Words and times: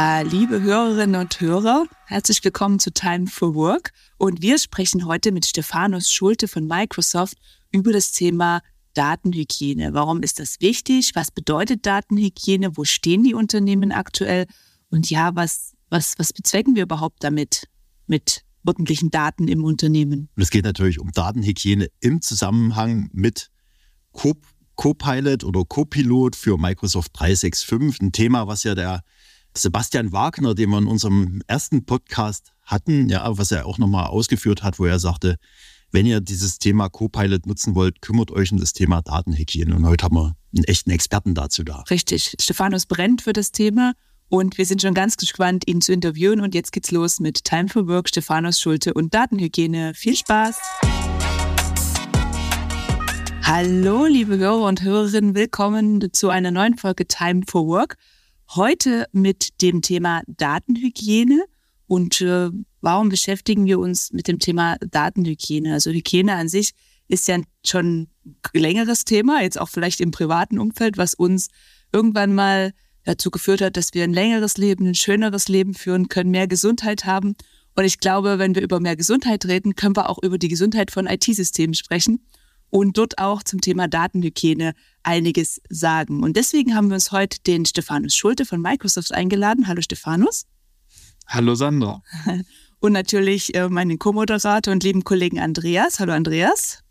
Äh, 0.00 0.22
liebe 0.22 0.62
Hörerinnen 0.62 1.20
und 1.20 1.40
Hörer, 1.40 1.84
herzlich 2.06 2.44
willkommen 2.44 2.78
zu 2.78 2.92
Time 2.92 3.26
for 3.26 3.56
Work. 3.56 3.90
Und 4.16 4.42
wir 4.42 4.60
sprechen 4.60 5.06
heute 5.06 5.32
mit 5.32 5.44
Stephanus 5.44 6.12
Schulte 6.12 6.46
von 6.46 6.68
Microsoft 6.68 7.36
über 7.72 7.92
das 7.92 8.12
Thema 8.12 8.60
Datenhygiene. 8.94 9.94
Warum 9.94 10.22
ist 10.22 10.38
das 10.38 10.60
wichtig? 10.60 11.16
Was 11.16 11.32
bedeutet 11.32 11.84
Datenhygiene? 11.84 12.76
Wo 12.76 12.84
stehen 12.84 13.24
die 13.24 13.34
Unternehmen 13.34 13.90
aktuell? 13.90 14.46
Und 14.88 15.10
ja, 15.10 15.34
was, 15.34 15.74
was, 15.90 16.14
was 16.16 16.32
bezwecken 16.32 16.76
wir 16.76 16.84
überhaupt 16.84 17.24
damit, 17.24 17.64
mit 18.06 18.44
ordentlichen 18.64 19.10
Daten 19.10 19.48
im 19.48 19.64
Unternehmen? 19.64 20.28
Und 20.36 20.42
es 20.44 20.50
geht 20.50 20.64
natürlich 20.64 21.00
um 21.00 21.10
Datenhygiene 21.10 21.88
im 21.98 22.22
Zusammenhang 22.22 23.10
mit 23.12 23.50
Copilot 24.76 25.42
oder 25.42 25.64
Copilot 25.64 26.36
für 26.36 26.56
Microsoft 26.56 27.10
365. 27.14 28.00
Ein 28.00 28.12
Thema, 28.12 28.46
was 28.46 28.62
ja 28.62 28.76
der 28.76 29.02
Sebastian 29.56 30.12
Wagner, 30.12 30.54
den 30.54 30.70
wir 30.70 30.78
in 30.78 30.86
unserem 30.86 31.42
ersten 31.46 31.84
Podcast 31.84 32.52
hatten, 32.62 33.08
ja, 33.08 33.36
was 33.38 33.50
er 33.50 33.66
auch 33.66 33.78
nochmal 33.78 34.06
ausgeführt 34.06 34.62
hat, 34.62 34.78
wo 34.78 34.86
er 34.86 34.98
sagte, 34.98 35.36
wenn 35.90 36.06
ihr 36.06 36.20
dieses 36.20 36.58
Thema 36.58 36.88
Copilot 36.88 37.46
nutzen 37.46 37.74
wollt, 37.74 38.02
kümmert 38.02 38.30
euch 38.30 38.52
um 38.52 38.58
das 38.58 38.72
Thema 38.72 39.00
Datenhygiene. 39.00 39.74
Und 39.74 39.86
heute 39.86 40.04
haben 40.04 40.16
wir 40.16 40.36
einen 40.54 40.64
echten 40.64 40.90
Experten 40.90 41.34
dazu 41.34 41.64
da. 41.64 41.84
Richtig. 41.90 42.34
Stephanus 42.38 42.86
brennt 42.86 43.22
für 43.22 43.32
das 43.32 43.52
Thema 43.52 43.94
und 44.28 44.58
wir 44.58 44.66
sind 44.66 44.82
schon 44.82 44.92
ganz 44.92 45.16
gespannt, 45.16 45.64
ihn 45.66 45.80
zu 45.80 45.92
interviewen. 45.92 46.40
Und 46.40 46.54
jetzt 46.54 46.72
geht's 46.72 46.90
los 46.90 47.20
mit 47.20 47.44
Time 47.44 47.68
for 47.68 47.86
Work, 47.88 48.10
Stephanus 48.10 48.60
Schulte 48.60 48.92
und 48.92 49.14
Datenhygiene. 49.14 49.94
Viel 49.94 50.16
Spaß! 50.16 50.56
Hallo, 53.42 54.04
liebe 54.04 54.36
Hörer 54.36 54.66
und 54.66 54.82
Hörerinnen, 54.82 55.34
willkommen 55.34 56.12
zu 56.12 56.28
einer 56.28 56.50
neuen 56.50 56.76
Folge 56.76 57.06
Time 57.06 57.44
for 57.48 57.66
Work. 57.66 57.96
Heute 58.54 59.06
mit 59.12 59.60
dem 59.60 59.82
Thema 59.82 60.22
Datenhygiene 60.26 61.44
und 61.86 62.22
äh, 62.22 62.48
warum 62.80 63.10
beschäftigen 63.10 63.66
wir 63.66 63.78
uns 63.78 64.10
mit 64.10 64.26
dem 64.26 64.38
Thema 64.38 64.76
Datenhygiene? 64.80 65.74
Also 65.74 65.90
Hygiene 65.90 66.34
an 66.34 66.48
sich 66.48 66.70
ist 67.08 67.28
ja 67.28 67.40
schon 67.62 68.08
ein 68.54 68.60
längeres 68.60 69.04
Thema, 69.04 69.42
jetzt 69.42 69.60
auch 69.60 69.68
vielleicht 69.68 70.00
im 70.00 70.12
privaten 70.12 70.58
Umfeld, 70.58 70.96
was 70.96 71.12
uns 71.12 71.48
irgendwann 71.92 72.34
mal 72.34 72.72
dazu 73.04 73.30
geführt 73.30 73.60
hat, 73.60 73.76
dass 73.76 73.92
wir 73.92 74.04
ein 74.04 74.14
längeres 74.14 74.56
Leben, 74.56 74.86
ein 74.86 74.94
schöneres 74.94 75.48
Leben 75.48 75.74
führen 75.74 76.08
können, 76.08 76.30
mehr 76.30 76.48
Gesundheit 76.48 77.04
haben. 77.04 77.36
Und 77.76 77.84
ich 77.84 78.00
glaube, 78.00 78.38
wenn 78.38 78.54
wir 78.54 78.62
über 78.62 78.80
mehr 78.80 78.96
Gesundheit 78.96 79.44
reden, 79.44 79.76
können 79.76 79.94
wir 79.94 80.08
auch 80.08 80.22
über 80.22 80.38
die 80.38 80.48
Gesundheit 80.48 80.90
von 80.90 81.06
IT-Systemen 81.06 81.74
sprechen 81.74 82.24
und 82.70 82.96
dort 82.96 83.18
auch 83.18 83.42
zum 83.42 83.60
Thema 83.60 83.88
Datenhygiene 83.88 84.72
einiges 85.08 85.60
sagen. 85.70 86.22
Und 86.22 86.36
deswegen 86.36 86.74
haben 86.74 86.88
wir 86.88 86.94
uns 86.94 87.12
heute 87.12 87.38
den 87.40 87.64
Stephanus 87.64 88.14
Schulte 88.14 88.44
von 88.44 88.60
Microsoft 88.60 89.12
eingeladen. 89.12 89.66
Hallo 89.66 89.80
Stephanus. 89.80 90.44
Hallo 91.26 91.54
Sandra. 91.54 92.02
Und 92.80 92.92
natürlich 92.92 93.54
äh, 93.56 93.68
meinen 93.68 93.98
Co-Moderator 93.98 94.72
und 94.72 94.84
lieben 94.84 95.02
Kollegen 95.02 95.40
Andreas. 95.40 95.98
Hallo 95.98 96.12
Andreas. 96.12 96.84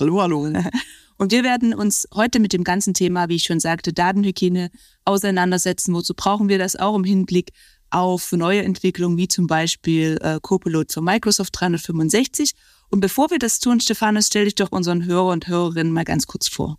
Hallo, 0.00 0.22
hallo. 0.22 0.50
Und 1.18 1.32
wir 1.32 1.44
werden 1.44 1.74
uns 1.74 2.08
heute 2.14 2.40
mit 2.40 2.54
dem 2.54 2.64
ganzen 2.64 2.94
Thema, 2.94 3.28
wie 3.28 3.36
ich 3.36 3.44
schon 3.44 3.60
sagte, 3.60 3.92
Datenhygiene 3.92 4.70
auseinandersetzen. 5.04 5.92
Wozu 5.92 6.14
brauchen 6.14 6.48
wir 6.48 6.56
das 6.56 6.76
auch 6.76 6.96
im 6.96 7.04
Hinblick 7.04 7.50
auf 7.90 8.32
neue 8.32 8.62
Entwicklungen, 8.62 9.18
wie 9.18 9.28
zum 9.28 9.46
Beispiel 9.46 10.16
äh, 10.22 10.38
Copilot 10.40 10.92
für 10.92 11.02
Microsoft 11.02 11.50
365 11.60 12.54
und 12.90 13.00
bevor 13.00 13.30
wir 13.30 13.38
das 13.38 13.60
tun, 13.60 13.80
Stephanus, 13.80 14.28
stell 14.28 14.44
dich 14.46 14.54
doch 14.54 14.72
unseren 14.72 15.04
Hörer 15.04 15.32
und 15.32 15.46
Hörerinnen 15.46 15.92
mal 15.92 16.04
ganz 16.04 16.26
kurz 16.26 16.48
vor. 16.48 16.78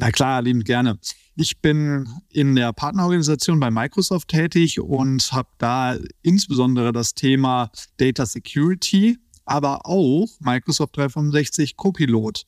Na 0.00 0.10
klar, 0.10 0.40
liebend 0.40 0.64
gerne. 0.64 0.98
Ich 1.36 1.60
bin 1.60 2.08
in 2.30 2.56
der 2.56 2.72
Partnerorganisation 2.72 3.60
bei 3.60 3.70
Microsoft 3.70 4.28
tätig 4.28 4.80
und 4.80 5.30
habe 5.30 5.50
da 5.58 5.98
insbesondere 6.22 6.90
das 6.90 7.14
Thema 7.14 7.70
Data 7.98 8.24
Security, 8.24 9.18
aber 9.44 9.84
auch 9.84 10.26
Microsoft 10.40 10.96
365 10.96 11.76
Copilot. 11.76 12.46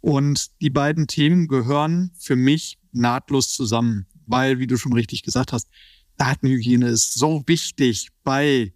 Und 0.00 0.52
die 0.60 0.70
beiden 0.70 1.08
Themen 1.08 1.48
gehören 1.48 2.12
für 2.20 2.36
mich 2.36 2.78
nahtlos 2.92 3.52
zusammen, 3.52 4.06
weil, 4.26 4.60
wie 4.60 4.68
du 4.68 4.76
schon 4.76 4.92
richtig 4.92 5.24
gesagt 5.24 5.52
hast, 5.52 5.68
Datenhygiene 6.18 6.86
ist 6.86 7.14
so 7.14 7.42
wichtig 7.46 8.10
bei 8.22 8.72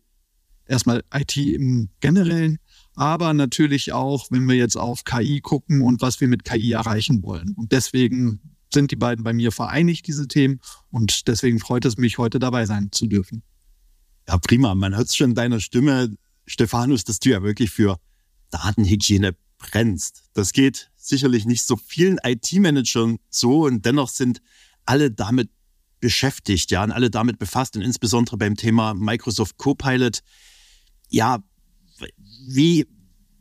erstmal 0.66 1.04
IT 1.14 1.36
im 1.36 1.90
Generellen, 2.00 2.58
aber 2.96 3.34
natürlich 3.34 3.92
auch, 3.92 4.26
wenn 4.30 4.48
wir 4.48 4.56
jetzt 4.56 4.76
auf 4.76 5.04
KI 5.04 5.40
gucken 5.40 5.82
und 5.82 6.00
was 6.02 6.20
wir 6.20 6.28
mit 6.28 6.44
KI 6.44 6.72
erreichen 6.72 7.22
wollen. 7.22 7.52
Und 7.56 7.72
deswegen 7.72 8.40
sind 8.72 8.90
die 8.90 8.96
beiden 8.96 9.22
bei 9.22 9.32
mir 9.32 9.52
vereinigt, 9.52 10.06
diese 10.06 10.26
Themen. 10.26 10.60
Und 10.90 11.28
deswegen 11.28 11.60
freut 11.60 11.84
es 11.84 11.98
mich, 11.98 12.18
heute 12.18 12.38
dabei 12.38 12.66
sein 12.66 12.90
zu 12.90 13.06
dürfen. 13.06 13.42
Ja, 14.26 14.38
prima. 14.38 14.74
Man 14.74 14.96
hört 14.96 15.08
es 15.08 15.16
schon 15.16 15.30
in 15.30 15.34
deiner 15.34 15.60
Stimme, 15.60 16.16
Stephanus, 16.46 17.04
dass 17.04 17.20
du 17.20 17.30
ja 17.30 17.42
wirklich 17.42 17.70
für 17.70 17.98
Datenhygiene 18.50 19.36
brennst. 19.58 20.24
Das 20.34 20.52
geht 20.52 20.90
sicherlich 20.96 21.44
nicht 21.44 21.64
so 21.64 21.76
vielen 21.76 22.18
IT-Managern 22.24 23.18
so 23.30 23.66
und 23.66 23.84
dennoch 23.84 24.08
sind 24.08 24.40
alle 24.84 25.10
damit 25.10 25.50
beschäftigt, 26.00 26.70
ja, 26.70 26.84
und 26.84 26.92
alle 26.92 27.10
damit 27.10 27.38
befasst 27.38 27.76
und 27.76 27.82
insbesondere 27.82 28.36
beim 28.36 28.56
Thema 28.56 28.94
Microsoft 28.94 29.56
Copilot. 29.56 30.20
Ja, 31.08 31.42
wie, 32.46 32.86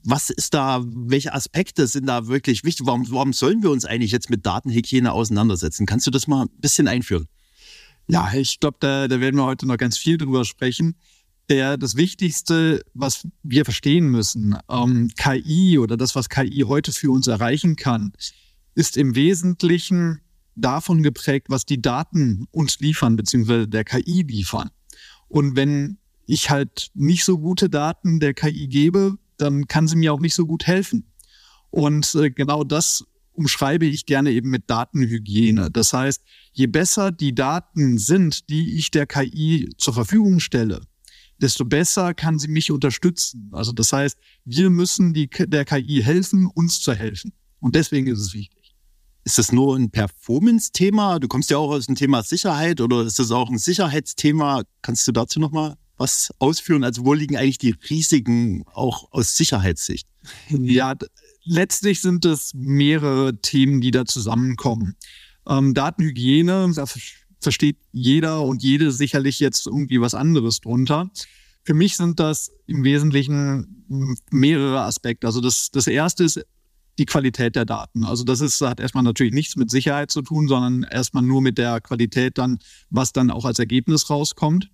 was 0.04 0.30
ist 0.30 0.54
da, 0.54 0.84
welche 0.86 1.34
Aspekte 1.34 1.88
sind 1.88 2.06
da 2.06 2.28
wirklich 2.28 2.64
wichtig? 2.64 2.86
Warum, 2.86 3.10
warum 3.12 3.34
sollen 3.34 3.64
wir 3.64 3.72
uns 3.72 3.86
eigentlich 3.86 4.12
jetzt 4.12 4.30
mit 4.30 4.46
Datenhygiene 4.46 5.12
auseinandersetzen? 5.12 5.86
Kannst 5.86 6.06
du 6.08 6.12
das 6.12 6.28
mal 6.28 6.44
ein 6.44 6.50
bisschen 6.60 6.88
einführen? 6.88 7.28
Ja, 8.08 8.32
ich 8.34 8.60
glaube, 8.60 8.78
da, 8.80 9.08
da 9.08 9.20
werden 9.20 9.36
wir 9.36 9.46
heute 9.46 9.66
noch 9.66 9.78
ganz 9.78 9.98
viel 9.98 10.18
drüber 10.18 10.46
sprechen. 10.46 10.96
Der, 11.50 11.78
das 11.78 11.96
Wichtigste, 11.96 12.84
was 12.94 13.28
wir 13.44 13.66
verstehen 13.66 14.10
müssen, 14.10 14.58
ähm, 14.70 15.10
KI 15.16 15.78
oder 15.80 15.98
das, 15.98 16.16
was 16.16 16.30
KI 16.30 16.66
heute 16.68 16.92
für 16.92 17.12
uns 17.12 17.28
erreichen 17.28 17.76
kann, 17.76 18.14
ist 18.76 18.98
im 18.98 19.16
Wesentlichen 19.16 20.22
davon 20.56 21.04
geprägt, 21.04 21.48
was 21.50 21.66
die 21.66 21.82
Daten 21.82 22.48
uns 22.52 22.80
liefern, 22.80 23.16
beziehungsweise 23.16 23.68
der 23.68 23.84
KI 23.84 24.24
liefern. 24.24 24.70
Und 25.28 25.56
wenn 25.56 25.98
ich 26.26 26.50
halt 26.50 26.92
nicht 26.94 27.24
so 27.24 27.38
gute 27.38 27.70
Daten 27.70 28.20
der 28.20 28.34
KI 28.34 28.68
gebe, 28.68 29.18
dann 29.38 29.68
kann 29.68 29.88
sie 29.88 29.96
mir 29.96 30.14
auch 30.14 30.20
nicht 30.20 30.36
so 30.36 30.46
gut 30.46 30.66
helfen. 30.66 31.12
Und 31.70 32.16
äh, 32.16 32.30
genau 32.30 32.64
das 32.64 33.06
umschreibe 33.34 33.86
ich 33.86 34.06
gerne 34.06 34.32
eben 34.32 34.50
mit 34.50 34.70
Datenhygiene. 34.70 35.70
Das 35.72 35.94
heißt, 35.94 36.24
je 36.54 36.68
besser 36.68 37.12
die 37.12 37.36
Daten 37.36 37.98
sind, 37.98 38.50
die 38.50 38.78
ich 38.78 38.92
der 38.92 39.06
KI 39.08 39.70
zur 39.78 39.94
Verfügung 39.94 40.40
stelle, 40.40 40.82
desto 41.42 41.66
besser 41.66 42.14
kann 42.14 42.40
sie 42.40 42.48
mich 42.48 42.72
unterstützen. 42.72 43.50
Also 43.52 43.74
das 43.74 43.92
heißt, 43.92 44.18
wir 44.46 44.70
müssen 44.70 45.14
die, 45.14 45.30
der 45.30 45.66
KI 45.66 46.02
helfen, 46.02 46.48
uns 46.48 46.80
zu 46.80 46.94
helfen. 46.94 47.34
Und 47.60 47.76
deswegen 47.76 48.08
ist 48.08 48.20
es 48.20 48.34
wichtig. 48.34 48.74
Ist 49.26 49.38
das 49.38 49.52
nur 49.52 49.76
ein 49.76 49.90
Performance-Thema? 49.90 51.20
Du 51.20 51.28
kommst 51.28 51.50
ja 51.50 51.58
auch 51.58 51.72
aus 51.72 51.88
dem 51.88 51.96
Thema 51.96 52.22
Sicherheit 52.24 52.80
oder 52.80 53.02
ist 53.02 53.20
das 53.20 53.32
auch 53.32 53.50
ein 53.50 53.58
Sicherheitsthema? 53.58 54.64
Kannst 54.82 55.08
du 55.08 55.12
dazu 55.12 55.40
nochmal 55.40 55.76
was 55.98 56.32
ausführen? 56.40 56.84
Also 56.84 57.06
wo 57.06 57.14
liegen 57.14 57.38
eigentlich 57.38 57.58
die 57.58 57.76
Risiken 57.90 58.64
auch 58.74 59.12
aus 59.12 59.36
Sicherheitssicht? 59.36 60.08
Ja, 60.50 60.96
letztlich 61.44 62.02
sind 62.02 62.26
es 62.26 62.54
mehrere 62.54 63.40
Themen, 63.42 63.82
die 63.82 63.92
da 63.92 64.06
zusammenkommen. 64.06 64.96
Ähm, 65.48 65.74
Datenhygiene, 65.74 66.72
da 66.76 66.86
versteht 67.40 67.78
jeder 67.92 68.42
und 68.42 68.64
jede 68.64 68.92
sicherlich 68.92 69.40
jetzt 69.40 69.68
irgendwie 69.68 70.02
was 70.02 70.16
anderes 70.16 70.62
drunter. 70.62 71.12
Für 71.64 71.74
mich 71.74 71.96
sind 71.96 72.20
das 72.20 72.52
im 72.68 72.84
Wesentlichen 72.84 73.86
mehrere 74.32 74.82
Aspekte. 74.82 75.28
Also 75.28 75.42
das, 75.42 75.72
das 75.72 75.88
erste 75.88 76.24
ist 76.24 76.46
die 76.98 77.06
Qualität 77.06 77.56
der 77.56 77.66
Daten. 77.66 78.06
Also 78.06 78.24
das 78.24 78.40
ist, 78.42 78.62
hat 78.62 78.80
erstmal 78.80 79.04
natürlich 79.04 79.34
nichts 79.34 79.56
mit 79.56 79.70
Sicherheit 79.70 80.12
zu 80.12 80.22
tun, 80.22 80.48
sondern 80.48 80.84
erstmal 80.84 81.24
nur 81.24 81.42
mit 81.42 81.58
der 81.58 81.82
Qualität 81.82 82.38
dann, 82.38 82.60
was 82.90 83.14
dann 83.14 83.32
auch 83.32 83.46
als 83.46 83.60
Ergebnis 83.60 84.10
rauskommt. 84.10 84.70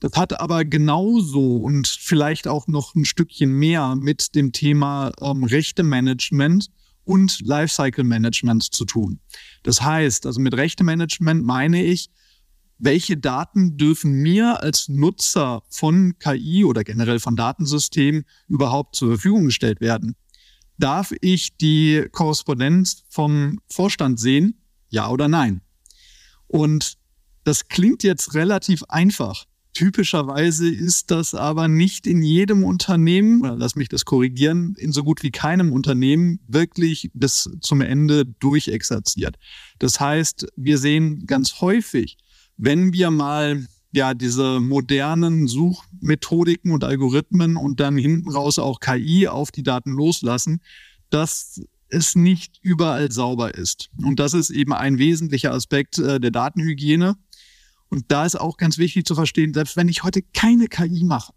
Das 0.00 0.12
hat 0.14 0.40
aber 0.40 0.64
genauso 0.64 1.56
und 1.56 1.88
vielleicht 1.88 2.46
auch 2.46 2.66
noch 2.68 2.94
ein 2.94 3.04
Stückchen 3.04 3.50
mehr 3.50 3.96
mit 3.96 4.34
dem 4.34 4.52
Thema 4.52 5.12
ähm, 5.20 5.44
Rechtemanagement 5.44 6.70
und 7.04 7.40
Lifecycle 7.40 8.04
Management 8.04 8.62
zu 8.62 8.84
tun. 8.84 9.20
Das 9.62 9.82
heißt, 9.82 10.26
also 10.26 10.40
mit 10.40 10.54
Rechtemanagement 10.54 11.44
meine 11.44 11.82
ich, 11.82 12.10
welche 12.78 13.16
Daten 13.16 13.76
dürfen 13.76 14.12
mir 14.22 14.62
als 14.62 14.88
Nutzer 14.88 15.62
von 15.68 16.16
KI 16.20 16.64
oder 16.64 16.84
generell 16.84 17.18
von 17.18 17.34
Datensystemen 17.34 18.24
überhaupt 18.46 18.94
zur 18.94 19.08
Verfügung 19.08 19.46
gestellt 19.46 19.80
werden? 19.80 20.14
Darf 20.76 21.12
ich 21.20 21.56
die 21.56 22.06
Korrespondenz 22.12 23.02
vom 23.08 23.58
Vorstand 23.68 24.20
sehen? 24.20 24.62
Ja 24.90 25.08
oder 25.08 25.26
nein? 25.26 25.60
Und 26.46 26.98
das 27.42 27.66
klingt 27.66 28.04
jetzt 28.04 28.34
relativ 28.34 28.84
einfach. 28.84 29.46
Typischerweise 29.78 30.68
ist 30.68 31.12
das 31.12 31.36
aber 31.36 31.68
nicht 31.68 32.08
in 32.08 32.20
jedem 32.20 32.64
Unternehmen, 32.64 33.44
lass 33.58 33.76
mich 33.76 33.88
das 33.88 34.04
korrigieren, 34.04 34.74
in 34.76 34.90
so 34.90 35.04
gut 35.04 35.22
wie 35.22 35.30
keinem 35.30 35.72
Unternehmen 35.72 36.40
wirklich 36.48 37.12
bis 37.14 37.48
zum 37.60 37.80
Ende 37.80 38.26
durchexerziert. 38.26 39.36
Das 39.78 40.00
heißt, 40.00 40.48
wir 40.56 40.78
sehen 40.78 41.26
ganz 41.26 41.60
häufig, 41.60 42.18
wenn 42.56 42.92
wir 42.92 43.12
mal 43.12 43.68
ja 43.92 44.14
diese 44.14 44.58
modernen 44.58 45.46
Suchmethodiken 45.46 46.72
und 46.72 46.82
Algorithmen 46.82 47.56
und 47.56 47.78
dann 47.78 47.96
hinten 47.96 48.30
raus 48.32 48.58
auch 48.58 48.80
KI 48.80 49.28
auf 49.28 49.52
die 49.52 49.62
Daten 49.62 49.92
loslassen, 49.92 50.60
dass 51.08 51.60
es 51.88 52.16
nicht 52.16 52.58
überall 52.62 53.12
sauber 53.12 53.54
ist. 53.54 53.90
Und 54.02 54.18
das 54.18 54.34
ist 54.34 54.50
eben 54.50 54.72
ein 54.72 54.98
wesentlicher 54.98 55.52
Aspekt 55.52 55.98
äh, 55.98 56.18
der 56.18 56.32
Datenhygiene. 56.32 57.14
Und 57.90 58.04
da 58.08 58.26
ist 58.26 58.38
auch 58.38 58.56
ganz 58.56 58.78
wichtig 58.78 59.06
zu 59.06 59.14
verstehen, 59.14 59.54
selbst 59.54 59.76
wenn 59.76 59.88
ich 59.88 60.02
heute 60.02 60.22
keine 60.22 60.68
KI 60.68 61.04
mache, 61.04 61.32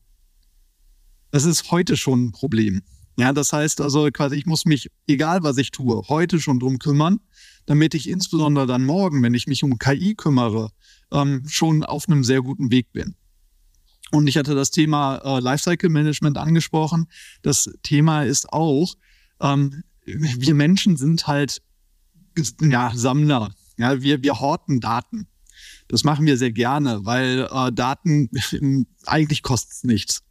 das 1.32 1.46
ist 1.46 1.72
heute 1.72 1.96
schon 1.96 2.26
ein 2.26 2.32
Problem. 2.32 2.82
Ja, 3.18 3.34
das 3.34 3.54
heißt 3.54 3.82
also 3.82 4.10
quasi, 4.12 4.36
ich 4.36 4.46
muss 4.46 4.66
mich, 4.66 4.90
egal 5.08 5.44
was 5.44 5.58
ich 5.58 5.72
tue, 5.72 6.04
heute 6.10 6.40
schon 6.40 6.60
drum 6.60 6.80
kümmern, 6.80 7.20
damit 7.66 7.94
ich 7.94 8.10
insbesondere 8.10 8.66
dann 8.66 8.86
morgen, 8.86 9.22
wenn 9.24 9.34
ich 9.34 9.48
mich 9.48 9.64
um 9.64 9.78
KI 9.78 10.16
kümmere, 10.16 10.72
ähm, 11.12 11.44
schon 11.48 11.84
auf 11.84 12.08
einem 12.08 12.24
sehr 12.24 12.42
guten 12.42 12.72
Weg 12.72 12.92
bin. 12.92 13.16
Und 14.12 14.28
ich 14.28 14.38
hatte 14.38 14.56
das 14.56 14.72
Thema 14.72 15.18
äh, 15.18 15.40
Lifecycle 15.40 15.90
Management 15.90 16.38
angesprochen. 16.38 17.08
Das 17.44 17.70
Thema 17.84 18.24
ist 18.24 18.52
auch, 18.52 18.96
ähm, 19.40 19.84
wir 20.06 20.54
Menschen 20.54 20.98
sind 20.98 21.28
halt 21.28 21.62
ja, 22.62 22.92
Sammler. 22.94 23.54
Ja, 23.78 24.02
wir, 24.02 24.22
wir 24.22 24.40
horten 24.40 24.80
Daten. 24.80 25.28
Das 25.92 26.06
machen 26.06 26.26
wir 26.26 26.38
sehr 26.38 26.54
gerne, 26.54 27.02
weil 27.04 27.50
äh, 27.52 27.72
Daten 27.74 28.30
eigentlich 29.06 29.44
kostet 29.44 29.72
es 29.74 29.84
nichts. 29.84 30.24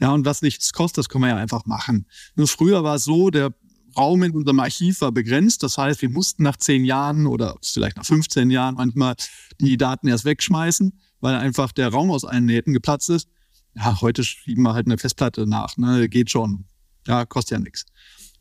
Ja, 0.00 0.12
und 0.12 0.24
was 0.24 0.40
nichts 0.40 0.72
kostet, 0.72 0.98
das 0.98 1.08
können 1.08 1.24
wir 1.24 1.28
ja 1.28 1.36
einfach 1.36 1.66
machen. 1.66 2.06
Nur 2.34 2.48
früher 2.48 2.82
war 2.82 2.96
es 2.96 3.04
so, 3.04 3.30
der 3.30 3.54
Raum 3.96 4.22
in 4.22 4.32
unserem 4.32 4.58
Archiv 4.60 5.02
war 5.02 5.12
begrenzt. 5.12 5.62
Das 5.62 5.76
heißt, 5.76 6.00
wir 6.00 6.08
mussten 6.08 6.42
nach 6.42 6.56
zehn 6.56 6.86
Jahren 6.86 7.26
oder 7.26 7.56
vielleicht 7.62 7.98
nach 7.98 8.06
15 8.06 8.50
Jahren 8.50 8.76
manchmal 8.76 9.14
die 9.60 9.76
Daten 9.76 10.08
erst 10.08 10.24
wegschmeißen, 10.24 10.98
weil 11.20 11.34
einfach 11.34 11.72
der 11.72 11.88
Raum 11.88 12.10
aus 12.10 12.24
allen 12.24 12.46
Nähten 12.46 12.72
geplatzt 12.72 13.10
ist. 13.10 13.28
Ja, 13.74 14.00
heute 14.00 14.24
schieben 14.24 14.62
wir 14.62 14.72
halt 14.72 14.86
eine 14.86 14.96
Festplatte 14.96 15.46
nach. 15.46 15.76
Ne? 15.76 16.08
Geht 16.08 16.30
schon. 16.30 16.64
Ja, 17.06 17.26
kostet 17.26 17.58
ja 17.58 17.58
nichts. 17.58 17.84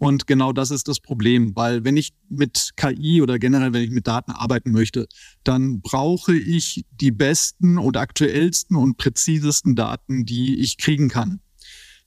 Und 0.02 0.26
genau 0.26 0.52
das 0.52 0.72
ist 0.72 0.88
das 0.88 1.00
Problem, 1.00 1.56
weil 1.56 1.84
wenn 1.84 1.96
ich 1.96 2.14
mit 2.28 2.72
KI 2.76 3.22
oder 3.22 3.38
generell, 3.38 3.72
wenn 3.72 3.84
ich 3.84 3.92
mit 3.92 4.08
Daten 4.08 4.32
arbeiten 4.32 4.72
möchte, 4.72 5.08
dann 5.44 5.80
brauche 5.82 6.36
ich 6.36 6.88
die 6.90 7.12
besten 7.12 7.78
und 7.78 7.98
aktuellsten 7.98 8.76
und 8.78 8.98
präzisesten 8.98 9.76
Daten, 9.76 10.26
die 10.26 10.60
ich 10.60 10.80
kriegen 10.80 11.08
kann. 11.08 11.40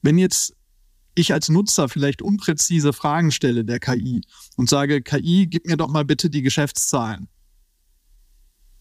Wenn 0.02 0.18
jetzt 0.18 0.56
ich 1.14 1.32
als 1.32 1.48
Nutzer 1.48 1.88
vielleicht 1.88 2.20
unpräzise 2.20 2.92
Fragen 2.92 3.30
stelle 3.30 3.64
der 3.64 3.78
KI 3.78 4.22
und 4.56 4.68
sage, 4.68 5.00
KI, 5.00 5.46
gib 5.46 5.64
mir 5.66 5.76
doch 5.76 5.88
mal 5.88 6.04
bitte 6.04 6.30
die 6.30 6.42
Geschäftszahlen. 6.42 7.28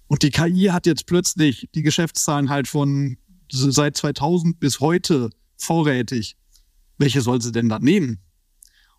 Und 0.08 0.24
die 0.24 0.32
KI 0.32 0.70
hat 0.72 0.88
jetzt 0.88 1.06
plötzlich 1.06 1.70
die 1.76 1.84
Geschäftszahlen 1.84 2.50
halt 2.50 2.68
von 2.68 3.18
seit 3.52 3.96
2000 3.96 4.60
bis 4.60 4.80
heute 4.80 5.30
vorrätig. 5.56 6.36
Welche 6.98 7.22
soll 7.22 7.44
sie 7.44 7.52
denn 7.52 7.70
dann 7.70 7.84
nehmen? 7.84 8.18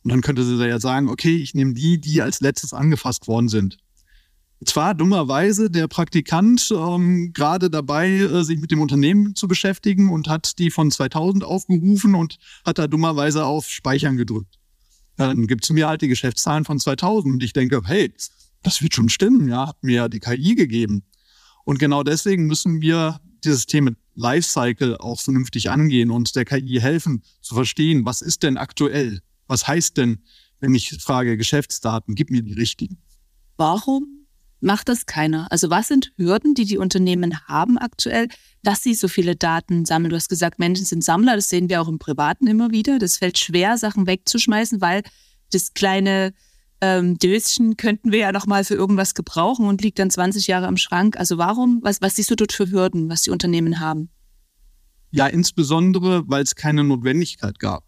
Und 0.04 0.10
dann 0.10 0.20
könnte 0.20 0.44
sie 0.44 0.62
ja 0.66 0.78
sagen, 0.78 1.08
okay, 1.08 1.36
ich 1.36 1.54
nehme 1.54 1.72
die, 1.72 1.98
die 1.98 2.20
als 2.20 2.40
letztes 2.40 2.74
angefasst 2.74 3.26
worden 3.26 3.48
sind. 3.48 3.78
Zwar 4.64 4.94
dummerweise 4.94 5.70
der 5.70 5.88
Praktikant 5.88 6.70
ähm, 6.70 7.32
gerade 7.32 7.70
dabei, 7.70 8.10
äh, 8.10 8.44
sich 8.44 8.60
mit 8.60 8.70
dem 8.70 8.80
Unternehmen 8.80 9.34
zu 9.34 9.48
beschäftigen 9.48 10.10
und 10.10 10.28
hat 10.28 10.58
die 10.58 10.70
von 10.70 10.90
2000 10.90 11.42
aufgerufen 11.42 12.14
und 12.14 12.38
hat 12.64 12.78
da 12.78 12.86
dummerweise 12.86 13.44
auf 13.44 13.68
Speichern 13.68 14.16
gedrückt. 14.16 14.58
Dann 15.16 15.46
gibt's 15.46 15.70
mir 15.70 15.88
halt 15.88 16.02
die 16.02 16.08
Geschäftszahlen 16.08 16.64
von 16.64 16.78
2000 16.78 17.34
und 17.34 17.42
ich 17.42 17.52
denke, 17.52 17.80
hey, 17.84 18.12
das 18.62 18.82
wird 18.82 18.94
schon 18.94 19.08
stimmen, 19.08 19.48
ja, 19.48 19.68
hat 19.68 19.82
mir 19.82 19.94
ja 19.94 20.08
die 20.08 20.20
KI 20.20 20.54
gegeben. 20.54 21.02
Und 21.64 21.78
genau 21.78 22.02
deswegen 22.02 22.46
müssen 22.46 22.80
wir 22.80 23.20
dieses 23.44 23.66
Thema 23.66 23.92
Lifecycle 24.14 24.96
auch 24.98 25.20
vernünftig 25.20 25.70
angehen 25.70 26.10
und 26.10 26.34
der 26.36 26.44
KI 26.44 26.78
helfen 26.80 27.22
zu 27.40 27.54
verstehen, 27.54 28.04
was 28.04 28.22
ist 28.22 28.42
denn 28.42 28.56
aktuell? 28.56 29.20
Was 29.46 29.66
heißt 29.66 29.96
denn, 29.96 30.22
wenn 30.60 30.74
ich 30.74 30.96
frage 31.02 31.36
Geschäftsdaten, 31.36 32.14
gib 32.14 32.30
mir 32.30 32.42
die 32.42 32.54
richtigen? 32.54 32.98
Warum 33.56 34.24
macht 34.64 34.88
das 34.88 35.06
keiner. 35.06 35.46
Also 35.52 35.70
was 35.70 35.88
sind 35.88 36.12
Hürden, 36.16 36.54
die 36.54 36.64
die 36.64 36.78
Unternehmen 36.78 37.38
haben 37.46 37.78
aktuell, 37.78 38.28
dass 38.62 38.82
sie 38.82 38.94
so 38.94 39.08
viele 39.08 39.36
Daten 39.36 39.84
sammeln? 39.84 40.10
Du 40.10 40.16
hast 40.16 40.28
gesagt, 40.28 40.58
Menschen 40.58 40.86
sind 40.86 41.04
Sammler, 41.04 41.36
das 41.36 41.50
sehen 41.50 41.68
wir 41.68 41.82
auch 41.82 41.88
im 41.88 41.98
Privaten 41.98 42.46
immer 42.46 42.70
wieder. 42.70 42.98
Das 42.98 43.18
fällt 43.18 43.38
schwer, 43.38 43.76
Sachen 43.76 44.06
wegzuschmeißen, 44.06 44.80
weil 44.80 45.02
das 45.52 45.74
kleine 45.74 46.32
ähm, 46.80 47.18
Döschen 47.18 47.76
könnten 47.76 48.10
wir 48.10 48.18
ja 48.20 48.32
noch 48.32 48.46
mal 48.46 48.64
für 48.64 48.74
irgendwas 48.74 49.14
gebrauchen 49.14 49.66
und 49.66 49.82
liegt 49.82 49.98
dann 49.98 50.10
20 50.10 50.46
Jahre 50.46 50.66
im 50.66 50.78
Schrank. 50.78 51.16
Also 51.18 51.38
warum, 51.38 51.80
was, 51.82 52.00
was 52.00 52.16
siehst 52.16 52.30
du 52.30 52.36
dort 52.36 52.52
für 52.52 52.70
Hürden, 52.70 53.08
was 53.10 53.22
die 53.22 53.30
Unternehmen 53.30 53.80
haben? 53.80 54.08
Ja, 55.10 55.26
insbesondere, 55.26 56.24
weil 56.26 56.42
es 56.42 56.56
keine 56.56 56.82
Notwendigkeit 56.82 57.58
gab. 57.58 57.84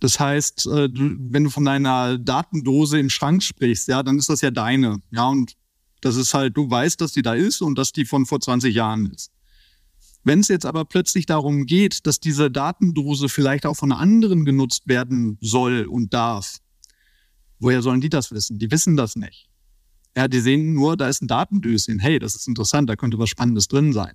Das 0.00 0.20
heißt, 0.20 0.66
äh, 0.66 0.88
wenn 0.92 1.44
du 1.44 1.50
von 1.50 1.64
deiner 1.64 2.18
Datendose 2.18 2.98
im 2.98 3.10
Schrank 3.10 3.42
sprichst, 3.42 3.88
ja, 3.88 4.02
dann 4.02 4.18
ist 4.18 4.28
das 4.28 4.40
ja 4.40 4.50
deine. 4.50 5.02
Ja, 5.10 5.28
und 5.28 5.54
das 6.00 6.16
ist 6.16 6.34
halt, 6.34 6.56
du 6.56 6.70
weißt, 6.70 7.00
dass 7.00 7.12
die 7.12 7.22
da 7.22 7.34
ist 7.34 7.60
und 7.60 7.76
dass 7.76 7.92
die 7.92 8.04
von 8.04 8.26
vor 8.26 8.40
20 8.40 8.74
Jahren 8.74 9.06
ist. 9.06 9.32
Wenn 10.24 10.40
es 10.40 10.48
jetzt 10.48 10.66
aber 10.66 10.84
plötzlich 10.84 11.26
darum 11.26 11.66
geht, 11.66 12.06
dass 12.06 12.20
diese 12.20 12.50
Datendose 12.50 13.28
vielleicht 13.28 13.66
auch 13.66 13.76
von 13.76 13.92
anderen 13.92 14.44
genutzt 14.44 14.86
werden 14.86 15.38
soll 15.40 15.86
und 15.86 16.12
darf, 16.12 16.58
woher 17.58 17.82
sollen 17.82 18.00
die 18.00 18.10
das 18.10 18.30
wissen? 18.30 18.58
Die 18.58 18.70
wissen 18.70 18.96
das 18.96 19.16
nicht. 19.16 19.48
Ja, 20.16 20.28
die 20.28 20.40
sehen 20.40 20.74
nur, 20.74 20.96
da 20.96 21.08
ist 21.08 21.22
ein 21.22 21.28
Datendöschen. 21.28 21.98
Hey, 21.98 22.18
das 22.18 22.34
ist 22.34 22.48
interessant, 22.48 22.88
da 22.90 22.96
könnte 22.96 23.18
was 23.18 23.28
Spannendes 23.28 23.68
drin 23.68 23.92
sein. 23.92 24.12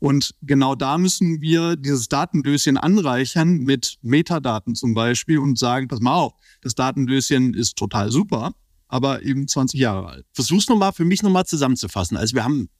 Und 0.00 0.34
genau 0.40 0.74
da 0.74 0.96
müssen 0.96 1.42
wir 1.42 1.76
dieses 1.76 2.08
Datendöschen 2.08 2.78
anreichern 2.78 3.58
mit 3.58 3.98
Metadaten 4.00 4.74
zum 4.74 4.94
Beispiel 4.94 5.38
und 5.38 5.58
sagen, 5.58 5.88
pass 5.88 6.00
mal 6.00 6.14
auf, 6.14 6.32
das 6.62 6.74
Datendöschen 6.74 7.52
ist 7.52 7.76
total 7.76 8.10
super, 8.10 8.52
aber 8.88 9.22
eben 9.22 9.46
20 9.46 9.78
Jahre 9.78 10.08
alt. 10.08 10.26
Versuch's 10.32 10.68
nochmal 10.68 10.92
für 10.92 11.04
mich 11.04 11.22
nochmal 11.22 11.44
zusammenzufassen. 11.44 12.16
Also 12.16 12.34
wir 12.34 12.44
haben, 12.44 12.70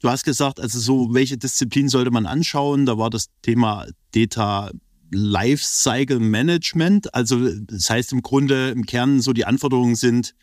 du 0.00 0.08
hast 0.08 0.24
gesagt, 0.24 0.58
also 0.58 0.78
so, 0.80 1.12
welche 1.12 1.36
Disziplin 1.36 1.90
sollte 1.90 2.10
man 2.10 2.24
anschauen? 2.24 2.86
Da 2.86 2.96
war 2.96 3.10
das 3.10 3.26
Thema 3.42 3.86
Data 4.14 4.70
Lifecycle 5.10 6.18
Management. 6.18 7.14
Also 7.14 7.50
das 7.60 7.90
heißt 7.90 8.12
im 8.12 8.22
Grunde, 8.22 8.70
im 8.70 8.86
Kern 8.86 9.20
so 9.20 9.34
die 9.34 9.44
Anforderungen 9.44 9.96
sind, 9.96 10.34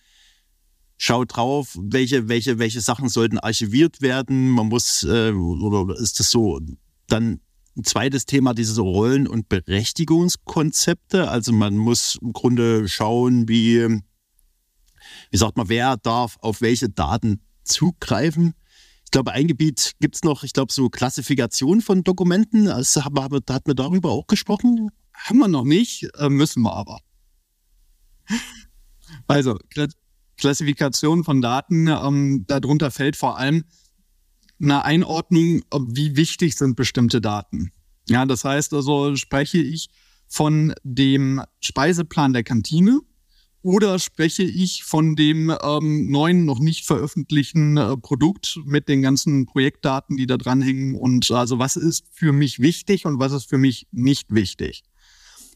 schaut 1.01 1.35
drauf, 1.35 1.75
welche, 1.81 2.29
welche, 2.29 2.59
welche 2.59 2.79
Sachen 2.79 3.09
sollten 3.09 3.39
archiviert 3.39 4.01
werden. 4.01 4.49
Man 4.49 4.67
muss, 4.67 5.01
äh, 5.03 5.31
oder 5.31 5.99
ist 5.99 6.19
das 6.19 6.29
so, 6.29 6.59
dann 7.07 7.39
ein 7.75 7.83
zweites 7.83 8.27
Thema, 8.27 8.53
diese 8.53 8.81
Rollen- 8.81 9.27
und 9.27 9.49
Berechtigungskonzepte. 9.49 11.27
Also 11.27 11.53
man 11.53 11.75
muss 11.75 12.19
im 12.21 12.33
Grunde 12.33 12.87
schauen, 12.87 13.47
wie 13.47 14.01
wie 15.31 15.37
sagt 15.37 15.57
man, 15.57 15.69
wer 15.69 15.97
darf 15.97 16.37
auf 16.41 16.61
welche 16.61 16.89
Daten 16.89 17.41
zugreifen. 17.63 18.53
Ich 19.05 19.11
glaube, 19.11 19.31
ein 19.31 19.47
Gebiet 19.47 19.93
gibt 19.99 20.15
es 20.15 20.23
noch, 20.23 20.43
ich 20.43 20.53
glaube, 20.53 20.71
so 20.71 20.89
Klassifikation 20.89 21.81
von 21.81 22.03
Dokumenten. 22.03 22.67
Also, 22.67 23.03
haben 23.03 23.15
wir, 23.15 23.41
hat 23.49 23.67
man 23.67 23.75
darüber 23.75 24.11
auch 24.11 24.27
gesprochen? 24.27 24.89
Haben 25.13 25.39
wir 25.39 25.47
noch 25.47 25.65
nicht, 25.65 26.07
äh, 26.17 26.29
müssen 26.29 26.61
wir 26.61 26.73
aber. 26.73 26.99
Also, 29.27 29.57
Klassifikation 30.41 31.23
von 31.23 31.41
Daten, 31.41 31.87
ähm, 31.87 32.45
darunter 32.47 32.91
fällt 32.91 33.15
vor 33.15 33.37
allem 33.37 33.63
eine 34.61 34.83
Einordnung, 34.83 35.61
wie 35.87 36.15
wichtig 36.17 36.57
sind 36.57 36.75
bestimmte 36.75 37.21
Daten. 37.21 37.71
Ja, 38.09 38.25
das 38.25 38.43
heißt 38.43 38.73
also, 38.73 39.15
spreche 39.15 39.59
ich 39.59 39.89
von 40.27 40.73
dem 40.83 41.41
Speiseplan 41.61 42.33
der 42.33 42.43
Kantine, 42.43 43.01
oder 43.63 43.99
spreche 43.99 44.41
ich 44.41 44.83
von 44.83 45.15
dem 45.15 45.55
ähm, 45.61 46.09
neuen, 46.09 46.45
noch 46.45 46.59
nicht 46.59 46.85
veröffentlichten 46.85 47.77
äh, 47.77 47.95
Produkt 47.95 48.59
mit 48.65 48.89
den 48.89 49.03
ganzen 49.03 49.45
Projektdaten, 49.45 50.17
die 50.17 50.25
da 50.25 50.37
dranhängen? 50.37 50.95
Und 50.95 51.29
also 51.29 51.59
was 51.59 51.75
ist 51.75 52.05
für 52.11 52.31
mich 52.31 52.59
wichtig 52.59 53.05
und 53.05 53.19
was 53.19 53.33
ist 53.33 53.47
für 53.47 53.59
mich 53.59 53.87
nicht 53.91 54.33
wichtig? 54.33 54.81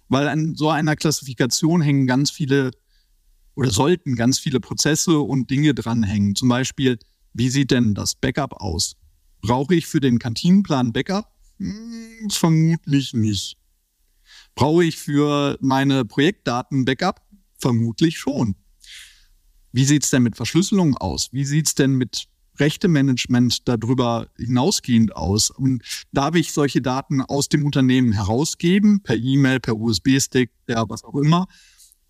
Weil 0.08 0.28
an 0.28 0.54
so 0.56 0.70
einer 0.70 0.96
Klassifikation 0.96 1.82
hängen 1.82 2.06
ganz 2.06 2.30
viele 2.30 2.72
oder 3.56 3.72
sollten 3.72 4.16
ganz 4.16 4.40
viele 4.40 4.60
Prozesse 4.60 5.20
und 5.20 5.50
Dinge 5.50 5.74
dranhängen. 5.74 6.36
Zum 6.36 6.50
Beispiel, 6.50 7.00
wie 7.34 7.50
sieht 7.50 7.72
denn 7.72 7.94
das 7.94 8.16
Backup 8.16 8.54
aus? 8.54 8.96
Brauche 9.42 9.76
ich 9.76 9.88
für 9.88 10.00
den 10.00 10.20
Kantinenplan 10.20 10.94
Backup? 10.94 11.32
Hm, 11.60 12.30
vermutlich 12.30 13.14
nicht. 13.14 13.58
Brauche 14.56 14.86
ich 14.86 14.98
für 14.98 15.58
meine 15.62 16.06
Projektdaten 16.06 16.86
Backup? 16.86 17.22
Vermutlich 17.58 18.18
schon. 18.18 18.56
Wie 19.72 19.86
sieht's 19.86 20.10
denn 20.10 20.24
mit 20.24 20.36
Verschlüsselung 20.36 20.96
aus? 20.98 21.30
Wie 21.32 21.46
sieht's 21.46 21.76
denn 21.76 21.96
mit 21.96 22.28
Rechtemanagement 22.58 23.68
darüber 23.68 24.30
hinausgehend 24.38 25.16
aus? 25.16 25.50
Und 25.50 25.84
darf 26.14 26.36
ich 26.36 26.54
solche 26.54 26.82
Daten 26.82 27.22
aus 27.22 27.50
dem 27.50 27.66
Unternehmen 27.66 28.14
herausgeben, 28.14 29.04
per 29.04 29.18
E-Mail, 29.18 29.60
per 29.60 29.76
USB-Stick, 29.76 30.52
ja, 30.70 30.88
was 30.88 31.04
auch 31.04 31.16
immer, 31.16 31.48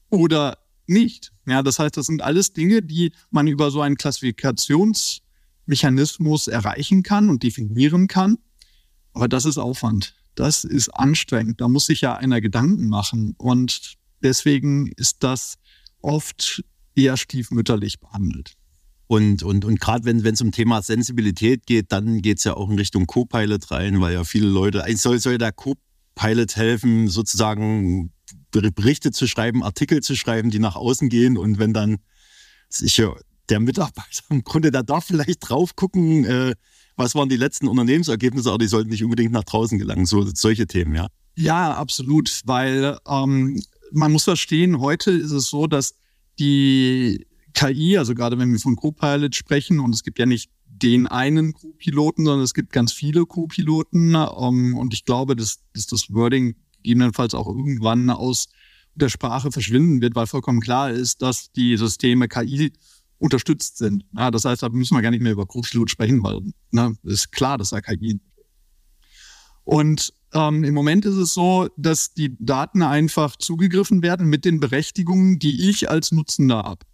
oder 0.10 0.58
nicht? 0.88 1.32
Ja, 1.46 1.64
das 1.64 1.80
heißt, 1.80 1.96
das 1.98 2.08
sind 2.08 2.22
alles 2.22 2.54
Dinge, 2.54 2.82
die 2.82 3.14
man 3.30 3.48
über 3.48 3.72
so 3.72 3.82
einen 3.82 3.98
Klassifikationsprozess 3.98 5.26
Mechanismus 5.66 6.48
erreichen 6.48 7.04
kann 7.04 7.30
und 7.30 7.44
definieren 7.44 8.08
kann. 8.08 8.38
Aber 9.14 9.28
das 9.28 9.46
ist 9.46 9.58
Aufwand. 9.58 10.14
Das 10.36 10.64
ist 10.64 10.90
anstrengend. 10.90 11.62
Da 11.62 11.68
muss 11.68 11.86
sich 11.86 12.02
ja 12.02 12.16
einer 12.16 12.42
Gedanken 12.42 12.90
machen. 12.90 13.36
Und 13.38 13.96
deswegen 14.22 14.92
ist 14.98 15.24
das 15.24 15.56
oft 16.02 16.64
eher 16.96 17.18
stiefmütterlich 17.18 18.00
behandelt. 18.00 18.54
Und, 19.08 19.44
und, 19.44 19.66
und 19.66 19.80
gerade 19.80 20.04
wenn 20.06 20.26
es 20.26 20.42
um 20.42 20.52
Thema 20.52 20.82
Sensibilität 20.82 21.68
geht, 21.68 21.92
dann 21.92 22.22
geht 22.22 22.40
es 22.40 22.44
ja 22.44 22.56
auch 22.56 22.70
in 22.70 22.78
Richtung 22.78 23.06
Co-Pilot 23.06 23.70
rein, 23.72 24.02
weil 24.02 24.14
ja 24.14 24.24
viele 24.24 24.48
Leute, 24.48 24.84
eigentlich 24.84 25.02
soll, 25.02 25.20
soll 25.20 25.38
der 25.38 25.52
Co-Pilot 25.52 26.56
helfen, 26.56 27.08
sozusagen 27.08 28.12
Berichte 28.62 29.12
zu 29.12 29.28
schreiben, 29.28 29.64
Artikel 29.64 30.02
zu 30.02 30.16
schreiben, 30.16 30.50
die 30.50 30.60
nach 30.60 30.76
außen 30.76 31.10
gehen. 31.10 31.38
Und 31.38 31.60
wenn 31.60 31.74
dann 31.74 31.98
sicher 32.70 33.16
der 33.50 33.60
Mitarbeiter 33.60 34.24
im 34.30 34.44
Grunde, 34.44 34.72
der 34.72 34.84
darf 34.84 35.06
vielleicht 35.06 35.50
drauf 35.50 35.76
gucken, 35.76 36.26
äh, 36.26 36.56
was 36.96 37.16
waren 37.16 37.30
die 37.30 37.38
letzten 37.38 37.68
Unternehmensergebnisse, 37.68 38.50
aber 38.50 38.60
die 38.60 38.68
sollten 38.68 38.90
nicht 38.90 39.04
unbedingt 39.04 39.34
nach 39.34 39.44
draußen 39.44 39.78
gelangen. 39.78 40.06
So 40.06 40.26
solche 40.34 40.68
Themen, 40.68 40.96
ja. 40.96 41.08
Ja, 41.36 41.74
absolut, 41.74 42.42
weil 42.46 42.98
ähm, 43.08 43.62
man 43.92 44.12
muss 44.12 44.24
verstehen, 44.24 44.80
heute 44.80 45.12
ist 45.12 45.32
es 45.32 45.50
so, 45.50 45.68
dass 45.68 45.96
die 46.40 47.28
KI, 47.54 47.98
also 47.98 48.16
gerade 48.16 48.38
wenn 48.38 48.52
wir 48.52 48.60
von 48.60 48.76
Co-Pilot 48.76 49.36
sprechen, 49.36 49.80
und 49.80 49.94
es 49.94 50.04
gibt 50.04 50.20
ja 50.20 50.26
nicht 50.26 50.50
den 50.68 51.08
einen 51.08 51.54
Co-Piloten, 51.54 52.26
sondern 52.26 52.44
es 52.44 52.54
gibt 52.54 52.72
ganz 52.72 52.92
viele 52.92 53.26
Co-Piloten. 53.26 54.16
Ähm, 54.16 54.78
und 54.78 54.94
ich 54.94 55.06
glaube, 55.06 55.36
dass, 55.36 55.60
dass 55.74 55.88
das 55.88 56.14
Wording 56.14 56.56
gegebenenfalls 56.86 57.34
auch 57.34 57.48
irgendwann 57.48 58.10
aus 58.10 58.48
der 58.94 59.10
Sprache 59.10 59.52
verschwinden 59.52 60.02
wird, 60.02 60.16
weil 60.16 60.28
vollkommen 60.28 60.62
klar 60.62 60.92
ist, 60.92 61.22
dass 61.22 61.52
die 61.52 61.76
Systeme 61.76 62.28
KI 62.28 62.72
unterstützt 63.18 63.78
sind. 63.78 64.06
Ja, 64.16 64.32
das 64.32 64.46
heißt, 64.46 64.64
da 64.64 64.70
müssen 64.70 64.96
wir 64.96 65.02
gar 65.02 65.12
nicht 65.12 65.24
mehr 65.24 65.32
über 65.32 65.46
Co-Pilot 65.46 65.90
sprechen, 65.90 66.24
weil 66.24 66.42
ne, 66.72 66.96
ist 67.04 67.32
klar, 67.32 67.58
dass 67.58 67.72
da 67.72 67.82
KI. 67.82 68.20
Und 69.64 70.14
ähm, 70.34 70.64
im 70.64 70.74
Moment 70.74 71.06
ist 71.06 71.16
es 71.16 71.34
so, 71.34 71.68
dass 71.76 72.14
die 72.14 72.38
Daten 72.40 72.84
einfach 72.84 73.36
zugegriffen 73.36 74.04
werden 74.04 74.28
mit 74.28 74.46
den 74.46 74.60
Berechtigungen, 74.60 75.40
die 75.40 75.70
ich 75.70 75.90
als 75.90 76.12
Nutzender 76.12 76.58
habe. 76.64 76.86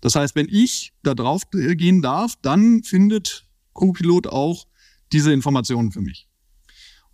Das 0.00 0.14
heißt, 0.16 0.34
wenn 0.34 0.48
ich 0.48 0.92
da 1.02 1.14
drauf 1.14 1.42
gehen 1.50 2.02
darf, 2.02 2.34
dann 2.42 2.82
findet 2.82 3.46
Copilot 3.72 4.26
auch 4.26 4.66
diese 5.12 5.32
Informationen 5.32 5.92
für 5.92 6.00
mich. 6.00 6.28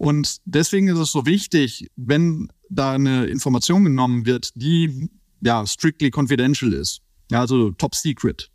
Und 0.00 0.38
deswegen 0.47 0.88
ist 0.88 0.99
es 0.99 1.12
so 1.12 1.26
wichtig, 1.26 1.90
wenn 1.95 2.50
da 2.71 2.95
eine 2.95 3.26
Information 3.26 3.85
genommen 3.85 4.25
wird, 4.25 4.50
die 4.54 5.11
ja 5.42 5.66
strictly 5.66 6.11
confidential 6.11 6.73
ist, 6.73 7.02
ja, 7.30 7.40
also 7.40 7.73
top 7.73 7.95
secret, 7.95 8.50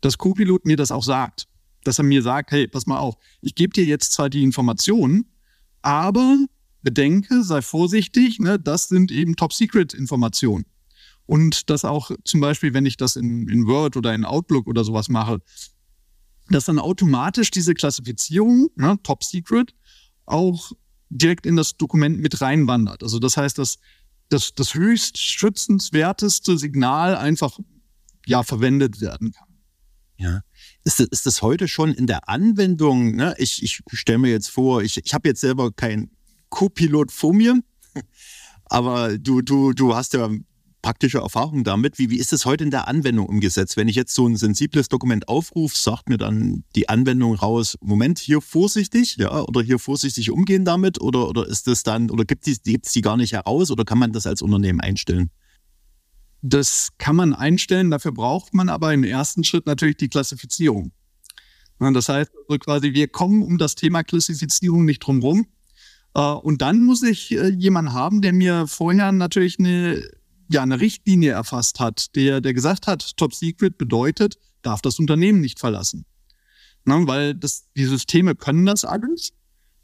dass 0.00 0.16
Copilot 0.16 0.66
mir 0.66 0.76
das 0.76 0.92
auch 0.92 1.02
sagt, 1.02 1.48
dass 1.82 1.98
er 1.98 2.04
mir 2.04 2.22
sagt, 2.22 2.52
hey, 2.52 2.68
pass 2.68 2.86
mal 2.86 2.98
auf, 2.98 3.16
ich 3.40 3.56
gebe 3.56 3.72
dir 3.72 3.84
jetzt 3.84 4.12
zwar 4.12 4.30
die 4.30 4.44
Informationen, 4.44 5.32
aber 5.82 6.38
bedenke, 6.82 7.42
sei 7.42 7.62
vorsichtig, 7.62 8.38
ne, 8.38 8.56
das 8.56 8.86
sind 8.86 9.10
eben 9.10 9.34
top 9.34 9.52
secret 9.52 9.92
Informationen. 9.92 10.66
Und 11.26 11.68
das 11.68 11.84
auch 11.84 12.12
zum 12.22 12.38
Beispiel, 12.38 12.74
wenn 12.74 12.86
ich 12.86 12.96
das 12.96 13.16
in, 13.16 13.48
in 13.48 13.66
Word 13.66 13.96
oder 13.96 14.14
in 14.14 14.24
Outlook 14.24 14.68
oder 14.68 14.84
sowas 14.84 15.08
mache, 15.08 15.42
dass 16.48 16.66
dann 16.66 16.78
automatisch 16.78 17.50
diese 17.50 17.74
Klassifizierung, 17.74 18.68
ne, 18.76 18.98
Top 19.02 19.24
Secret, 19.24 19.74
auch 20.30 20.72
direkt 21.08 21.46
in 21.46 21.56
das 21.56 21.76
Dokument 21.76 22.20
mit 22.20 22.40
reinwandert. 22.40 23.02
Also 23.02 23.18
das 23.18 23.36
heißt, 23.36 23.58
dass 23.58 23.78
das, 24.28 24.54
das 24.54 24.74
höchst 24.74 25.18
schützenswerteste 25.18 26.56
Signal 26.56 27.16
einfach 27.16 27.58
ja 28.26 28.42
verwendet 28.42 29.00
werden 29.00 29.32
kann. 29.32 29.48
Ja. 30.16 30.42
Ist 30.84 31.00
das, 31.00 31.08
ist 31.08 31.26
das 31.26 31.42
heute 31.42 31.66
schon 31.66 31.92
in 31.92 32.06
der 32.06 32.28
Anwendung? 32.28 33.16
Ne? 33.16 33.34
Ich, 33.38 33.62
ich 33.62 33.82
stelle 33.92 34.18
mir 34.18 34.30
jetzt 34.30 34.50
vor, 34.50 34.82
ich, 34.82 34.98
ich 35.04 35.14
habe 35.14 35.28
jetzt 35.28 35.40
selber 35.40 35.72
keinen 35.72 36.10
Co-Pilot 36.50 37.10
vor 37.10 37.32
mir, 37.32 37.60
aber 38.66 39.18
du, 39.18 39.40
du, 39.42 39.72
du 39.72 39.94
hast 39.94 40.12
ja 40.12 40.30
praktische 40.82 41.18
Erfahrung 41.18 41.64
damit. 41.64 41.98
Wie, 41.98 42.10
wie 42.10 42.18
ist 42.18 42.32
es 42.32 42.44
heute 42.44 42.64
in 42.64 42.70
der 42.70 42.88
Anwendung 42.88 43.26
umgesetzt? 43.26 43.76
Wenn 43.76 43.88
ich 43.88 43.96
jetzt 43.96 44.14
so 44.14 44.26
ein 44.26 44.36
sensibles 44.36 44.88
Dokument 44.88 45.28
aufrufe, 45.28 45.76
sagt 45.76 46.08
mir 46.08 46.18
dann 46.18 46.64
die 46.74 46.88
Anwendung 46.88 47.34
raus, 47.34 47.76
Moment, 47.80 48.18
hier 48.18 48.40
vorsichtig, 48.40 49.16
ja, 49.16 49.42
oder 49.42 49.62
hier 49.62 49.78
vorsichtig 49.78 50.30
umgehen 50.30 50.64
damit, 50.64 51.00
oder, 51.00 51.28
oder 51.28 51.46
ist 51.46 51.66
das 51.66 51.82
dann, 51.82 52.10
oder 52.10 52.24
gibt 52.24 52.46
es 52.46 52.62
die, 52.62 52.80
die 52.80 53.00
gar 53.00 53.16
nicht 53.16 53.32
heraus, 53.32 53.70
oder 53.70 53.84
kann 53.84 53.98
man 53.98 54.12
das 54.12 54.26
als 54.26 54.42
Unternehmen 54.42 54.80
einstellen? 54.80 55.30
Das 56.42 56.88
kann 56.96 57.16
man 57.16 57.34
einstellen, 57.34 57.90
dafür 57.90 58.12
braucht 58.12 58.54
man 58.54 58.70
aber 58.70 58.94
im 58.94 59.04
ersten 59.04 59.44
Schritt 59.44 59.66
natürlich 59.66 59.98
die 59.98 60.08
Klassifizierung. 60.08 60.92
Das 61.78 62.08
heißt 62.08 62.30
also 62.48 62.58
quasi, 62.58 62.92
wir 62.92 63.08
kommen 63.08 63.42
um 63.42 63.56
das 63.56 63.74
Thema 63.74 64.02
Klassifizierung 64.02 64.84
nicht 64.84 65.00
drum 65.00 65.20
rum. 65.20 65.46
Äh, 66.14 66.20
und 66.20 66.62
dann 66.62 66.84
muss 66.84 67.02
ich 67.02 67.32
äh, 67.32 67.48
jemanden 67.48 67.92
haben, 67.92 68.20
der 68.20 68.32
mir 68.32 68.66
vorher 68.66 69.12
natürlich 69.12 69.58
eine 69.58 70.02
ja 70.50 70.62
eine 70.62 70.80
Richtlinie 70.80 71.32
erfasst 71.32 71.80
hat, 71.80 72.14
der, 72.16 72.40
der 72.40 72.54
gesagt 72.54 72.86
hat, 72.86 73.16
Top 73.16 73.34
Secret 73.34 73.78
bedeutet, 73.78 74.36
darf 74.62 74.82
das 74.82 74.98
Unternehmen 74.98 75.40
nicht 75.40 75.58
verlassen. 75.58 76.04
Na, 76.84 77.06
weil 77.06 77.34
das, 77.34 77.66
die 77.76 77.84
Systeme 77.84 78.34
können 78.34 78.66
das 78.66 78.84
alles. 78.84 79.32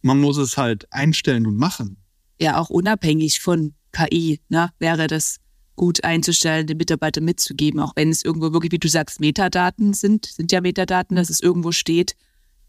Man 0.02 0.20
muss 0.20 0.36
es 0.38 0.56
halt 0.56 0.92
einstellen 0.92 1.46
und 1.46 1.56
machen. 1.56 1.98
Ja, 2.40 2.58
auch 2.58 2.70
unabhängig 2.70 3.40
von 3.40 3.74
KI, 3.92 4.40
ne, 4.48 4.70
wäre 4.78 5.06
das 5.06 5.38
gut 5.74 6.04
einzustellen, 6.04 6.66
den 6.66 6.78
Mitarbeiter 6.78 7.20
mitzugeben, 7.20 7.80
auch 7.80 7.92
wenn 7.96 8.10
es 8.10 8.24
irgendwo 8.24 8.52
wirklich, 8.52 8.72
wie 8.72 8.78
du 8.78 8.88
sagst, 8.88 9.20
Metadaten 9.20 9.92
sind, 9.92 10.26
sind 10.26 10.52
ja 10.52 10.60
Metadaten, 10.60 11.16
dass 11.16 11.28
es 11.30 11.40
irgendwo 11.40 11.70
steht, 11.70 12.16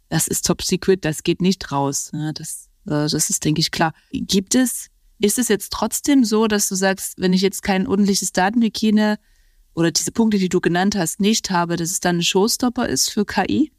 das 0.09 0.27
ist 0.27 0.45
Top 0.45 0.61
Secret, 0.61 1.03
das 1.03 1.23
geht 1.23 1.41
nicht 1.41 1.71
raus. 1.71 2.11
Ja, 2.13 2.31
das, 2.33 2.69
äh, 2.85 3.09
das 3.09 3.29
ist, 3.29 3.43
denke 3.43 3.59
ich, 3.59 3.71
klar. 3.71 3.93
Gibt 4.11 4.55
es 4.55 4.89
ist 5.19 5.39
es 5.39 5.47
jetzt 5.47 5.71
trotzdem 5.71 6.23
so, 6.23 6.47
dass 6.47 6.69
du 6.69 6.75
sagst, 6.75 7.15
wenn 7.17 7.33
ich 7.33 7.41
jetzt 7.41 7.63
kein 7.63 7.87
ordentliches 7.87 8.31
Datenhygiene 8.31 9.17
oder 9.73 9.91
diese 9.91 10.11
Punkte, 10.11 10.37
die 10.37 10.49
du 10.49 10.61
genannt 10.61 10.95
hast, 10.95 11.19
nicht 11.19 11.49
habe, 11.49 11.75
dass 11.75 11.91
es 11.91 11.99
dann 11.99 12.17
ein 12.17 12.23
Showstopper 12.23 12.87
ist 12.87 13.09
für 13.09 13.25
KI? 13.25 13.71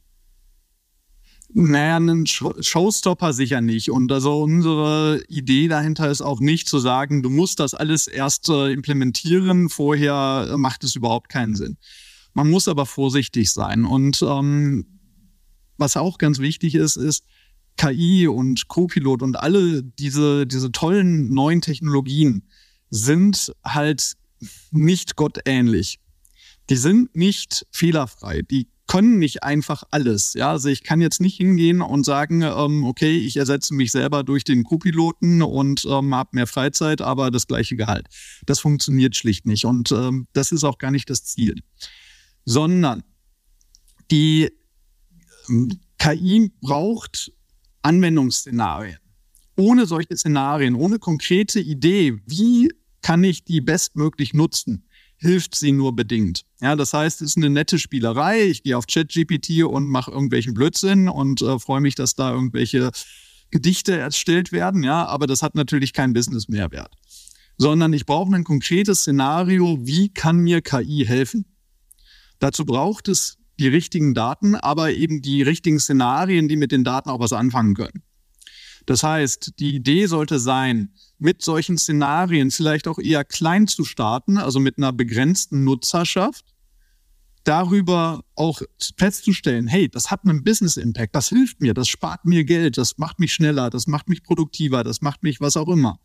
Naja, 1.51 1.97
ein 1.97 2.27
Showstopper 2.27 3.33
sicher 3.33 3.61
nicht. 3.61 3.91
Und 3.91 4.13
also 4.13 4.43
unsere 4.43 5.23
Idee 5.29 5.69
dahinter 5.69 6.11
ist 6.11 6.21
auch 6.21 6.41
nicht 6.41 6.69
zu 6.69 6.79
sagen, 6.79 7.23
du 7.23 7.31
musst 7.31 7.59
das 7.59 7.73
alles 7.73 8.07
erst 8.07 8.51
äh, 8.51 8.71
implementieren, 8.71 9.71
vorher 9.71 10.55
macht 10.59 10.85
es 10.85 10.95
überhaupt 10.95 11.31
keinen 11.31 11.57
Sinn. 11.57 11.79
Man 12.35 12.51
muss 12.51 12.69
aber 12.69 12.85
vorsichtig 12.85 13.51
sein. 13.51 13.87
Und 13.87 14.23
ähm, 14.23 14.87
was 15.79 15.97
auch 15.97 16.19
ganz 16.19 16.39
wichtig 16.39 16.75
ist, 16.75 16.97
ist, 16.97 17.25
KI 17.79 18.29
und 18.29 18.69
Copilot 18.69 19.23
und 19.23 19.37
alle 19.37 19.83
diese, 19.83 20.47
diese 20.47 20.71
tollen 20.73 21.33
neuen 21.33 21.63
Technologien 21.63 22.49
sind 22.91 23.53
halt 23.65 24.15
nicht 24.71 25.17
gottähnlich. 25.17 25.99
Die 26.69 26.77
sind 26.77 27.15
nicht 27.17 27.67
fehlerfrei. 27.71 28.43
Die 28.43 28.69
können 28.89 29.19
nicht 29.19 29.43
einfach 29.43 29.85
alles. 29.91 30.35
Ja, 30.35 30.51
also 30.51 30.69
ich 30.69 30.83
kann 30.83 31.01
jetzt 31.01 31.21
nicht 31.21 31.37
hingehen 31.37 31.83
und 31.83 32.05
sagen, 32.05 32.43
ähm, 32.43 32.85
okay, 32.85 33.17
ich 33.17 33.37
ersetze 33.37 33.75
mich 33.75 33.93
selber 33.93 34.25
durch 34.25 34.45
den 34.45 34.65
Co-Piloten 34.65 35.43
und 35.43 35.85
ähm, 35.85 36.15
habe 36.15 36.31
mehr 36.33 36.47
Freizeit, 36.47 37.01
aber 37.01 37.31
das 37.31 37.47
gleiche 37.47 37.77
Gehalt. 37.77 38.09
Das 38.47 38.61
funktioniert 38.61 39.15
schlicht 39.15 39.47
nicht 39.47 39.67
und 39.67 39.93
ähm, 39.93 40.27
das 40.33 40.53
ist 40.53 40.65
auch 40.65 40.79
gar 40.79 40.91
nicht 40.91 41.09
das 41.11 41.25
Ziel, 41.25 41.55
sondern 42.45 43.05
die 44.11 44.51
ähm, 45.49 45.79
KI 45.99 46.51
braucht 46.63 47.33
Anwendungsszenarien. 47.83 48.99
Ohne 49.57 49.87
solche 49.87 50.17
Szenarien, 50.17 50.75
ohne 50.75 50.99
konkrete 50.99 51.61
Idee, 51.61 52.19
wie 52.27 52.71
kann 53.03 53.25
ich 53.25 53.45
die 53.45 53.61
bestmöglich 53.61 54.35
nutzen, 54.35 54.85
hilft 55.17 55.55
sie 55.55 55.73
nur 55.73 55.95
bedingt. 55.95 56.45
Ja, 56.61 56.77
das 56.77 56.93
heißt, 56.93 57.23
es 57.23 57.31
ist 57.31 57.37
eine 57.37 57.51
nette 57.51 57.79
Spielerei. 57.79 58.45
Ich 58.45 58.63
gehe 58.63 58.77
auf 58.77 58.87
ChatGPT 58.87 59.65
und 59.65 59.89
mache 59.89 60.11
irgendwelchen 60.11 60.55
Blödsinn 60.55 61.09
und 61.09 61.43
äh, 61.43 61.59
freue 61.59 61.81
mich, 61.81 61.95
dass 61.95 62.15
da 62.15 62.33
irgendwelche 62.33 62.91
Gedichte 63.51 63.97
erstellt 63.97 64.53
werden. 64.53 64.83
Ja, 64.83 65.07
aber 65.07 65.27
das 65.27 65.43
hat 65.43 65.55
natürlich 65.55 65.93
keinen 65.93 66.13
Business-Mehrwert. 66.13 66.95
Sondern 67.57 67.93
ich 67.93 68.07
brauche 68.07 68.35
ein 68.35 68.45
konkretes 68.45 69.01
Szenario. 69.01 69.79
Wie 69.83 70.09
kann 70.11 70.39
mir 70.39 70.63
KI 70.63 71.05
helfen? 71.07 71.45
Dazu 72.39 72.65
braucht 72.65 73.09
es 73.09 73.38
die 73.59 73.69
richtigen 73.69 74.15
Daten, 74.15 74.55
aber 74.55 74.93
eben 74.93 75.23
die 75.23 75.43
richtigen 75.43 75.81
Szenarien, 75.81 76.49
die 76.49 76.57
mit 76.57 76.73
den 76.73 76.85
Daten 76.85 77.11
auch 77.11 77.21
was 77.21 77.33
anfangen 77.33 77.75
können. 77.75 78.03
Das 78.87 79.03
heißt, 79.03 79.55
die 79.59 79.75
Idee 79.75 80.07
sollte 80.07 80.39
sein, 80.39 80.95
mit 81.19 81.43
solchen 81.43 81.77
Szenarien 81.77 82.51
vielleicht 82.51 82.89
auch 82.89 82.99
eher 82.99 83.25
klein 83.25 83.67
zu 83.67 83.85
starten, 83.85 84.39
also 84.39 84.61
mit 84.61 84.79
einer 84.79 84.93
begrenzten 84.93 85.65
Nutzerschaft, 85.65 86.45
darüber 87.45 88.25
auch 88.35 88.63
festzustellen, 88.97 89.67
hey, 89.67 89.89
das 89.89 90.11
hat 90.11 90.25
einen 90.25 90.45
Business 90.45 90.77
Impact, 90.77 91.15
das 91.15 91.29
hilft 91.29 91.61
mir, 91.61 91.75
das 91.75 91.89
spart 91.89 92.25
mir 92.25 92.45
Geld, 92.45 92.79
das 92.79 92.99
macht 92.99 93.19
mich 93.19 93.33
schneller, 93.33 93.71
das 93.71 93.87
macht 93.87 94.09
mich 94.09 94.23
produktiver, 94.23 94.85
das 94.85 95.01
macht 95.03 95.23
mich 95.23 95.41
was 95.41 95.57
auch 95.57 95.69
immer. 95.69 96.01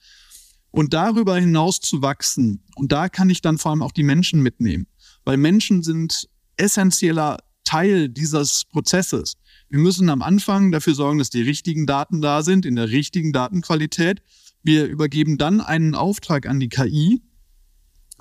Und 0.72 0.94
darüber 0.94 1.38
hinaus 1.38 1.80
zu 1.80 2.02
wachsen, 2.02 2.64
und 2.76 2.92
da 2.92 3.08
kann 3.08 3.30
ich 3.30 3.42
dann 3.42 3.58
vor 3.58 3.72
allem 3.72 3.84
auch 3.84 3.92
die 3.92 4.04
Menschen 4.04 4.42
mitnehmen, 4.42 4.88
weil 5.24 5.38
Menschen 5.38 5.84
sind 5.84 6.28
essentieller 6.58 7.38
Teil 7.64 8.10
dieses 8.10 8.66
Prozesses. 8.66 9.36
Wir 9.70 9.80
müssen 9.80 10.10
am 10.10 10.22
Anfang 10.22 10.72
dafür 10.72 10.94
sorgen, 10.94 11.18
dass 11.18 11.30
die 11.30 11.42
richtigen 11.42 11.86
Daten 11.86 12.22
da 12.22 12.44
sind, 12.44 12.66
in 12.66 12.76
der 12.76 12.90
richtigen 12.90 13.34
Datenqualität. 13.34 14.22
Wir 14.62 14.86
übergeben 14.86 15.38
dann 15.38 15.62
einen 15.62 15.96
Auftrag 15.96 16.48
an 16.48 16.60
die 16.60 16.70
KI. 16.70 17.22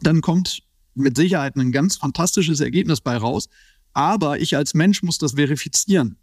Dann 0.00 0.20
kommt 0.20 0.62
mit 0.94 1.16
Sicherheit 1.16 1.56
ein 1.56 1.72
ganz 1.72 1.96
fantastisches 1.96 2.60
Ergebnis 2.60 3.00
bei 3.00 3.16
raus. 3.16 3.48
Aber 3.92 4.40
ich 4.40 4.56
als 4.56 4.74
Mensch 4.74 5.02
muss 5.02 5.18
das 5.18 5.32
verifizieren. 5.32 6.16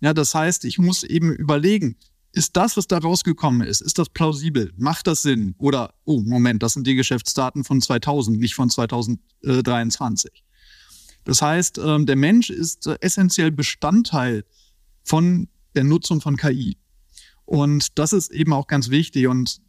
Ja, 0.00 0.14
das 0.14 0.34
heißt, 0.34 0.64
ich 0.64 0.78
muss 0.78 1.02
eben 1.02 1.32
überlegen, 1.32 1.96
ist 2.32 2.56
das, 2.56 2.76
was 2.76 2.86
da 2.86 2.98
rausgekommen 2.98 3.66
ist, 3.66 3.80
ist 3.80 3.98
das 3.98 4.08
plausibel? 4.08 4.72
Macht 4.76 5.08
das 5.08 5.22
Sinn? 5.22 5.54
Oder, 5.58 5.94
oh, 6.04 6.20
Moment, 6.20 6.62
das 6.62 6.74
sind 6.74 6.86
die 6.86 6.94
Geschäftsdaten 6.94 7.64
von 7.64 7.80
2000, 7.80 8.38
nicht 8.38 8.54
von 8.54 8.70
2023. 8.70 10.44
Das 11.30 11.42
heißt, 11.42 11.78
ähm, 11.78 12.06
der 12.06 12.16
Mensch 12.16 12.50
ist 12.50 12.88
äh, 12.88 12.96
essentiell 13.02 13.52
Bestandteil 13.52 14.44
von 15.04 15.46
der 15.76 15.84
Nutzung 15.84 16.20
von 16.20 16.36
KI. 16.36 16.76
Und 17.44 18.00
das 18.00 18.12
ist 18.12 18.32
eben 18.32 18.52
auch 18.52 18.66
ganz 18.66 18.90
wichtig. 18.90 19.28
Und 19.28 19.60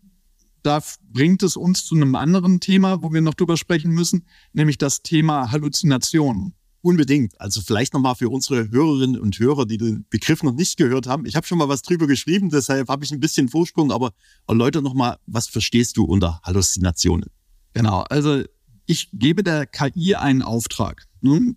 da 0.63 0.81
bringt 1.13 1.43
es 1.43 1.57
uns 1.57 1.85
zu 1.85 1.93
einem 1.93 2.15
anderen 2.15 2.61
Thema, 2.61 3.03
wo 3.03 3.13
wir 3.13 3.21
noch 3.21 3.35
drüber 3.35 3.57
sprechen 3.57 3.91
müssen, 3.91 4.25
nämlich 4.53 4.79
das 4.79 5.03
Thema 5.03 5.51
Halluzination. 5.51 6.55
Unbedingt. 6.81 7.39
Also 7.39 7.61
vielleicht 7.61 7.93
nochmal 7.93 8.15
für 8.15 8.29
unsere 8.29 8.71
Hörerinnen 8.71 9.21
und 9.21 9.37
Hörer, 9.37 9.67
die 9.67 9.77
den 9.77 10.07
Begriff 10.09 10.41
noch 10.41 10.55
nicht 10.55 10.77
gehört 10.77 11.05
haben. 11.05 11.27
Ich 11.27 11.35
habe 11.35 11.45
schon 11.45 11.59
mal 11.59 11.69
was 11.69 11.83
drüber 11.83 12.07
geschrieben, 12.07 12.49
deshalb 12.49 12.89
habe 12.89 13.05
ich 13.05 13.11
ein 13.11 13.19
bisschen 13.19 13.49
Vorsprung, 13.49 13.91
aber 13.91 14.13
erläutere 14.47 14.81
nochmal, 14.81 15.17
was 15.27 15.45
verstehst 15.45 15.95
du 15.95 16.05
unter 16.05 16.41
Halluzinationen? 16.41 17.29
Genau, 17.73 18.01
also 18.09 18.43
ich 18.91 19.09
gebe 19.13 19.41
der 19.41 19.65
KI 19.65 20.15
einen 20.15 20.41
Auftrag. 20.41 21.07
Nun, 21.21 21.55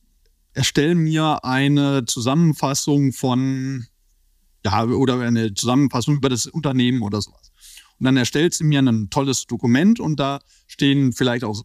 erstell 0.52 0.94
mir 0.94 1.44
eine 1.44 2.04
Zusammenfassung 2.04 3.12
von, 3.12 3.86
ja, 4.64 4.84
oder 4.84 5.18
eine 5.18 5.52
Zusammenfassung 5.52 6.18
über 6.18 6.28
das 6.28 6.46
Unternehmen 6.46 7.02
oder 7.02 7.20
sowas. 7.20 7.50
Und 7.98 8.04
dann 8.04 8.16
erstellt 8.16 8.54
sie 8.54 8.62
mir 8.62 8.78
ein 8.78 9.10
tolles 9.10 9.46
Dokument 9.46 9.98
und 9.98 10.20
da 10.20 10.38
stehen 10.68 11.12
vielleicht 11.12 11.42
auch 11.42 11.64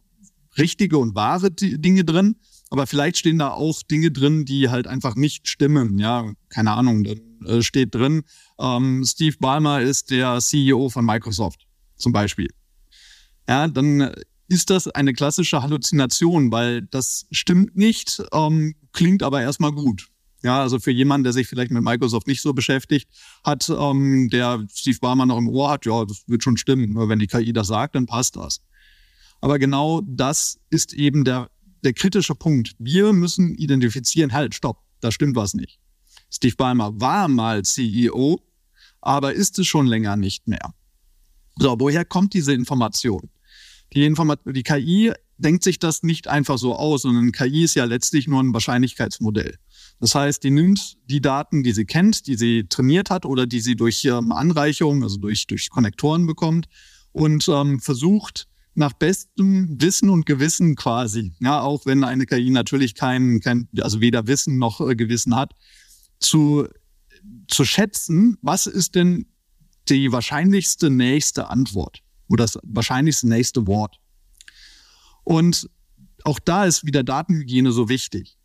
richtige 0.57 0.97
und 0.97 1.13
wahre 1.13 1.51
Dinge 1.51 2.03
drin. 2.03 2.37
Aber 2.71 2.87
vielleicht 2.87 3.17
stehen 3.17 3.37
da 3.37 3.51
auch 3.51 3.83
Dinge 3.83 4.09
drin, 4.09 4.45
die 4.45 4.69
halt 4.69 4.87
einfach 4.87 5.15
nicht 5.15 5.47
stimmen. 5.47 5.99
Ja, 5.99 6.33
keine 6.49 6.71
Ahnung. 6.71 7.03
Da 7.03 7.13
äh, 7.45 7.61
steht 7.61 7.93
drin, 7.93 8.23
ähm, 8.59 9.03
Steve 9.05 9.35
Ballmer 9.39 9.81
ist 9.81 10.09
der 10.09 10.39
CEO 10.39 10.89
von 10.89 11.05
Microsoft 11.05 11.67
zum 11.95 12.11
Beispiel. 12.11 12.49
Ja, 13.47 13.67
dann 13.67 14.13
ist 14.49 14.69
das 14.69 14.87
eine 14.87 15.13
klassische 15.13 15.61
Halluzination, 15.61 16.51
weil 16.51 16.81
das 16.81 17.27
stimmt 17.31 17.77
nicht, 17.77 18.21
ähm, 18.33 18.75
klingt 18.91 19.23
aber 19.23 19.41
erstmal 19.41 19.71
gut. 19.71 20.07
Ja, 20.41 20.61
also 20.61 20.79
für 20.79 20.91
jemanden, 20.91 21.23
der 21.25 21.33
sich 21.33 21.47
vielleicht 21.47 21.71
mit 21.71 21.83
Microsoft 21.83 22.27
nicht 22.27 22.41
so 22.41 22.53
beschäftigt 22.53 23.09
hat, 23.43 23.69
ähm, 23.69 24.29
der 24.29 24.65
Steve 24.73 24.97
Ballmer 24.99 25.25
noch 25.25 25.37
im 25.37 25.49
Ohr 25.49 25.69
hat, 25.69 25.85
ja, 25.85 26.05
das 26.05 26.23
wird 26.27 26.43
schon 26.43 26.57
stimmen. 26.57 26.95
Wenn 26.95 27.19
die 27.19 27.27
KI 27.27 27.51
das 27.53 27.67
sagt, 27.67 27.95
dann 27.95 28.05
passt 28.05 28.35
das. 28.37 28.61
Aber 29.41 29.59
genau 29.59 30.01
das 30.05 30.59
ist 30.69 30.93
eben 30.93 31.23
der 31.25 31.49
der 31.83 31.93
kritische 31.93 32.35
Punkt. 32.35 32.75
Wir 32.77 33.13
müssen 33.13 33.55
identifizieren, 33.55 34.33
halt, 34.33 34.55
stopp, 34.55 34.81
da 34.99 35.11
stimmt 35.11 35.35
was 35.35 35.53
nicht. 35.53 35.79
Steve 36.29 36.55
Ballmer 36.55 36.99
war 36.99 37.27
mal 37.27 37.63
CEO, 37.63 38.41
aber 39.01 39.33
ist 39.33 39.57
es 39.59 39.67
schon 39.67 39.87
länger 39.87 40.15
nicht 40.15 40.47
mehr. 40.47 40.73
So, 41.57 41.75
woher 41.79 42.05
kommt 42.05 42.33
diese 42.33 42.53
Information? 42.53 43.29
Die, 43.93 44.05
Informat 44.05 44.41
die 44.45 44.63
KI 44.63 45.11
denkt 45.37 45.63
sich 45.63 45.79
das 45.79 46.03
nicht 46.03 46.27
einfach 46.27 46.57
so 46.57 46.75
aus, 46.75 47.03
sondern 47.03 47.31
KI 47.31 47.63
ist 47.63 47.75
ja 47.75 47.85
letztlich 47.85 48.27
nur 48.27 48.41
ein 48.41 48.53
Wahrscheinlichkeitsmodell. 48.53 49.57
Das 49.99 50.15
heißt, 50.15 50.43
die 50.43 50.51
nimmt 50.51 50.97
die 51.09 51.21
Daten, 51.21 51.63
die 51.63 51.71
sie 51.71 51.85
kennt, 51.85 52.27
die 52.27 52.35
sie 52.35 52.65
trainiert 52.67 53.09
hat 53.09 53.25
oder 53.25 53.47
die 53.47 53.61
sie 53.61 53.75
durch 53.75 54.05
ähm, 54.05 54.31
Anreicherung, 54.31 55.03
also 55.03 55.17
durch, 55.17 55.47
durch 55.47 55.69
Konnektoren 55.69 56.27
bekommt 56.27 56.67
und 57.11 57.47
ähm, 57.49 57.79
versucht, 57.79 58.47
nach 58.75 58.93
bestem 58.93 59.81
Wissen 59.81 60.09
und 60.09 60.25
Gewissen 60.25 60.75
quasi, 60.75 61.33
ja, 61.39 61.61
auch 61.61 61.85
wenn 61.85 62.03
eine 62.03 62.25
KI 62.25 62.49
natürlich 62.49 62.95
kein, 62.95 63.41
kein 63.41 63.67
also 63.81 63.99
weder 63.99 64.27
Wissen 64.27 64.57
noch 64.57 64.79
äh, 64.79 64.95
Gewissen 64.95 65.35
hat, 65.35 65.53
zu, 66.19 66.67
zu 67.47 67.65
schätzen, 67.65 68.37
was 68.41 68.67
ist 68.67 68.95
denn 68.95 69.25
die 69.89 70.11
wahrscheinlichste 70.11 70.89
nächste 70.89 71.49
Antwort 71.49 72.03
oder 72.29 72.45
das 72.45 72.57
wahrscheinlichste 72.63 73.27
nächste 73.27 73.67
Wort. 73.67 73.99
Und 75.23 75.69
auch 76.23 76.39
da 76.39 76.65
ist 76.65 76.85
wieder 76.85 77.03
Datenhygiene 77.03 77.71
so 77.71 77.89
wichtig. 77.89 78.37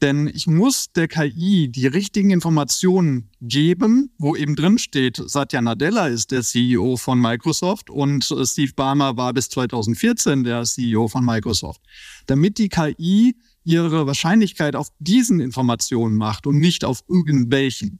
Denn 0.00 0.28
ich 0.28 0.46
muss 0.46 0.92
der 0.92 1.08
KI 1.08 1.68
die 1.68 1.88
richtigen 1.88 2.30
Informationen 2.30 3.30
geben, 3.40 4.12
wo 4.16 4.36
eben 4.36 4.54
drin 4.54 4.78
steht, 4.78 5.16
Satya 5.16 5.60
Nadella 5.60 6.06
ist 6.06 6.30
der 6.30 6.42
CEO 6.42 6.96
von 6.96 7.20
Microsoft 7.20 7.90
und 7.90 8.30
äh, 8.30 8.46
Steve 8.46 8.72
Ballmer 8.76 9.16
war 9.16 9.32
bis 9.32 9.48
2014 9.48 10.44
der 10.44 10.62
CEO 10.62 11.08
von 11.08 11.24
Microsoft. 11.24 11.80
Damit 12.26 12.58
die 12.58 12.68
KI 12.68 13.34
ihre 13.64 14.06
Wahrscheinlichkeit 14.06 14.76
auf 14.76 14.88
diesen 15.00 15.40
Informationen 15.40 16.16
macht 16.16 16.46
und 16.46 16.58
nicht 16.58 16.84
auf 16.84 17.02
irgendwelchen. 17.08 17.98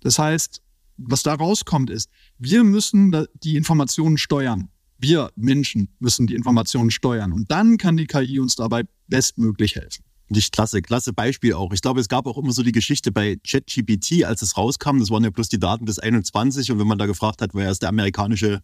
Das 0.00 0.18
heißt, 0.18 0.62
was 1.08 1.22
da 1.22 1.34
rauskommt 1.34 1.90
ist, 1.90 2.10
wir 2.38 2.64
müssen 2.64 3.26
die 3.42 3.56
Informationen 3.56 4.18
steuern. 4.18 4.68
Wir 4.98 5.30
Menschen 5.34 5.88
müssen 5.98 6.26
die 6.26 6.34
Informationen 6.34 6.90
steuern. 6.90 7.32
Und 7.32 7.50
dann 7.50 7.78
kann 7.78 7.96
die 7.96 8.06
KI 8.06 8.38
uns 8.38 8.56
dabei 8.56 8.84
bestmöglich 9.08 9.76
helfen. 9.76 10.04
Nicht 10.28 10.52
klasse, 10.52 10.82
klasse 10.82 11.12
Beispiel 11.12 11.54
auch. 11.54 11.72
Ich 11.72 11.80
glaube, 11.80 12.00
es 12.00 12.08
gab 12.08 12.26
auch 12.26 12.38
immer 12.38 12.52
so 12.52 12.62
die 12.62 12.70
Geschichte 12.70 13.10
bei 13.10 13.36
ChatGPT, 13.44 14.24
als 14.24 14.42
es 14.42 14.56
rauskam, 14.56 14.98
das 14.98 15.10
waren 15.10 15.24
ja 15.24 15.30
bloß 15.30 15.48
die 15.48 15.58
Daten 15.58 15.86
bis 15.86 15.98
21 15.98 16.70
und 16.70 16.78
wenn 16.78 16.86
man 16.86 16.98
da 16.98 17.06
gefragt 17.06 17.42
hat, 17.42 17.50
wer 17.54 17.70
ist 17.70 17.82
der 17.82 17.88
amerikanische 17.88 18.62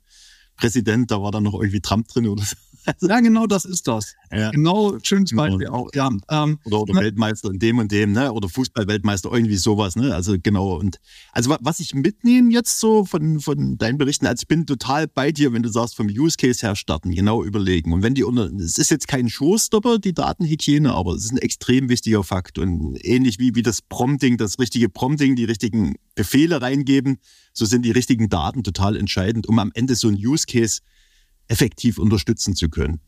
Präsident, 0.57 1.11
da 1.11 1.21
war 1.21 1.33
dann 1.33 1.43
noch 1.43 1.55
irgendwie 1.55 1.81
Trump 1.81 2.07
drin 2.07 2.29
oder 2.29 2.45
so. 2.45 2.55
Ja, 3.01 3.21
genau 3.21 3.47
das 3.47 3.65
ist 3.65 3.89
das. 3.89 4.15
Ja. 4.33 4.51
Genau, 4.51 4.99
schönes 5.03 5.31
genau. 5.31 5.43
Beispiel 5.43 5.67
auch. 5.69 5.89
Ja, 5.95 6.11
ähm, 6.31 6.59
oder, 6.65 6.83
oder 6.83 6.95
ne? 6.95 7.01
Weltmeister 7.01 7.51
in 7.51 7.59
dem 7.59 7.79
und 7.79 7.93
dem, 7.93 8.13
ne? 8.13 8.33
Oder 8.33 8.49
Fußballweltmeister, 8.49 9.31
irgendwie 9.33 9.57
sowas, 9.57 9.97
ne? 9.97 10.15
Also 10.15 10.37
genau. 10.43 10.77
Und 10.77 11.01
also 11.33 11.57
was 11.61 11.81
ich 11.81 11.95
mitnehme 11.95 12.53
jetzt 12.53 12.81
so 12.81 13.05
von, 13.05 13.41
von 13.41 13.79
deinen 13.79 13.99
Berichten, 13.99 14.27
also 14.27 14.43
ich 14.43 14.49
bin 14.49 14.67
total 14.67 15.07
bei 15.09 15.33
dir, 15.33 15.53
wenn 15.53 15.63
du 15.63 15.69
sagst, 15.69 15.97
vom 15.97 16.07
Use 16.07 16.37
Case 16.37 16.67
her 16.67 16.77
starten, 16.77 17.11
genau 17.11 17.43
überlegen. 17.43 17.93
Und 17.93 18.03
wenn 18.03 18.15
die 18.15 18.25
unter, 18.25 18.51
es 18.53 18.79
ist 18.79 18.91
jetzt 18.91 19.09
kein 19.09 19.29
Showstopper, 19.29 19.99
die 19.99 20.15
Datenhygiene, 20.15 20.93
aber 20.93 21.15
es 21.15 21.25
ist 21.25 21.33
ein 21.33 21.39
extrem 21.39 21.89
wichtiger 21.89 22.25
Fakt. 22.25 22.59
Und 22.59 22.97
ähnlich 23.05 23.39
wie, 23.39 23.55
wie 23.55 23.63
das 23.63 23.83
Prompting, 23.83 24.37
das 24.37 24.59
richtige 24.59 24.89
Prompting, 24.89 25.37
die 25.37 25.45
richtigen 25.45 25.95
Befehle 26.15 26.61
reingeben, 26.63 27.19
so 27.53 27.65
sind 27.65 27.83
die 27.83 27.91
richtigen 27.91 28.29
Daten 28.29 28.63
total 28.63 28.97
entscheidend, 28.97 29.47
um 29.49 29.59
am 29.59 29.71
Ende 29.75 29.95
so 29.95 30.09
ein 30.09 30.15
Use 30.15 30.47
Case 30.47 30.81
effektiv 31.49 31.99
unterstützen 31.99 32.55
zu 32.55 32.69
können. 32.69 33.01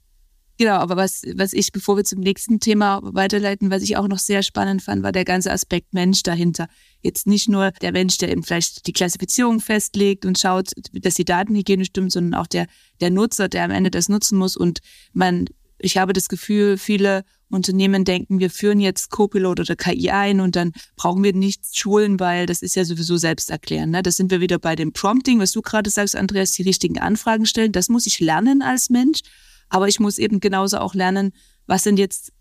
Genau, 0.60 0.74
aber 0.74 0.96
was, 0.96 1.22
was 1.36 1.52
ich, 1.52 1.70
bevor 1.70 1.96
wir 1.96 2.02
zum 2.02 2.18
nächsten 2.18 2.58
Thema 2.58 2.98
weiterleiten, 3.04 3.70
was 3.70 3.82
ich 3.82 3.96
auch 3.96 4.08
noch 4.08 4.18
sehr 4.18 4.42
spannend 4.42 4.82
fand, 4.82 5.04
war 5.04 5.12
der 5.12 5.24
ganze 5.24 5.52
Aspekt 5.52 5.94
Mensch 5.94 6.24
dahinter. 6.24 6.66
Jetzt 7.00 7.28
nicht 7.28 7.48
nur 7.48 7.70
der 7.80 7.92
Mensch, 7.92 8.18
der 8.18 8.32
eben 8.32 8.42
vielleicht 8.42 8.88
die 8.88 8.92
Klassifizierung 8.92 9.60
festlegt 9.60 10.26
und 10.26 10.36
schaut, 10.36 10.72
dass 10.92 11.14
die 11.14 11.24
Datenhygiene 11.24 11.84
stimmt, 11.84 12.10
sondern 12.10 12.34
auch 12.40 12.48
der, 12.48 12.66
der 13.00 13.10
Nutzer, 13.10 13.48
der 13.48 13.62
am 13.62 13.70
Ende 13.70 13.92
das 13.92 14.08
nutzen 14.08 14.36
muss. 14.36 14.56
Und 14.56 14.80
man, 15.12 15.44
ich 15.78 15.96
habe 15.96 16.12
das 16.12 16.28
Gefühl, 16.28 16.76
viele 16.76 17.24
Unternehmen 17.50 18.04
denken, 18.04 18.40
wir 18.40 18.50
führen 18.50 18.80
jetzt 18.80 19.10
Copilot 19.10 19.60
oder 19.60 19.76
KI 19.76 20.10
ein 20.10 20.40
und 20.40 20.56
dann 20.56 20.72
brauchen 20.96 21.22
wir 21.22 21.32
nichts 21.32 21.76
schulen, 21.76 22.20
weil 22.20 22.46
das 22.46 22.62
ist 22.62 22.76
ja 22.76 22.84
sowieso 22.84 23.16
selbst 23.16 23.50
erklären. 23.50 23.90
Ne? 23.90 24.02
Das 24.02 24.16
sind 24.16 24.30
wir 24.30 24.40
wieder 24.40 24.58
bei 24.58 24.76
dem 24.76 24.92
Prompting, 24.92 25.38
was 25.40 25.52
du 25.52 25.62
gerade 25.62 25.88
sagst, 25.88 26.16
Andreas, 26.16 26.52
die 26.52 26.62
richtigen 26.62 26.98
Anfragen 26.98 27.46
stellen. 27.46 27.72
Das 27.72 27.88
muss 27.88 28.06
ich 28.06 28.20
lernen 28.20 28.60
als 28.60 28.90
Mensch, 28.90 29.20
aber 29.68 29.88
ich 29.88 30.00
muss 30.00 30.18
eben 30.18 30.40
genauso 30.40 30.78
auch 30.78 30.94
lernen, 30.94 31.32
was 31.66 31.84
sind 31.84 31.98
jetzt 31.98 32.32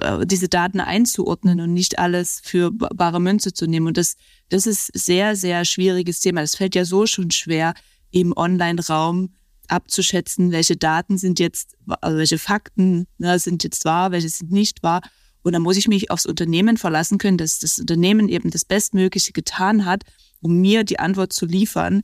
äh, 0.00 0.26
diese 0.26 0.48
Daten 0.48 0.80
einzuordnen 0.80 1.60
und 1.60 1.72
nicht 1.72 1.98
alles 1.98 2.40
für 2.44 2.70
bare 2.72 3.20
Münze 3.20 3.52
zu 3.52 3.66
nehmen. 3.66 3.88
Und 3.88 3.96
das, 3.96 4.16
das 4.48 4.66
ist 4.66 4.90
sehr, 4.94 5.34
sehr 5.34 5.64
schwieriges 5.64 6.20
Thema. 6.20 6.40
Das 6.40 6.54
fällt 6.54 6.74
ja 6.74 6.84
so 6.84 7.06
schon 7.06 7.30
schwer 7.30 7.74
im 8.10 8.32
Online-Raum 8.36 9.34
abzuschätzen, 9.68 10.52
welche 10.52 10.76
Daten 10.76 11.18
sind 11.18 11.38
jetzt, 11.38 11.76
also 12.00 12.18
welche 12.18 12.38
Fakten 12.38 13.06
ne, 13.18 13.38
sind 13.38 13.64
jetzt 13.64 13.84
wahr, 13.84 14.10
welche 14.10 14.28
sind 14.28 14.50
nicht 14.50 14.82
wahr. 14.82 15.00
Und 15.42 15.52
dann 15.52 15.62
muss 15.62 15.76
ich 15.76 15.88
mich 15.88 16.10
aufs 16.10 16.26
Unternehmen 16.26 16.76
verlassen 16.76 17.18
können, 17.18 17.36
dass 17.36 17.58
das 17.58 17.78
Unternehmen 17.78 18.28
eben 18.28 18.50
das 18.50 18.64
Bestmögliche 18.64 19.32
getan 19.32 19.84
hat, 19.84 20.04
um 20.40 20.60
mir 20.60 20.84
die 20.84 20.98
Antwort 20.98 21.32
zu 21.32 21.44
liefern, 21.44 22.02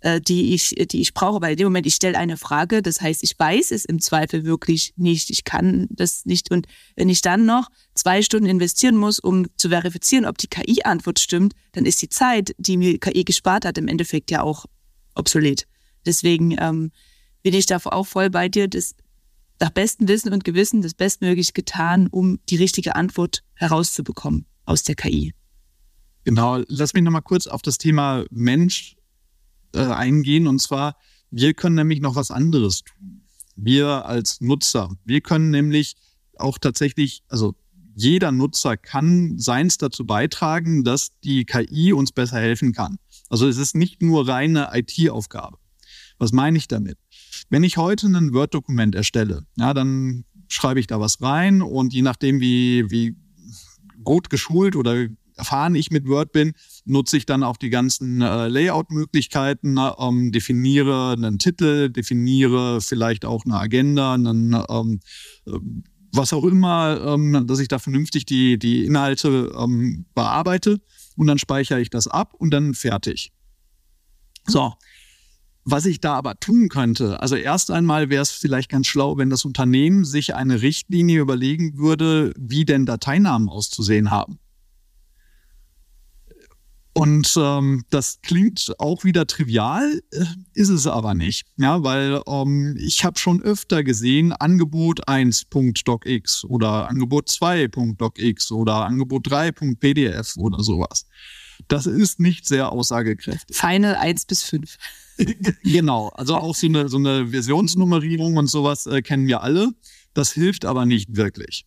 äh, 0.00 0.20
die 0.20 0.52
ich, 0.54 0.74
die 0.90 1.00
ich 1.00 1.14
brauche. 1.14 1.40
Weil 1.40 1.52
in 1.52 1.56
dem 1.56 1.66
Moment, 1.68 1.86
ich 1.86 1.94
stelle 1.94 2.18
eine 2.18 2.36
Frage, 2.36 2.82
das 2.82 3.00
heißt, 3.00 3.22
ich 3.22 3.38
weiß 3.38 3.70
es 3.70 3.84
im 3.84 4.00
Zweifel 4.00 4.44
wirklich 4.44 4.92
nicht. 4.96 5.30
Ich 5.30 5.44
kann 5.44 5.86
das 5.90 6.26
nicht. 6.26 6.50
Und 6.50 6.66
wenn 6.96 7.08
ich 7.08 7.22
dann 7.22 7.46
noch 7.46 7.68
zwei 7.94 8.20
Stunden 8.20 8.48
investieren 8.48 8.96
muss, 8.96 9.18
um 9.18 9.46
zu 9.56 9.70
verifizieren, 9.70 10.26
ob 10.26 10.38
die 10.38 10.48
KI-Antwort 10.48 11.18
stimmt, 11.18 11.54
dann 11.72 11.86
ist 11.86 12.02
die 12.02 12.08
Zeit, 12.08 12.54
die 12.58 12.76
mir 12.76 12.98
KI 12.98 13.24
gespart 13.24 13.64
hat, 13.64 13.78
im 13.78 13.88
Endeffekt 13.88 14.30
ja 14.30 14.42
auch 14.42 14.66
obsolet. 15.14 15.66
Deswegen 16.06 16.56
ähm, 16.58 16.92
bin 17.42 17.54
ich 17.54 17.66
da 17.66 17.78
auch 17.84 18.06
voll 18.06 18.30
bei 18.30 18.48
dir. 18.48 18.68
Das, 18.68 18.94
nach 19.60 19.70
bestem 19.70 20.08
Wissen 20.08 20.32
und 20.32 20.44
Gewissen 20.44 20.82
das 20.82 20.94
Bestmögliche 20.94 21.52
getan, 21.52 22.08
um 22.08 22.40
die 22.48 22.56
richtige 22.56 22.96
Antwort 22.96 23.42
herauszubekommen 23.54 24.46
aus 24.64 24.82
der 24.82 24.96
KI. 24.96 25.34
Genau, 26.24 26.62
lass 26.68 26.94
mich 26.94 27.02
nochmal 27.02 27.22
kurz 27.22 27.46
auf 27.46 27.62
das 27.62 27.78
Thema 27.78 28.24
Mensch 28.30 28.96
äh, 29.74 29.80
eingehen. 29.80 30.46
Und 30.46 30.60
zwar, 30.60 30.96
wir 31.30 31.54
können 31.54 31.76
nämlich 31.76 32.00
noch 32.00 32.16
was 32.16 32.30
anderes 32.30 32.82
tun. 32.82 33.22
Wir 33.56 34.06
als 34.06 34.40
Nutzer, 34.40 34.96
wir 35.04 35.20
können 35.20 35.50
nämlich 35.50 35.94
auch 36.38 36.58
tatsächlich, 36.58 37.22
also 37.28 37.54
jeder 37.94 38.32
Nutzer 38.32 38.76
kann 38.76 39.38
seins 39.38 39.76
dazu 39.78 40.06
beitragen, 40.06 40.84
dass 40.84 41.10
die 41.22 41.44
KI 41.44 41.92
uns 41.92 42.12
besser 42.12 42.38
helfen 42.38 42.72
kann. 42.72 42.96
Also 43.28 43.46
es 43.46 43.58
ist 43.58 43.74
nicht 43.74 44.00
nur 44.02 44.26
reine 44.26 44.70
IT-Aufgabe. 44.72 45.58
Was 46.22 46.30
meine 46.30 46.56
ich 46.56 46.68
damit? 46.68 46.98
Wenn 47.50 47.64
ich 47.64 47.78
heute 47.78 48.06
ein 48.06 48.32
Word-Dokument 48.32 48.94
erstelle, 48.94 49.44
ja, 49.56 49.74
dann 49.74 50.24
schreibe 50.46 50.78
ich 50.78 50.86
da 50.86 51.00
was 51.00 51.20
rein 51.20 51.62
und 51.62 51.92
je 51.92 52.02
nachdem, 52.02 52.38
wie, 52.38 52.88
wie 52.92 53.16
gut 54.04 54.30
geschult 54.30 54.76
oder 54.76 55.08
erfahren 55.34 55.74
ich 55.74 55.90
mit 55.90 56.06
Word 56.06 56.30
bin, 56.30 56.52
nutze 56.84 57.16
ich 57.16 57.26
dann 57.26 57.42
auch 57.42 57.56
die 57.56 57.70
ganzen 57.70 58.20
äh, 58.20 58.46
Layout-Möglichkeiten, 58.46 59.76
ähm, 59.98 60.30
definiere 60.30 61.14
einen 61.14 61.40
Titel, 61.40 61.90
definiere 61.90 62.80
vielleicht 62.80 63.24
auch 63.24 63.44
eine 63.44 63.58
Agenda, 63.58 64.14
einen, 64.14 64.56
ähm, 64.68 65.00
äh, 65.48 65.58
was 66.12 66.32
auch 66.32 66.44
immer, 66.44 67.00
ähm, 67.04 67.48
dass 67.48 67.58
ich 67.58 67.66
da 67.66 67.80
vernünftig 67.80 68.26
die, 68.26 68.60
die 68.60 68.84
Inhalte 68.84 69.52
ähm, 69.58 70.04
bearbeite 70.14 70.78
und 71.16 71.26
dann 71.26 71.38
speichere 71.38 71.80
ich 71.80 71.90
das 71.90 72.06
ab 72.06 72.32
und 72.38 72.54
dann 72.54 72.74
fertig. 72.74 73.32
So, 74.46 74.72
was 75.64 75.86
ich 75.86 76.00
da 76.00 76.14
aber 76.14 76.38
tun 76.40 76.68
könnte, 76.68 77.20
also 77.20 77.36
erst 77.36 77.70
einmal 77.70 78.10
wäre 78.10 78.22
es 78.22 78.30
vielleicht 78.30 78.68
ganz 78.68 78.86
schlau, 78.86 79.16
wenn 79.16 79.30
das 79.30 79.44
Unternehmen 79.44 80.04
sich 80.04 80.34
eine 80.34 80.62
Richtlinie 80.62 81.20
überlegen 81.20 81.78
würde, 81.78 82.32
wie 82.36 82.64
denn 82.64 82.86
Dateinamen 82.86 83.48
auszusehen 83.48 84.10
haben. 84.10 84.38
Und 86.94 87.34
ähm, 87.38 87.84
das 87.88 88.20
klingt 88.22 88.74
auch 88.78 89.02
wieder 89.04 89.26
trivial, 89.26 90.02
äh, 90.10 90.24
ist 90.52 90.68
es 90.68 90.86
aber 90.86 91.14
nicht. 91.14 91.46
Ja, 91.56 91.82
weil 91.82 92.20
ähm, 92.26 92.76
ich 92.78 93.04
habe 93.04 93.18
schon 93.18 93.40
öfter 93.40 93.82
gesehen, 93.82 94.32
Angebot 94.32 95.08
1.docx 95.08 96.44
oder 96.44 96.88
Angebot 96.90 97.30
2.docx 97.30 98.52
oder 98.52 98.84
Angebot 98.84 99.26
3.pdf 99.26 100.36
oder 100.36 100.62
sowas. 100.62 101.06
Das 101.68 101.86
ist 101.86 102.20
nicht 102.20 102.46
sehr 102.46 102.70
aussagekräftig. 102.72 103.56
Final 103.56 103.94
1 103.94 104.26
bis 104.26 104.42
5. 104.42 104.76
genau, 105.62 106.08
also 106.08 106.36
auch 106.36 106.54
so 106.54 106.66
eine, 106.66 106.88
so 106.88 106.96
eine 106.96 107.28
Versionsnummerierung 107.28 108.36
und 108.36 108.48
sowas 108.48 108.86
äh, 108.86 109.02
kennen 109.02 109.26
wir 109.26 109.42
alle. 109.42 109.72
Das 110.14 110.32
hilft 110.32 110.64
aber 110.64 110.86
nicht 110.86 111.16
wirklich. 111.16 111.66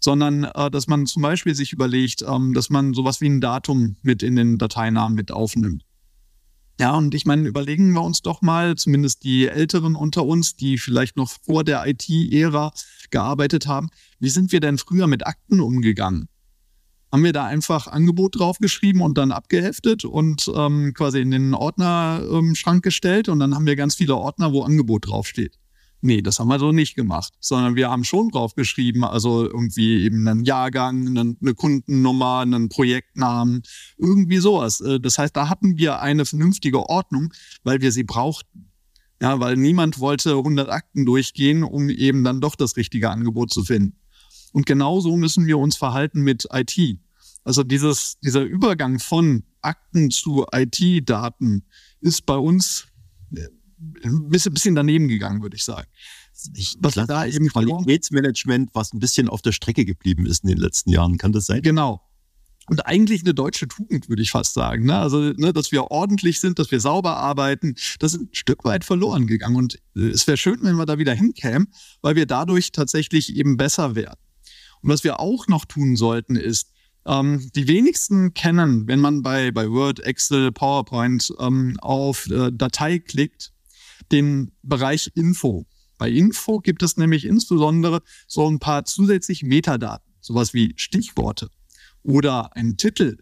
Sondern, 0.00 0.44
äh, 0.44 0.70
dass 0.70 0.86
man 0.86 1.06
zum 1.06 1.22
Beispiel 1.22 1.54
sich 1.54 1.72
überlegt, 1.72 2.22
ähm, 2.22 2.54
dass 2.54 2.70
man 2.70 2.94
sowas 2.94 3.20
wie 3.20 3.28
ein 3.28 3.40
Datum 3.40 3.96
mit 4.02 4.22
in 4.22 4.36
den 4.36 4.58
Dateinamen 4.58 5.14
mit 5.14 5.32
aufnimmt. 5.32 5.84
Ja, 6.80 6.96
und 6.96 7.14
ich 7.14 7.24
meine, 7.24 7.46
überlegen 7.46 7.92
wir 7.92 8.02
uns 8.02 8.22
doch 8.22 8.42
mal, 8.42 8.74
zumindest 8.74 9.22
die 9.22 9.46
Älteren 9.46 9.94
unter 9.94 10.24
uns, 10.24 10.56
die 10.56 10.76
vielleicht 10.76 11.16
noch 11.16 11.30
vor 11.30 11.62
der 11.62 11.86
IT-Ära 11.86 12.72
gearbeitet 13.10 13.68
haben, 13.68 13.90
wie 14.18 14.28
sind 14.28 14.50
wir 14.50 14.58
denn 14.58 14.78
früher 14.78 15.06
mit 15.06 15.24
Akten 15.24 15.60
umgegangen? 15.60 16.28
Haben 17.14 17.22
wir 17.22 17.32
da 17.32 17.44
einfach 17.44 17.86
Angebot 17.86 18.40
draufgeschrieben 18.40 19.00
und 19.00 19.16
dann 19.16 19.30
abgeheftet 19.30 20.04
und 20.04 20.50
ähm, 20.52 20.94
quasi 20.94 21.20
in 21.20 21.30
den 21.30 21.54
Ordnerschrank 21.54 22.78
ähm, 22.78 22.82
gestellt 22.82 23.28
und 23.28 23.38
dann 23.38 23.54
haben 23.54 23.66
wir 23.66 23.76
ganz 23.76 23.94
viele 23.94 24.16
Ordner, 24.16 24.52
wo 24.52 24.64
Angebot 24.64 25.06
draufsteht. 25.06 25.56
Nee, 26.00 26.22
das 26.22 26.40
haben 26.40 26.48
wir 26.48 26.58
so 26.58 26.72
nicht 26.72 26.96
gemacht, 26.96 27.32
sondern 27.38 27.76
wir 27.76 27.88
haben 27.88 28.02
schon 28.02 28.30
draufgeschrieben, 28.30 29.04
also 29.04 29.44
irgendwie 29.44 30.02
eben 30.02 30.26
einen 30.26 30.44
Jahrgang, 30.44 31.06
eine, 31.06 31.36
eine 31.40 31.54
Kundennummer, 31.54 32.40
einen 32.40 32.68
Projektnamen, 32.68 33.62
irgendwie 33.96 34.38
sowas. 34.38 34.80
Äh, 34.80 34.98
das 34.98 35.16
heißt, 35.16 35.36
da 35.36 35.48
hatten 35.48 35.78
wir 35.78 36.00
eine 36.00 36.24
vernünftige 36.24 36.88
Ordnung, 36.88 37.32
weil 37.62 37.80
wir 37.80 37.92
sie 37.92 38.02
brauchten. 38.02 38.72
Ja, 39.22 39.38
weil 39.38 39.56
niemand 39.56 40.00
wollte 40.00 40.32
100 40.32 40.68
Akten 40.68 41.06
durchgehen, 41.06 41.62
um 41.62 41.88
eben 41.90 42.24
dann 42.24 42.40
doch 42.40 42.56
das 42.56 42.76
richtige 42.76 43.08
Angebot 43.08 43.52
zu 43.52 43.62
finden. 43.62 43.96
Und 44.54 44.66
genauso 44.66 45.16
müssen 45.16 45.46
wir 45.46 45.58
uns 45.58 45.76
verhalten 45.76 46.20
mit 46.20 46.46
IT. 46.52 46.78
Also 47.42 47.64
dieses, 47.64 48.20
dieser 48.20 48.42
Übergang 48.42 49.00
von 49.00 49.42
Akten 49.62 50.12
zu 50.12 50.46
IT-Daten 50.54 51.64
ist 52.00 52.24
bei 52.24 52.36
uns 52.36 52.86
äh, 53.34 53.48
ein 54.04 54.28
bisschen, 54.28 54.76
daneben 54.76 55.08
gegangen, 55.08 55.42
würde 55.42 55.56
ich 55.56 55.64
sagen. 55.64 55.88
Ich, 56.54 56.76
was 56.78 56.94
da 56.94 57.26
eben 57.26 57.48
Qualitätsmanagement, 57.48 58.70
was 58.74 58.92
ein 58.92 59.00
bisschen 59.00 59.28
auf 59.28 59.42
der 59.42 59.50
Strecke 59.50 59.84
geblieben 59.84 60.24
ist 60.24 60.44
in 60.44 60.50
den 60.50 60.58
letzten 60.58 60.90
Jahren, 60.90 61.18
kann 61.18 61.32
das 61.32 61.46
sein? 61.46 61.60
Genau. 61.60 62.00
Und 62.68 62.86
eigentlich 62.86 63.22
eine 63.22 63.34
deutsche 63.34 63.66
Tugend, 63.66 64.08
würde 64.08 64.22
ich 64.22 64.30
fast 64.30 64.54
sagen. 64.54 64.86
Ne? 64.86 64.96
Also, 64.96 65.18
ne, 65.18 65.52
dass 65.52 65.72
wir 65.72 65.90
ordentlich 65.90 66.38
sind, 66.38 66.60
dass 66.60 66.70
wir 66.70 66.78
sauber 66.78 67.16
arbeiten, 67.16 67.74
das 67.98 68.14
ist 68.14 68.20
ein 68.20 68.28
Stück 68.30 68.64
weit 68.64 68.84
verloren 68.84 69.26
gegangen. 69.26 69.56
Und 69.56 69.80
äh, 69.96 70.10
es 70.10 70.28
wäre 70.28 70.36
schön, 70.36 70.60
wenn 70.62 70.76
wir 70.76 70.86
da 70.86 70.96
wieder 70.96 71.12
hinkämen, 71.12 71.74
weil 72.02 72.14
wir 72.14 72.26
dadurch 72.26 72.70
tatsächlich 72.70 73.34
eben 73.34 73.56
besser 73.56 73.96
werden. 73.96 74.20
Und 74.84 74.90
was 74.90 75.02
wir 75.02 75.18
auch 75.18 75.48
noch 75.48 75.64
tun 75.64 75.96
sollten, 75.96 76.36
ist, 76.36 76.70
ähm, 77.06 77.50
die 77.54 77.68
wenigsten 77.68 78.34
kennen, 78.34 78.86
wenn 78.86 79.00
man 79.00 79.22
bei, 79.22 79.50
bei 79.50 79.70
Word, 79.70 80.00
Excel, 80.00 80.52
PowerPoint 80.52 81.32
ähm, 81.40 81.78
auf 81.80 82.28
äh, 82.30 82.52
Datei 82.52 82.98
klickt, 82.98 83.54
den 84.12 84.52
Bereich 84.62 85.10
Info. 85.14 85.64
Bei 85.96 86.10
Info 86.10 86.60
gibt 86.60 86.82
es 86.82 86.98
nämlich 86.98 87.24
insbesondere 87.24 88.02
so 88.26 88.46
ein 88.46 88.58
paar 88.58 88.84
zusätzliche 88.84 89.46
Metadaten, 89.46 90.12
sowas 90.20 90.52
wie 90.52 90.74
Stichworte 90.76 91.48
oder 92.02 92.54
ein 92.54 92.76
Titel. 92.76 93.16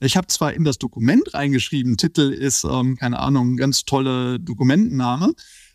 Ich 0.00 0.18
habe 0.18 0.26
zwar 0.26 0.52
in 0.52 0.64
das 0.64 0.76
Dokument 0.76 1.32
reingeschrieben, 1.32 1.96
Titel 1.96 2.32
ist, 2.32 2.64
ähm, 2.64 2.96
keine 2.96 3.18
Ahnung, 3.18 3.54
ein 3.54 3.56
ganz 3.56 3.86
tolle 3.86 4.38
Dokumentenname, 4.40 5.32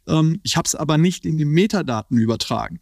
ähm, 0.08 0.40
ich 0.44 0.58
habe 0.58 0.68
es 0.68 0.76
aber 0.76 1.00
nicht 1.00 1.26
in 1.26 1.40
die 1.40 1.46
Metadaten 1.46 2.20
übertragen. 2.20 2.80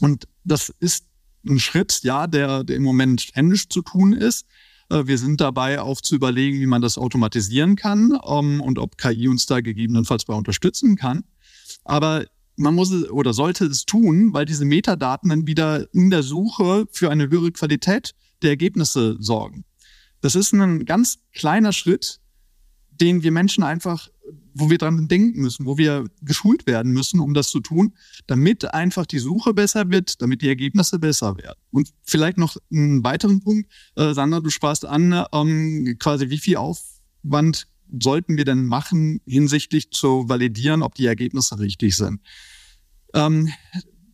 Und 0.00 0.26
das 0.44 0.68
ist 0.80 1.06
ein 1.46 1.58
Schritt, 1.58 2.00
ja, 2.02 2.26
der, 2.26 2.64
der 2.64 2.76
im 2.76 2.82
Moment 2.82 3.30
händisch 3.34 3.68
zu 3.68 3.82
tun 3.82 4.12
ist. 4.12 4.46
Äh, 4.90 5.06
wir 5.06 5.18
sind 5.18 5.40
dabei 5.40 5.80
auch 5.80 6.00
zu 6.00 6.14
überlegen, 6.14 6.60
wie 6.60 6.66
man 6.66 6.82
das 6.82 6.98
automatisieren 6.98 7.76
kann 7.76 8.12
um, 8.12 8.54
ähm, 8.54 8.60
und 8.60 8.78
ob 8.78 8.98
KI 8.98 9.28
uns 9.28 9.46
da 9.46 9.60
gegebenenfalls 9.60 10.24
bei 10.24 10.34
unterstützen 10.34 10.96
kann. 10.96 11.24
Aber 11.84 12.24
man 12.56 12.74
muss 12.74 12.90
es 12.90 13.10
oder 13.10 13.32
sollte 13.32 13.66
es 13.66 13.84
tun, 13.84 14.32
weil 14.32 14.44
diese 14.44 14.64
Metadaten 14.64 15.30
dann 15.30 15.46
wieder 15.46 15.92
in 15.92 16.10
der 16.10 16.22
Suche 16.22 16.86
für 16.90 17.10
eine 17.10 17.28
höhere 17.28 17.52
Qualität 17.52 18.14
der 18.42 18.50
Ergebnisse 18.50 19.16
sorgen. 19.18 19.64
Das 20.20 20.34
ist 20.34 20.52
ein 20.52 20.84
ganz 20.84 21.18
kleiner 21.32 21.72
Schritt, 21.72 22.20
den 22.90 23.22
wir 23.22 23.32
Menschen 23.32 23.64
einfach 23.64 24.08
wo 24.54 24.70
wir 24.70 24.78
dran 24.78 25.08
denken 25.08 25.40
müssen, 25.40 25.66
wo 25.66 25.76
wir 25.76 26.06
geschult 26.22 26.66
werden 26.66 26.92
müssen, 26.92 27.20
um 27.20 27.34
das 27.34 27.48
zu 27.48 27.60
tun, 27.60 27.94
damit 28.26 28.72
einfach 28.72 29.04
die 29.04 29.18
Suche 29.18 29.52
besser 29.52 29.90
wird, 29.90 30.22
damit 30.22 30.42
die 30.42 30.48
Ergebnisse 30.48 30.98
besser 30.98 31.36
werden. 31.36 31.58
Und 31.70 31.92
vielleicht 32.02 32.38
noch 32.38 32.56
einen 32.72 33.02
weiteren 33.04 33.40
Punkt, 33.40 33.70
äh, 33.96 34.14
Sandra, 34.14 34.40
du 34.40 34.50
sprachst 34.50 34.86
an, 34.86 35.24
ähm, 35.32 35.96
quasi 35.98 36.30
wie 36.30 36.38
viel 36.38 36.56
Aufwand 36.56 37.66
sollten 38.00 38.36
wir 38.36 38.44
denn 38.44 38.66
machen 38.66 39.20
hinsichtlich 39.26 39.90
zu 39.90 40.28
validieren, 40.28 40.82
ob 40.82 40.94
die 40.94 41.06
Ergebnisse 41.06 41.58
richtig 41.58 41.96
sind. 41.96 42.20
Ähm, 43.12 43.50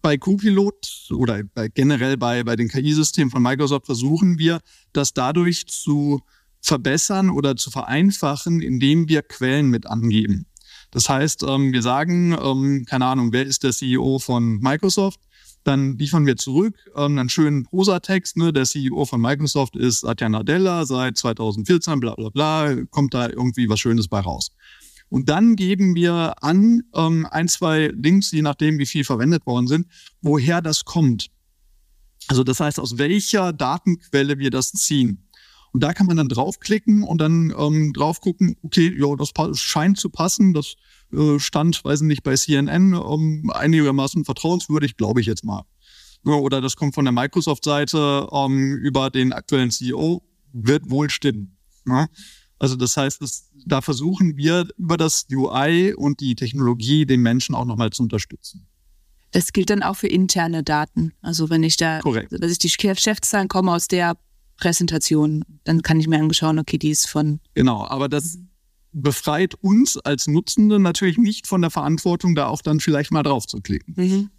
bei 0.02 0.16
Copilot 0.16 1.10
oder 1.10 1.42
bei, 1.54 1.68
generell 1.68 2.16
bei, 2.16 2.42
bei 2.44 2.56
den 2.56 2.68
KI-Systemen 2.68 3.30
von 3.30 3.42
Microsoft 3.42 3.86
versuchen 3.86 4.38
wir, 4.38 4.60
das 4.92 5.12
dadurch 5.12 5.66
zu 5.66 6.22
verbessern 6.60 7.30
oder 7.30 7.56
zu 7.56 7.70
vereinfachen, 7.70 8.60
indem 8.60 9.08
wir 9.08 9.22
Quellen 9.22 9.68
mit 9.68 9.86
angeben. 9.86 10.46
Das 10.90 11.08
heißt, 11.08 11.44
ähm, 11.44 11.72
wir 11.72 11.82
sagen, 11.82 12.36
ähm, 12.42 12.84
keine 12.86 13.06
Ahnung, 13.06 13.32
wer 13.32 13.46
ist 13.46 13.62
der 13.62 13.72
CEO 13.72 14.18
von 14.18 14.58
Microsoft? 14.58 15.20
Dann 15.62 15.98
liefern 15.98 16.26
wir 16.26 16.36
zurück 16.36 16.74
ähm, 16.96 17.18
einen 17.18 17.28
schönen 17.28 17.64
Prosatext. 17.64 18.36
Ne? 18.36 18.52
Der 18.52 18.64
CEO 18.64 19.04
von 19.04 19.20
Microsoft 19.20 19.76
ist 19.76 20.00
Satya 20.00 20.28
Nadella 20.28 20.86
seit 20.86 21.16
2014, 21.16 22.00
bla 22.00 22.14
bla 22.14 22.30
bla, 22.30 22.74
kommt 22.90 23.14
da 23.14 23.28
irgendwie 23.28 23.68
was 23.68 23.80
Schönes 23.80 24.08
bei 24.08 24.20
raus. 24.20 24.50
Und 25.10 25.28
dann 25.28 25.56
geben 25.56 25.96
wir 25.96 26.42
an 26.42 26.84
ein, 26.92 27.48
zwei 27.48 27.88
Links, 27.88 28.30
je 28.30 28.42
nachdem, 28.42 28.78
wie 28.78 28.86
viel 28.86 29.02
verwendet 29.02 29.44
worden 29.44 29.66
sind, 29.66 29.88
woher 30.22 30.62
das 30.62 30.84
kommt. 30.84 31.30
Also 32.28 32.44
das 32.44 32.60
heißt, 32.60 32.78
aus 32.78 32.96
welcher 32.96 33.52
Datenquelle 33.52 34.38
wir 34.38 34.50
das 34.50 34.70
ziehen. 34.70 35.26
Und 35.72 35.82
da 35.82 35.92
kann 35.92 36.06
man 36.06 36.16
dann 36.16 36.28
draufklicken 36.28 37.02
und 37.02 37.18
dann 37.18 37.54
ähm, 37.56 37.92
drauf 37.92 38.20
gucken, 38.20 38.56
okay, 38.62 38.92
ja, 38.96 39.14
das 39.16 39.30
scheint 39.60 39.98
zu 39.98 40.10
passen, 40.10 40.52
das 40.52 40.74
äh, 41.12 41.38
stand, 41.38 41.84
weiß 41.84 42.00
nicht, 42.02 42.22
bei 42.22 42.36
CNN 42.36 42.94
ähm, 42.94 43.50
einigermaßen 43.54 44.24
vertrauenswürdig, 44.24 44.96
glaube 44.96 45.20
ich 45.20 45.26
jetzt 45.26 45.44
mal. 45.44 45.64
Ja, 46.24 46.34
oder 46.34 46.60
das 46.60 46.76
kommt 46.76 46.94
von 46.94 47.04
der 47.04 47.12
Microsoft-Seite 47.12 48.28
ähm, 48.32 48.76
über 48.76 49.10
den 49.10 49.32
aktuellen 49.32 49.70
CEO, 49.70 50.22
wird 50.52 50.90
wohl 50.90 51.08
stimmen. 51.08 51.56
Ja? 51.86 52.08
Also 52.58 52.76
das 52.76 52.96
heißt, 52.96 53.22
das, 53.22 53.50
da 53.64 53.80
versuchen 53.80 54.36
wir 54.36 54.68
über 54.76 54.96
das 54.96 55.26
UI 55.32 55.94
und 55.94 56.20
die 56.20 56.34
Technologie 56.34 57.06
den 57.06 57.22
Menschen 57.22 57.54
auch 57.54 57.64
nochmal 57.64 57.90
zu 57.90 58.02
unterstützen. 58.02 58.66
Das 59.30 59.52
gilt 59.52 59.70
dann 59.70 59.82
auch 59.82 59.96
für 59.96 60.08
interne 60.08 60.62
Daten. 60.62 61.12
Also 61.22 61.48
wenn 61.48 61.62
ich 61.62 61.76
da, 61.76 62.00
Korrekt. 62.00 62.32
wenn 62.32 62.50
ich 62.50 62.58
die 62.58 62.68
Geschäftszahlen 62.68 63.48
kommen 63.48 63.68
aus 63.68 63.88
der 63.88 64.16
Präsentation, 64.60 65.44
dann 65.64 65.82
kann 65.82 65.98
ich 65.98 66.06
mir 66.06 66.20
anschauen, 66.20 66.58
okay, 66.58 66.78
die 66.78 66.90
ist 66.90 67.08
von. 67.08 67.40
Genau, 67.54 67.86
aber 67.86 68.08
das 68.08 68.38
befreit 68.92 69.54
uns 69.54 69.96
als 69.96 70.26
Nutzende 70.26 70.78
natürlich 70.78 71.16
nicht 71.16 71.46
von 71.46 71.60
der 71.62 71.70
Verantwortung, 71.70 72.34
da 72.34 72.46
auch 72.46 72.62
dann 72.62 72.80
vielleicht 72.80 73.10
mal 73.10 73.22
drauf 73.22 73.46
zu 73.46 73.60
klicken. 73.60 73.94
Mhm. 73.96 74.30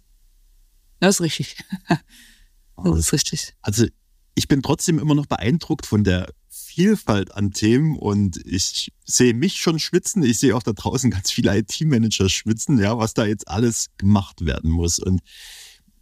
Das 1.00 1.16
ist 1.16 1.20
richtig. 1.22 1.56
das 2.76 2.98
ist 2.98 3.12
richtig. 3.12 3.54
Also 3.62 3.86
ich 4.34 4.48
bin 4.48 4.62
trotzdem 4.62 4.98
immer 4.98 5.14
noch 5.14 5.26
beeindruckt 5.26 5.86
von 5.86 6.04
der 6.04 6.32
Vielfalt 6.48 7.34
an 7.34 7.50
Themen 7.50 7.96
und 7.96 8.40
ich 8.46 8.92
sehe 9.04 9.34
mich 9.34 9.56
schon 9.56 9.78
schwitzen. 9.78 10.22
Ich 10.22 10.38
sehe 10.38 10.56
auch 10.56 10.62
da 10.62 10.72
draußen 10.72 11.10
ganz 11.10 11.30
viele 11.30 11.56
IT-Manager 11.58 12.28
schwitzen, 12.28 12.78
ja, 12.78 12.96
was 12.98 13.14
da 13.14 13.26
jetzt 13.26 13.48
alles 13.48 13.88
gemacht 13.98 14.44
werden 14.44 14.70
muss. 14.70 14.98
Und 14.98 15.20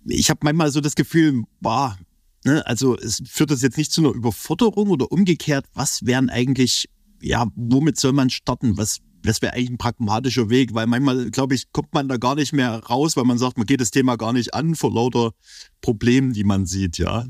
ich 0.05 0.31
habe 0.31 0.41
manchmal 0.43 0.71
so 0.71 0.81
das 0.81 0.95
Gefühl, 0.95 1.45
boah, 1.61 1.99
ne, 2.45 2.67
also 2.67 2.97
es 2.97 3.23
führt 3.27 3.51
das 3.51 3.63
jetzt 3.63 3.77
nicht 3.77 3.93
zu 3.93 4.01
einer 4.01 4.15
Überforderung 4.15 4.91
oder 4.91 5.11
umgekehrt, 5.13 5.67
was 5.75 6.05
wären 6.07 6.31
eigentlich, 6.31 6.89
ja, 7.21 7.47
womit 7.55 7.99
soll 7.99 8.13
man 8.13 8.31
starten? 8.31 8.77
Was, 8.77 8.99
das 9.23 9.43
wäre 9.43 9.55
eigentlich 9.55 9.71
ein 9.71 9.79
pragmatischer 9.79 10.49
Weg, 10.49 10.75
weil 10.75 10.87
manchmal, 10.87 11.31
glaube 11.31 11.55
ich, 11.55 11.73
kommt 11.73 11.93
man 11.93 12.09
da 12.09 12.17
gar 12.17 12.35
nicht 12.35 12.53
mehr 12.53 12.79
raus, 12.85 13.17
weil 13.17 13.25
man 13.25 13.39
sagt, 13.39 13.59
man 13.59 13.67
geht 13.67 13.81
das 13.81 13.91
Thema 13.91 14.17
gar 14.17 14.33
nicht 14.33 14.55
an 14.55 14.75
vor 14.75 14.93
lauter 14.93 15.33
Problemen, 15.81 16.33
die 16.33 16.45
man 16.45 16.67
sieht, 16.67 16.99
ja. 16.99 17.27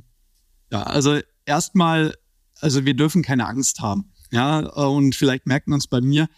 Ja, 0.70 0.84
also 0.84 1.18
erstmal, 1.46 2.14
also 2.60 2.84
wir 2.84 2.94
dürfen 2.94 3.22
keine 3.22 3.46
Angst 3.46 3.80
haben. 3.80 4.12
Ja, 4.32 4.60
und 4.60 5.16
vielleicht 5.16 5.46
merkt 5.46 5.66
man 5.66 5.80
es 5.80 5.88
bei 5.88 6.00
mir, 6.00 6.28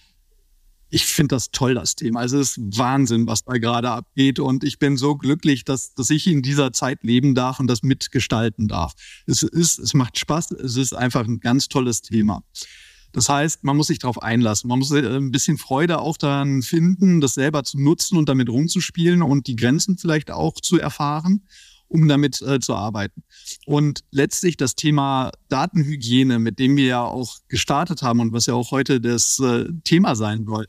ich 0.92 1.07
finde 1.07 1.35
das 1.35 1.50
toll, 1.50 1.74
das 1.74 1.96
Thema. 1.96 2.20
Also 2.20 2.38
es 2.38 2.59
ist 2.59 2.78
Wahnsinn, 2.78 3.26
was 3.26 3.44
da 3.44 3.55
gerade 3.55 3.90
abgeht. 3.90 4.38
Und 4.38 4.62
ich 4.62 4.78
bin 4.78 4.98
so 4.98 5.16
glücklich, 5.16 5.64
dass, 5.64 5.94
dass 5.94 6.11
ich 6.11 6.26
in 6.26 6.42
dieser 6.42 6.74
Zeit 6.74 7.02
leben 7.02 7.35
darf 7.35 7.61
und 7.61 7.66
das 7.66 7.83
mitgestalten 7.83 8.68
darf. 8.68 8.92
Es 9.26 9.42
ist, 9.42 9.78
es 9.78 9.94
macht 9.94 10.18
Spaß. 10.18 10.50
Es 10.50 10.76
ist 10.76 10.92
einfach 10.92 11.26
ein 11.26 11.40
ganz 11.40 11.68
tolles 11.68 12.02
Thema. 12.02 12.42
Das 13.12 13.31
heißt, 13.31 13.64
man 13.64 13.78
muss 13.78 13.87
sich 13.87 14.00
darauf 14.00 14.22
einlassen. 14.22 14.68
Man 14.68 14.81
muss 14.81 14.90
äh, 14.90 15.16
ein 15.16 15.31
bisschen 15.31 15.57
Freude 15.57 15.98
auch 15.98 16.18
daran 16.18 16.61
finden, 16.61 17.22
das 17.22 17.35
selber 17.35 17.64
zu 17.64 17.81
nutzen 17.81 18.18
und 18.18 18.28
damit 18.28 18.50
rumzuspielen 18.50 19.22
und 19.22 19.46
die 19.46 19.57
Grenzen 19.57 19.96
vielleicht 19.96 20.31
auch 20.31 20.61
zu 20.61 20.78
erfahren 20.78 21.42
um 21.92 22.09
damit 22.09 22.40
äh, 22.42 22.59
zu 22.59 22.74
arbeiten. 22.74 23.22
Und 23.66 24.00
letztlich 24.11 24.57
das 24.57 24.74
Thema 24.74 25.31
Datenhygiene, 25.48 26.38
mit 26.38 26.59
dem 26.59 26.76
wir 26.76 26.87
ja 26.87 27.02
auch 27.02 27.37
gestartet 27.48 28.02
haben 28.02 28.20
und 28.20 28.33
was 28.33 28.46
ja 28.46 28.55
auch 28.55 28.70
heute 28.70 29.00
das 29.00 29.38
äh, 29.40 29.66
Thema 29.85 30.16
sein 30.16 30.46
soll, 30.46 30.66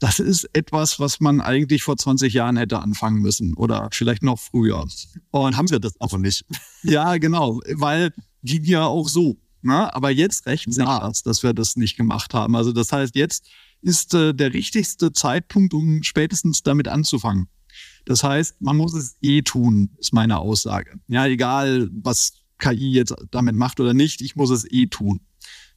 das 0.00 0.18
ist 0.18 0.50
etwas, 0.52 1.00
was 1.00 1.20
man 1.20 1.40
eigentlich 1.40 1.82
vor 1.82 1.96
20 1.96 2.34
Jahren 2.34 2.56
hätte 2.56 2.80
anfangen 2.80 3.22
müssen 3.22 3.54
oder 3.54 3.88
vielleicht 3.92 4.22
noch 4.22 4.38
früher. 4.38 4.84
Und 5.30 5.56
haben 5.56 5.70
wir 5.70 5.80
das 5.80 5.94
aber 6.00 6.18
nicht. 6.18 6.44
Ja, 6.82 7.16
genau, 7.16 7.60
weil 7.74 8.12
ging 8.44 8.62
ja 8.62 8.84
auch 8.84 9.08
so. 9.08 9.36
Ne? 9.62 9.92
Aber 9.92 10.10
jetzt 10.10 10.46
recht 10.46 10.68
nah, 10.76 11.10
dass 11.24 11.42
wir 11.42 11.52
das 11.52 11.74
nicht 11.74 11.96
gemacht 11.96 12.32
haben. 12.32 12.54
Also 12.54 12.72
das 12.72 12.92
heißt, 12.92 13.16
jetzt 13.16 13.48
ist 13.82 14.14
äh, 14.14 14.34
der 14.34 14.52
richtigste 14.52 15.12
Zeitpunkt, 15.12 15.74
um 15.74 16.04
spätestens 16.04 16.62
damit 16.62 16.86
anzufangen. 16.86 17.48
Das 18.06 18.22
heißt, 18.22 18.62
man 18.62 18.76
muss 18.76 18.94
es 18.94 19.16
eh 19.20 19.42
tun, 19.42 19.90
ist 19.98 20.12
meine 20.12 20.38
Aussage. 20.38 20.98
Ja, 21.08 21.26
egal, 21.26 21.90
was 21.92 22.34
KI 22.58 22.92
jetzt 22.92 23.14
damit 23.30 23.56
macht 23.56 23.80
oder 23.80 23.92
nicht, 23.92 24.22
ich 24.22 24.36
muss 24.36 24.50
es 24.50 24.64
eh 24.70 24.86
tun. 24.86 25.20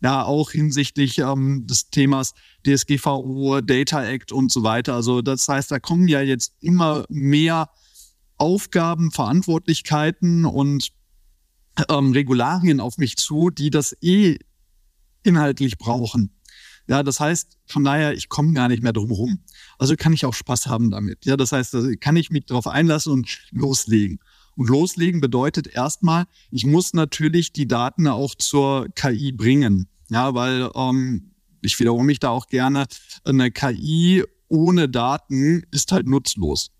Ja, 0.01 0.23
auch 0.23 0.51
hinsichtlich 0.51 1.17
ähm, 1.17 1.67
des 1.67 1.89
Themas 1.89 2.33
DSGVO, 2.65 3.59
Data 3.61 4.05
Act 4.05 4.31
und 4.31 4.51
so 4.51 4.63
weiter. 4.63 4.93
Also 4.93 5.21
das 5.21 5.47
heißt, 5.47 5.71
da 5.71 5.79
kommen 5.79 6.07
ja 6.07 6.21
jetzt 6.21 6.53
immer 6.61 7.03
mehr 7.09 7.69
Aufgaben, 8.37 9.11
Verantwortlichkeiten 9.11 10.45
und 10.45 10.91
ähm, 11.89 12.13
Regularien 12.13 12.79
auf 12.79 12.97
mich 12.97 13.17
zu, 13.17 13.49
die 13.49 13.69
das 13.69 13.95
eh 14.01 14.37
inhaltlich 15.23 15.77
brauchen. 15.77 16.31
Ja, 16.89 17.03
das 17.03 17.19
heißt, 17.19 17.59
von 17.67 17.83
daher, 17.83 18.13
ich 18.13 18.29
komme 18.29 18.53
gar 18.53 18.67
nicht 18.67 18.81
mehr 18.81 18.93
drum 18.93 19.11
rum. 19.11 19.39
Also 19.77 19.95
kann 19.95 20.11
ich 20.11 20.25
auch 20.25 20.33
Spaß 20.33 20.65
haben 20.65 20.89
damit. 20.89 21.23
Ja, 21.23 21.37
das 21.37 21.51
heißt, 21.51 21.77
kann 22.01 22.15
ich 22.15 22.31
mich 22.31 22.47
darauf 22.47 22.65
einlassen 22.65 23.13
und 23.13 23.41
loslegen. 23.51 24.19
Und 24.55 24.69
loslegen 24.69 25.21
bedeutet 25.21 25.67
erstmal, 25.67 26.25
ich 26.49 26.65
muss 26.65 26.93
natürlich 26.95 27.53
die 27.53 27.67
Daten 27.67 28.07
auch 28.07 28.33
zur 28.33 28.89
KI 28.95 29.31
bringen. 29.31 29.87
Ja, 30.09 30.33
weil 30.33 30.71
ähm, 30.73 31.29
ich 31.61 31.79
wiederhole 31.79 32.05
mich 32.05 32.19
da 32.19 32.29
auch 32.29 32.47
gerne, 32.47 32.87
eine 33.23 33.51
KI 33.51 34.23
ohne 34.47 34.89
Daten 34.89 35.61
ist 35.69 35.91
halt 35.91 36.07
nutzlos. 36.07 36.71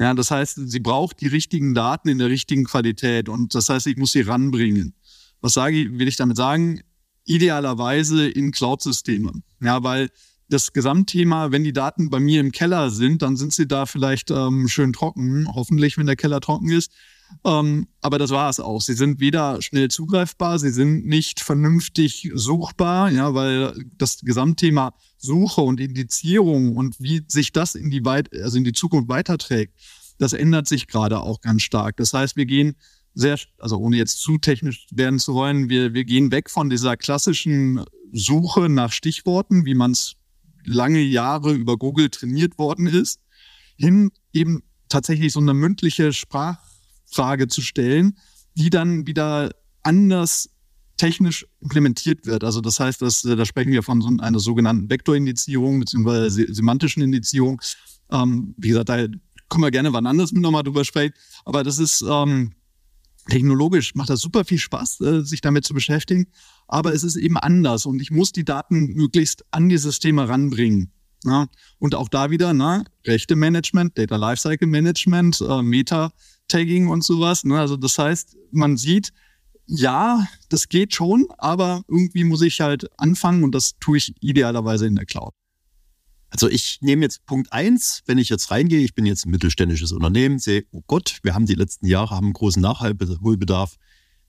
Ja, 0.00 0.14
das 0.14 0.30
heißt, 0.30 0.70
sie 0.70 0.80
braucht 0.80 1.20
die 1.20 1.26
richtigen 1.26 1.74
Daten 1.74 2.08
in 2.08 2.16
der 2.16 2.30
richtigen 2.30 2.64
Qualität 2.64 3.28
und 3.28 3.54
das 3.54 3.68
heißt, 3.68 3.88
ich 3.88 3.98
muss 3.98 4.12
sie 4.12 4.22
ranbringen. 4.22 4.94
Was 5.42 5.52
sage 5.52 5.76
ich, 5.76 5.98
will 5.98 6.08
ich 6.08 6.16
damit 6.16 6.38
sagen? 6.38 6.80
Idealerweise 7.28 8.28
in 8.28 8.50
Cloud-Systeme. 8.50 9.32
Ja, 9.60 9.82
weil 9.82 10.10
das 10.48 10.72
Gesamtthema, 10.72 11.52
wenn 11.52 11.64
die 11.64 11.72
Daten 11.72 12.08
bei 12.10 12.20
mir 12.20 12.40
im 12.40 12.52
Keller 12.52 12.90
sind, 12.90 13.22
dann 13.22 13.36
sind 13.36 13.52
sie 13.52 13.68
da 13.68 13.84
vielleicht 13.86 14.30
ähm, 14.30 14.66
schön 14.68 14.92
trocken, 14.92 15.46
hoffentlich, 15.54 15.98
wenn 15.98 16.06
der 16.06 16.16
Keller 16.16 16.40
trocken 16.40 16.70
ist. 16.70 16.90
Ähm, 17.44 17.88
aber 18.00 18.18
das 18.18 18.30
war 18.30 18.48
es 18.48 18.58
auch. 18.58 18.80
Sie 18.80 18.94
sind 18.94 19.20
weder 19.20 19.60
schnell 19.60 19.88
zugreifbar, 19.88 20.58
sie 20.58 20.70
sind 20.70 21.04
nicht 21.06 21.40
vernünftig 21.40 22.30
suchbar, 22.34 23.10
ja, 23.10 23.34
weil 23.34 23.74
das 23.98 24.20
Gesamtthema 24.20 24.94
Suche 25.18 25.60
und 25.60 25.80
Indizierung 25.80 26.76
und 26.76 26.98
wie 26.98 27.22
sich 27.28 27.52
das 27.52 27.74
in 27.74 27.90
die 27.90 28.04
weit, 28.06 28.32
also 28.34 28.56
in 28.56 28.64
die 28.64 28.72
Zukunft 28.72 29.10
weiterträgt, 29.10 29.74
das 30.18 30.32
ändert 30.32 30.66
sich 30.66 30.86
gerade 30.86 31.20
auch 31.20 31.42
ganz 31.42 31.62
stark. 31.62 31.96
Das 31.98 32.14
heißt, 32.14 32.36
wir 32.36 32.46
gehen 32.46 32.76
sehr, 33.18 33.36
also 33.58 33.78
ohne 33.78 33.96
jetzt 33.96 34.20
zu 34.20 34.38
technisch 34.38 34.86
werden 34.92 35.18
zu 35.18 35.34
wollen, 35.34 35.68
wir, 35.68 35.92
wir 35.92 36.04
gehen 36.04 36.30
weg 36.30 36.48
von 36.48 36.70
dieser 36.70 36.96
klassischen 36.96 37.84
Suche 38.12 38.68
nach 38.68 38.92
Stichworten, 38.92 39.64
wie 39.66 39.74
man 39.74 39.90
es 39.90 40.14
lange 40.64 41.00
Jahre 41.00 41.52
über 41.52 41.76
Google 41.76 42.10
trainiert 42.10 42.58
worden 42.58 42.86
ist, 42.86 43.20
hin 43.76 44.12
eben 44.32 44.62
tatsächlich 44.88 45.32
so 45.32 45.40
eine 45.40 45.52
mündliche 45.52 46.12
Sprachfrage 46.12 47.48
zu 47.48 47.60
stellen, 47.60 48.16
die 48.54 48.70
dann 48.70 49.08
wieder 49.08 49.50
anders 49.82 50.50
technisch 50.96 51.44
implementiert 51.60 52.24
wird. 52.24 52.44
Also 52.44 52.60
das 52.60 52.78
heißt, 52.78 53.02
dass, 53.02 53.22
da 53.22 53.44
sprechen 53.44 53.72
wir 53.72 53.82
von 53.82 54.20
einer 54.20 54.38
sogenannten 54.38 54.88
Vektorindizierung 54.88 55.80
bzw. 55.80 56.52
semantischen 56.52 57.02
Indizierung. 57.02 57.60
Ähm, 58.12 58.54
wie 58.58 58.68
gesagt, 58.68 58.88
da 58.90 58.96
können 59.48 59.64
wir 59.64 59.70
gerne 59.72 59.92
wann 59.92 60.06
anders 60.06 60.30
nochmal 60.30 60.62
drüber 60.62 60.84
sprechen. 60.84 61.14
Aber 61.44 61.64
das 61.64 61.78
ist 61.78 62.04
ähm, 62.08 62.52
technologisch 63.28 63.94
macht 63.94 64.10
das 64.10 64.20
super 64.20 64.44
viel 64.44 64.58
Spaß, 64.58 65.00
äh, 65.00 65.20
sich 65.22 65.40
damit 65.40 65.64
zu 65.64 65.74
beschäftigen. 65.74 66.26
Aber 66.66 66.92
es 66.92 67.04
ist 67.04 67.16
eben 67.16 67.36
anders 67.36 67.86
und 67.86 68.00
ich 68.00 68.10
muss 68.10 68.32
die 68.32 68.44
Daten 68.44 68.94
möglichst 68.94 69.44
an 69.50 69.68
die 69.68 69.78
Systeme 69.78 70.28
ranbringen. 70.28 70.92
Ja? 71.24 71.46
Und 71.78 71.94
auch 71.94 72.08
da 72.08 72.30
wieder, 72.30 72.52
na, 72.52 72.84
Rechte 73.06 73.36
Management, 73.36 73.96
Data 73.96 74.16
Lifecycle 74.16 74.68
Management, 74.68 75.40
äh, 75.40 75.62
Meta-Tagging 75.62 76.88
und 76.88 77.04
sowas. 77.04 77.44
Ne? 77.44 77.58
Also 77.58 77.76
das 77.76 77.98
heißt, 77.98 78.36
man 78.50 78.76
sieht, 78.76 79.12
ja, 79.66 80.26
das 80.48 80.68
geht 80.68 80.94
schon, 80.94 81.26
aber 81.36 81.82
irgendwie 81.88 82.24
muss 82.24 82.42
ich 82.42 82.60
halt 82.60 82.88
anfangen 82.98 83.44
und 83.44 83.54
das 83.54 83.78
tue 83.78 83.98
ich 83.98 84.14
idealerweise 84.20 84.86
in 84.86 84.96
der 84.96 85.04
Cloud. 85.04 85.34
Also 86.30 86.48
ich 86.48 86.78
nehme 86.82 87.02
jetzt 87.02 87.24
Punkt 87.26 87.52
eins, 87.52 88.02
wenn 88.06 88.18
ich 88.18 88.28
jetzt 88.28 88.50
reingehe, 88.50 88.80
ich 88.80 88.94
bin 88.94 89.06
jetzt 89.06 89.24
ein 89.24 89.30
mittelständisches 89.30 89.92
Unternehmen, 89.92 90.38
sehe, 90.38 90.64
oh 90.72 90.82
Gott, 90.86 91.18
wir 91.22 91.34
haben 91.34 91.46
die 91.46 91.54
letzten 91.54 91.86
Jahre 91.86 92.14
haben 92.14 92.26
einen 92.26 92.34
großen 92.34 92.60
Nachholbedarf. 92.60 93.76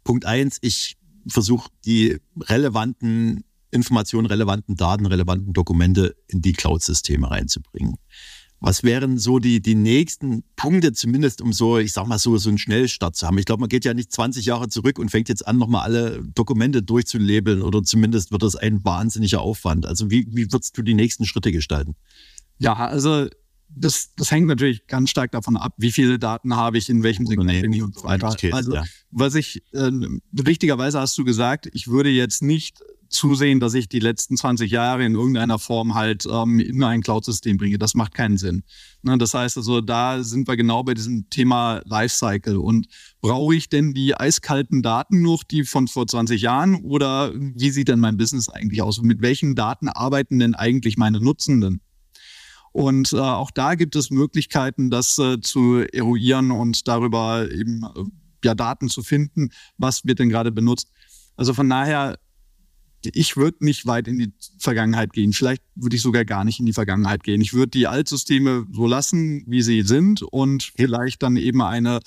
Punkt 0.03 0.25
eins, 0.25 0.57
ich 0.61 0.97
versuche 1.27 1.69
die 1.85 2.17
relevanten 2.39 3.43
Informationen, 3.71 4.27
relevanten 4.27 4.75
Daten, 4.75 5.05
relevanten 5.05 5.53
Dokumente 5.53 6.15
in 6.27 6.41
die 6.41 6.53
Cloud-Systeme 6.53 7.29
reinzubringen. 7.29 7.95
Was 8.61 8.83
wären 8.83 9.17
so 9.17 9.39
die, 9.39 9.61
die 9.61 9.75
nächsten 9.75 10.43
Punkte, 10.55 10.91
zumindest 10.91 11.41
um 11.41 11.53
so, 11.53 11.77
ich 11.77 11.93
sag 11.93 12.07
mal 12.07 12.19
so, 12.19 12.37
so 12.37 12.49
einen 12.49 12.57
Schnellstart 12.57 13.15
zu 13.15 13.25
haben? 13.25 13.37
Ich 13.37 13.45
glaube, 13.45 13.61
man 13.61 13.69
geht 13.69 13.85
ja 13.85 13.93
nicht 13.93 14.11
20 14.11 14.45
Jahre 14.45 14.67
zurück 14.67 14.99
und 14.99 15.09
fängt 15.09 15.29
jetzt 15.29 15.47
an, 15.47 15.57
nochmal 15.57 15.83
alle 15.83 16.21
Dokumente 16.35 16.83
durchzulabeln 16.83 17.61
oder 17.61 17.83
zumindest 17.83 18.31
wird 18.31 18.43
das 18.43 18.55
ein 18.55 18.83
wahnsinniger 18.83 19.41
Aufwand. 19.41 19.85
Also 19.85 20.11
wie, 20.11 20.27
wie 20.29 20.51
würdest 20.51 20.77
du 20.77 20.81
die 20.81 20.93
nächsten 20.93 21.25
Schritte 21.25 21.51
gestalten? 21.51 21.95
Ja, 22.57 22.73
also 22.73 23.27
das, 23.69 24.13
das 24.15 24.31
hängt 24.31 24.47
natürlich 24.47 24.87
ganz 24.87 25.09
stark 25.09 25.31
davon 25.31 25.55
ab, 25.55 25.73
wie 25.77 25.91
viele 25.91 26.19
Daten 26.19 26.55
habe 26.55 26.77
ich, 26.77 26.89
in 26.89 27.03
welchem 27.03 27.25
Segment 27.25 27.61
bin 27.61 27.73
ich 27.73 27.83
und 27.83 27.95
so 27.95 28.03
weiter. 28.03 28.35
Also, 28.51 28.77
was 29.11 29.35
ich, 29.35 29.63
äh, 29.73 29.91
richtigerweise 30.45 30.99
hast 30.99 31.17
du 31.17 31.23
gesagt, 31.23 31.69
ich 31.73 31.87
würde 31.87 32.09
jetzt 32.09 32.41
nicht 32.41 32.79
zusehen, 33.09 33.59
dass 33.59 33.73
ich 33.73 33.89
die 33.89 33.99
letzten 33.99 34.37
20 34.37 34.71
Jahre 34.71 35.05
in 35.05 35.15
irgendeiner 35.15 35.59
Form 35.59 35.95
halt 35.95 36.25
ähm, 36.31 36.59
in 36.59 36.83
ein 36.83 37.01
Cloud-System 37.01 37.57
bringe. 37.57 37.77
Das 37.77 37.95
macht 37.95 38.13
keinen 38.13 38.37
Sinn. 38.37 38.63
Ne, 39.01 39.17
das 39.17 39.33
heißt 39.33 39.57
also, 39.57 39.81
da 39.81 40.23
sind 40.23 40.47
wir 40.47 40.57
genau 40.57 40.83
bei 40.83 40.93
diesem 40.93 41.29
Thema 41.29 41.81
Lifecycle. 41.85 42.57
Und 42.57 42.87
brauche 43.21 43.55
ich 43.55 43.69
denn 43.69 43.93
die 43.93 44.15
eiskalten 44.15 44.81
Daten 44.81 45.21
noch, 45.21 45.43
die 45.43 45.63
von 45.63 45.87
vor 45.87 46.07
20 46.07 46.41
Jahren? 46.41 46.75
Oder 46.83 47.33
wie 47.35 47.71
sieht 47.71 47.87
denn 47.87 47.99
mein 47.99 48.17
Business 48.17 48.49
eigentlich 48.49 48.81
aus? 48.81 49.01
Mit 49.01 49.21
welchen 49.21 49.55
Daten 49.55 49.89
arbeiten 49.89 50.39
denn 50.39 50.55
eigentlich 50.55 50.97
meine 50.97 51.19
Nutzenden? 51.19 51.81
Und 52.71 53.13
äh, 53.13 53.17
auch 53.17 53.51
da 53.51 53.75
gibt 53.75 53.95
es 53.95 54.11
Möglichkeiten, 54.11 54.89
das 54.89 55.17
äh, 55.17 55.41
zu 55.41 55.79
eruieren 55.91 56.51
und 56.51 56.87
darüber 56.87 57.49
eben 57.49 57.83
äh, 57.83 58.03
ja, 58.45 58.55
Daten 58.55 58.89
zu 58.89 59.01
finden, 59.01 59.49
was 59.77 60.05
wird 60.05 60.19
denn 60.19 60.29
gerade 60.29 60.51
benutzt. 60.51 60.89
Also 61.35 61.53
von 61.53 61.69
daher, 61.69 62.19
ich 63.03 63.37
würde 63.37 63.63
nicht 63.63 63.85
weit 63.85 64.07
in 64.07 64.19
die 64.19 64.33
Vergangenheit 64.57 65.13
gehen. 65.13 65.33
Vielleicht 65.33 65.63
würde 65.75 65.95
ich 65.95 66.01
sogar 66.01 66.25
gar 66.25 66.43
nicht 66.43 66.59
in 66.59 66.65
die 66.65 66.73
Vergangenheit 66.73 67.23
gehen. 67.23 67.41
Ich 67.41 67.53
würde 67.53 67.71
die 67.71 67.87
Altsysteme 67.87 68.65
so 68.71 68.87
lassen, 68.87 69.43
wie 69.47 69.61
sie 69.61 69.81
sind 69.83 70.21
und 70.23 70.71
vielleicht 70.75 71.23
dann 71.23 71.37
eben 71.37 71.61
eine 71.61 71.99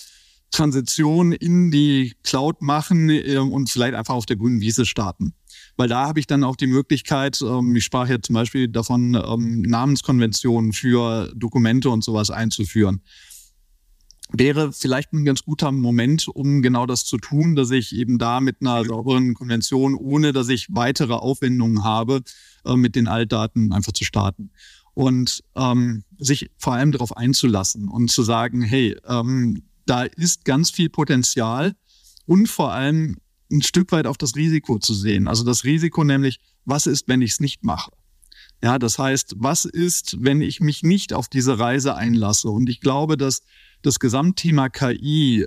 Transition 0.51 1.33
in 1.33 1.71
die 1.71 2.15
Cloud 2.23 2.61
machen 2.61 3.09
äh, 3.09 3.39
und 3.39 3.71
vielleicht 3.71 3.95
einfach 3.95 4.15
auf 4.15 4.27
der 4.27 4.37
grünen 4.37 4.61
Wiese 4.61 4.85
starten. 4.85 5.33
Weil 5.77 5.89
da 5.89 6.07
habe 6.07 6.21
ich 6.21 6.27
dann 6.27 6.45
auch 6.45 6.57
die 6.57 6.67
Möglichkeit, 6.67 7.41
ähm, 7.41 7.75
ich 7.75 7.85
sprach 7.85 8.09
ja 8.09 8.21
zum 8.21 8.35
Beispiel 8.35 8.69
davon, 8.69 9.15
ähm, 9.15 9.63
Namenskonventionen 9.63 10.75
für 10.75 11.33
Dokumente 11.35 11.89
und 11.89 12.05
sowas 12.05 12.31
einzuführen 12.31 13.01
wäre 14.33 14.73
vielleicht 14.73 15.13
ein 15.13 15.25
ganz 15.25 15.45
guter 15.45 15.71
Moment, 15.73 16.29
um 16.29 16.63
genau 16.63 16.87
das 16.87 17.05
zu 17.05 17.19
tun, 17.19 17.55
dass 17.55 17.71
ich 17.71 17.95
eben 17.95 18.19
da 18.19 18.41
mit 18.41 18.57
einer 18.61 18.85
sauberen 18.85 19.35
Konvention, 19.35 19.95
ohne 19.95 20.33
dass 20.33 20.49
ich 20.49 20.69
weitere 20.71 21.15
Aufwendungen 21.15 21.85
habe, 21.85 22.23
äh, 22.65 22.77
mit 22.77 22.97
den 22.97 23.09
Altdaten 23.09 23.73
einfach 23.73 23.93
zu 23.93 24.05
starten. 24.05 24.51
Und 24.95 25.43
ähm, 25.57 26.05
sich 26.19 26.51
vor 26.59 26.75
allem 26.75 26.93
darauf 26.93 27.17
einzulassen 27.17 27.89
und 27.89 28.11
zu 28.11 28.23
sagen, 28.23 28.61
hey, 28.61 28.97
ähm, 29.07 29.63
da 29.87 30.03
ist 30.03 30.45
ganz 30.45 30.71
viel 30.71 30.91
Potenzial 30.91 31.75
und 32.27 32.49
vor 32.49 32.73
allem 32.73 33.17
ein 33.51 33.63
Stück 33.63 33.93
weit 33.93 34.07
auf 34.07 34.19
das 34.19 34.37
Risiko 34.37 34.79
zu 34.79 34.95
sehen. 34.95 35.29
Also 35.29 35.45
das 35.45 35.65
Risiko 35.65 36.05
nämlich, 36.05 36.41
was 36.65 36.87
ist, 36.87 37.09
wenn 37.09 37.23
ich 37.23 37.33
es 37.33 37.41
nicht 37.41 37.65
mache? 37.65 37.91
Ja, 38.63 38.79
das 38.79 38.99
heißt, 38.99 39.35
was 39.39 39.65
ist, 39.65 40.17
wenn 40.21 40.41
ich 40.41 40.61
mich 40.61 40.83
nicht 40.83 41.13
auf 41.13 41.29
diese 41.29 41.59
Reise 41.59 41.97
einlasse? 41.97 42.49
Und 42.49 42.69
ich 42.69 42.81
glaube, 42.81 43.17
dass 43.17 43.43
das 43.83 43.99
Gesamtthema 43.99 44.69
KI 44.69 45.47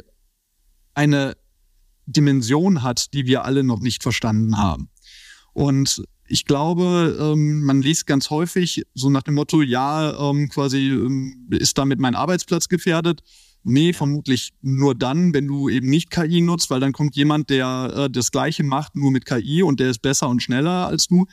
eine 0.94 1.36
Dimension 2.06 2.84
hat, 2.84 3.14
die 3.14 3.26
wir 3.26 3.46
alle 3.46 3.64
noch 3.64 3.80
nicht 3.80 4.04
verstanden 4.04 4.58
haben. 4.58 4.90
Und 5.54 6.04
ich 6.28 6.46
glaube, 6.46 7.18
ähm, 7.20 7.64
man 7.64 7.82
liest 7.82 8.08
ganz 8.08 8.30
häufig 8.30 8.84
so 8.94 9.10
nach 9.10 9.24
dem 9.24 9.36
Motto, 9.36 9.62
ja, 9.62 10.30
ähm, 10.30 10.50
quasi 10.50 10.90
ähm, 10.90 11.48
ist 11.52 11.78
damit 11.78 12.00
mein 12.00 12.16
Arbeitsplatz 12.16 12.68
gefährdet. 12.68 13.22
Nee, 13.64 13.94
vermutlich 13.94 14.54
nur 14.62 14.96
dann, 14.96 15.34
wenn 15.34 15.48
du 15.48 15.70
eben 15.70 15.90
nicht 15.90 16.12
KI 16.12 16.42
nutzt, 16.42 16.70
weil 16.70 16.80
dann 16.80 16.94
kommt 16.94 17.16
jemand, 17.16 17.50
der 17.50 17.94
äh, 17.96 18.10
das 18.10 18.32
Gleiche 18.32 18.64
macht, 18.64 18.96
nur 18.96 19.12
mit 19.12 19.26
KI 19.26 19.64
und 19.64 19.80
der 19.80 19.90
ist 19.90 20.02
besser 20.02 20.30
und 20.30 20.42
schneller 20.42 20.88
als 20.88 21.08
du. 21.08 21.26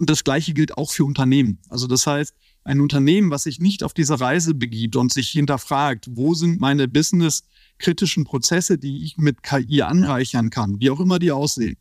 Das 0.00 0.24
Gleiche 0.24 0.52
gilt 0.52 0.76
auch 0.76 0.90
für 0.90 1.04
Unternehmen. 1.04 1.58
Also 1.68 1.86
das 1.86 2.06
heißt, 2.06 2.34
ein 2.64 2.80
Unternehmen, 2.80 3.30
was 3.30 3.44
sich 3.44 3.58
nicht 3.58 3.82
auf 3.82 3.94
diese 3.94 4.20
Reise 4.20 4.54
begibt 4.54 4.96
und 4.96 5.12
sich 5.12 5.30
hinterfragt, 5.30 6.06
wo 6.10 6.34
sind 6.34 6.60
meine 6.60 6.88
business-kritischen 6.88 8.24
Prozesse, 8.24 8.78
die 8.78 9.04
ich 9.04 9.16
mit 9.16 9.42
KI 9.42 9.82
anreichern 9.82 10.50
kann, 10.50 10.78
wie 10.80 10.90
auch 10.90 11.00
immer 11.00 11.18
die 11.18 11.32
aussehen. 11.32 11.76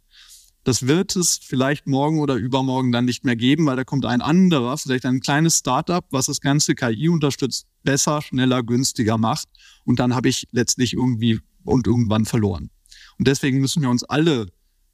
Das 0.63 0.85
wird 0.85 1.15
es 1.15 1.39
vielleicht 1.41 1.87
morgen 1.87 2.19
oder 2.19 2.35
übermorgen 2.35 2.91
dann 2.91 3.05
nicht 3.05 3.25
mehr 3.25 3.35
geben, 3.35 3.65
weil 3.65 3.75
da 3.75 3.83
kommt 3.83 4.05
ein 4.05 4.21
anderer, 4.21 4.77
vielleicht 4.77 5.05
ein 5.05 5.19
kleines 5.19 5.57
Startup, 5.57 6.05
was 6.11 6.27
das 6.27 6.39
ganze 6.39 6.75
KI 6.75 7.09
unterstützt, 7.09 7.65
besser, 7.83 8.21
schneller, 8.21 8.61
günstiger 8.61 9.17
macht. 9.17 9.47
Und 9.85 9.99
dann 9.99 10.13
habe 10.13 10.29
ich 10.29 10.47
letztlich 10.51 10.93
irgendwie 10.93 11.39
und 11.63 11.87
irgendwann 11.87 12.25
verloren. 12.25 12.69
Und 13.17 13.27
deswegen 13.27 13.59
müssen 13.59 13.81
wir 13.81 13.89
uns 13.89 14.03
alle 14.03 14.47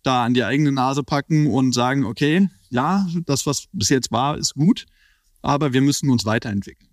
da 0.03 0.23
an 0.23 0.33
die 0.33 0.45
eigene 0.45 0.71
Nase 0.71 1.03
packen 1.03 1.47
und 1.47 1.73
sagen, 1.73 2.05
okay, 2.05 2.49
ja, 2.69 3.07
das, 3.25 3.45
was 3.45 3.65
bis 3.71 3.89
jetzt 3.89 4.11
war, 4.11 4.37
ist 4.37 4.55
gut 4.55 4.85
aber 5.41 5.73
wir 5.73 5.81
müssen 5.81 6.09
uns 6.09 6.25
weiterentwickeln. 6.25 6.89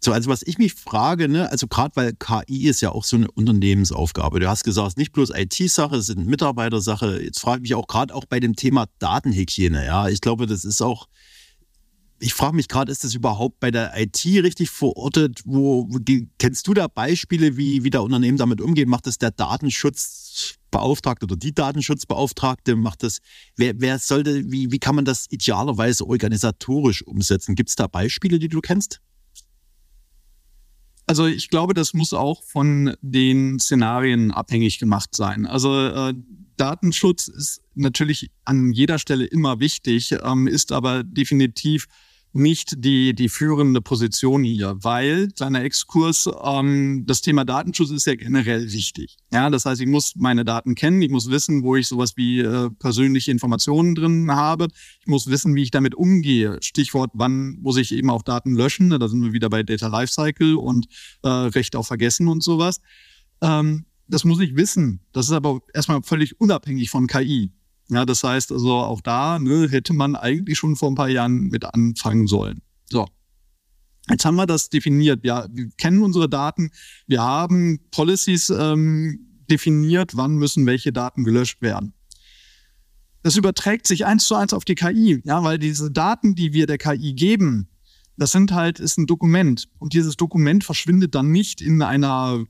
So, 0.00 0.12
also 0.12 0.30
was 0.30 0.42
ich 0.42 0.58
mich 0.58 0.74
frage, 0.74 1.28
ne, 1.28 1.50
also 1.50 1.66
gerade 1.66 1.96
weil 1.96 2.12
KI 2.12 2.68
ist 2.68 2.82
ja 2.82 2.92
auch 2.92 3.02
so 3.02 3.16
eine 3.16 3.28
Unternehmensaufgabe. 3.32 4.38
Du 4.38 4.48
hast 4.48 4.62
gesagt, 4.62 4.86
es 4.86 4.92
ist 4.92 4.98
nicht 4.98 5.12
bloß 5.12 5.30
IT-Sache, 5.34 5.96
es 5.96 6.08
ist 6.08 6.16
eine 6.16 6.26
Mitarbeitersache. 6.26 7.20
Jetzt 7.20 7.40
frage 7.40 7.58
ich 7.58 7.62
mich 7.62 7.74
auch 7.74 7.88
gerade 7.88 8.14
auch 8.14 8.24
bei 8.24 8.38
dem 8.38 8.54
Thema 8.54 8.86
Datenhygiene, 9.00 9.84
ja. 9.84 10.08
Ich 10.08 10.20
glaube, 10.20 10.46
das 10.46 10.64
ist 10.64 10.82
auch, 10.82 11.08
ich 12.20 12.32
frage 12.32 12.54
mich 12.54 12.68
gerade, 12.68 12.92
ist 12.92 13.02
das 13.02 13.14
überhaupt 13.14 13.58
bei 13.58 13.72
der 13.72 13.98
IT 13.98 14.24
richtig 14.24 14.70
verortet? 14.70 15.40
Wo, 15.44 15.88
wo 15.88 15.98
kennst 16.38 16.68
du 16.68 16.74
da 16.74 16.86
Beispiele, 16.86 17.56
wie, 17.56 17.82
wie 17.82 17.90
der 17.90 18.04
Unternehmen 18.04 18.38
damit 18.38 18.60
umgehen? 18.60 18.88
Macht 18.88 19.08
das 19.08 19.18
der 19.18 19.32
Datenschutz 19.32 20.27
Beauftragte 20.70 21.24
oder 21.24 21.36
die 21.36 21.54
Datenschutzbeauftragte 21.54 22.76
macht 22.76 23.02
das. 23.02 23.18
Wer, 23.56 23.80
wer 23.80 23.98
sollte, 23.98 24.50
wie, 24.50 24.70
wie 24.70 24.78
kann 24.78 24.94
man 24.94 25.04
das 25.04 25.26
idealerweise 25.30 26.06
organisatorisch 26.06 27.02
umsetzen? 27.06 27.54
Gibt 27.54 27.70
es 27.70 27.76
da 27.76 27.86
Beispiele, 27.86 28.38
die 28.38 28.48
du 28.48 28.60
kennst? 28.60 29.00
Also 31.06 31.26
ich 31.26 31.48
glaube, 31.48 31.72
das 31.72 31.94
muss 31.94 32.12
auch 32.12 32.42
von 32.42 32.94
den 33.00 33.58
Szenarien 33.58 34.30
abhängig 34.30 34.78
gemacht 34.78 35.16
sein. 35.16 35.46
Also 35.46 35.74
äh, 35.86 36.14
Datenschutz 36.58 37.28
ist 37.28 37.62
natürlich 37.74 38.30
an 38.44 38.72
jeder 38.72 38.98
Stelle 38.98 39.24
immer 39.24 39.58
wichtig, 39.58 40.14
ähm, 40.22 40.46
ist 40.46 40.70
aber 40.70 41.02
definitiv 41.04 41.86
nicht 42.38 42.84
die, 42.84 43.14
die 43.14 43.28
führende 43.28 43.80
Position 43.80 44.44
hier, 44.44 44.76
weil, 44.80 45.28
kleiner 45.28 45.62
Exkurs, 45.62 46.28
ähm, 46.42 47.04
das 47.06 47.20
Thema 47.20 47.44
Datenschutz 47.44 47.90
ist 47.90 48.06
ja 48.06 48.14
generell 48.14 48.72
wichtig. 48.72 49.16
Ja, 49.32 49.50
das 49.50 49.66
heißt, 49.66 49.80
ich 49.80 49.86
muss 49.86 50.14
meine 50.16 50.44
Daten 50.44 50.74
kennen, 50.74 51.02
ich 51.02 51.10
muss 51.10 51.28
wissen, 51.30 51.62
wo 51.62 51.76
ich 51.76 51.88
sowas 51.88 52.16
wie 52.16 52.40
äh, 52.40 52.70
persönliche 52.78 53.30
Informationen 53.30 53.94
drin 53.94 54.30
habe, 54.30 54.68
ich 55.00 55.06
muss 55.06 55.26
wissen, 55.28 55.54
wie 55.54 55.62
ich 55.62 55.70
damit 55.70 55.94
umgehe. 55.94 56.58
Stichwort, 56.62 57.10
wann 57.14 57.58
muss 57.60 57.76
ich 57.76 57.92
eben 57.92 58.10
auch 58.10 58.22
Daten 58.22 58.54
löschen, 58.54 58.90
da 58.90 59.08
sind 59.08 59.22
wir 59.22 59.32
wieder 59.32 59.50
bei 59.50 59.62
Data 59.62 59.88
Lifecycle 59.88 60.56
und 60.56 60.86
äh, 61.22 61.28
Recht 61.28 61.76
auf 61.76 61.86
Vergessen 61.86 62.28
und 62.28 62.42
sowas. 62.42 62.80
Ähm, 63.40 63.84
das 64.08 64.24
muss 64.24 64.40
ich 64.40 64.56
wissen. 64.56 65.00
Das 65.12 65.26
ist 65.26 65.32
aber 65.32 65.60
erstmal 65.74 66.02
völlig 66.02 66.40
unabhängig 66.40 66.90
von 66.90 67.06
KI. 67.06 67.52
Ja, 67.90 68.04
das 68.04 68.22
heißt 68.22 68.52
also 68.52 68.74
auch 68.74 69.00
da 69.00 69.38
ne, 69.38 69.68
hätte 69.68 69.94
man 69.94 70.14
eigentlich 70.14 70.58
schon 70.58 70.76
vor 70.76 70.90
ein 70.90 70.94
paar 70.94 71.08
Jahren 71.08 71.48
mit 71.48 71.64
anfangen 71.64 72.26
sollen. 72.26 72.60
So. 72.90 73.06
Jetzt 74.10 74.24
haben 74.24 74.36
wir 74.36 74.46
das 74.46 74.68
definiert. 74.68 75.24
Ja, 75.24 75.46
wir 75.50 75.68
kennen 75.76 76.02
unsere 76.02 76.28
Daten. 76.28 76.70
Wir 77.06 77.22
haben 77.22 77.80
Policies 77.90 78.50
ähm, 78.50 79.26
definiert, 79.50 80.16
wann 80.16 80.36
müssen 80.36 80.66
welche 80.66 80.92
Daten 80.92 81.24
gelöscht 81.24 81.60
werden. 81.60 81.94
Das 83.22 83.36
überträgt 83.36 83.86
sich 83.86 84.06
eins 84.06 84.26
zu 84.26 84.34
eins 84.34 84.52
auf 84.52 84.64
die 84.64 84.74
KI, 84.74 85.20
ja, 85.24 85.42
weil 85.42 85.58
diese 85.58 85.90
Daten, 85.90 86.34
die 86.34 86.52
wir 86.52 86.66
der 86.66 86.78
KI 86.78 87.14
geben, 87.14 87.68
das 88.16 88.32
sind 88.32 88.52
halt, 88.52 88.80
ist 88.80 88.98
ein 88.98 89.06
Dokument. 89.06 89.68
Und 89.78 89.92
dieses 89.92 90.16
Dokument 90.16 90.64
verschwindet 90.64 91.14
dann 91.14 91.30
nicht 91.30 91.60
in 91.60 91.82
einer 91.82 92.44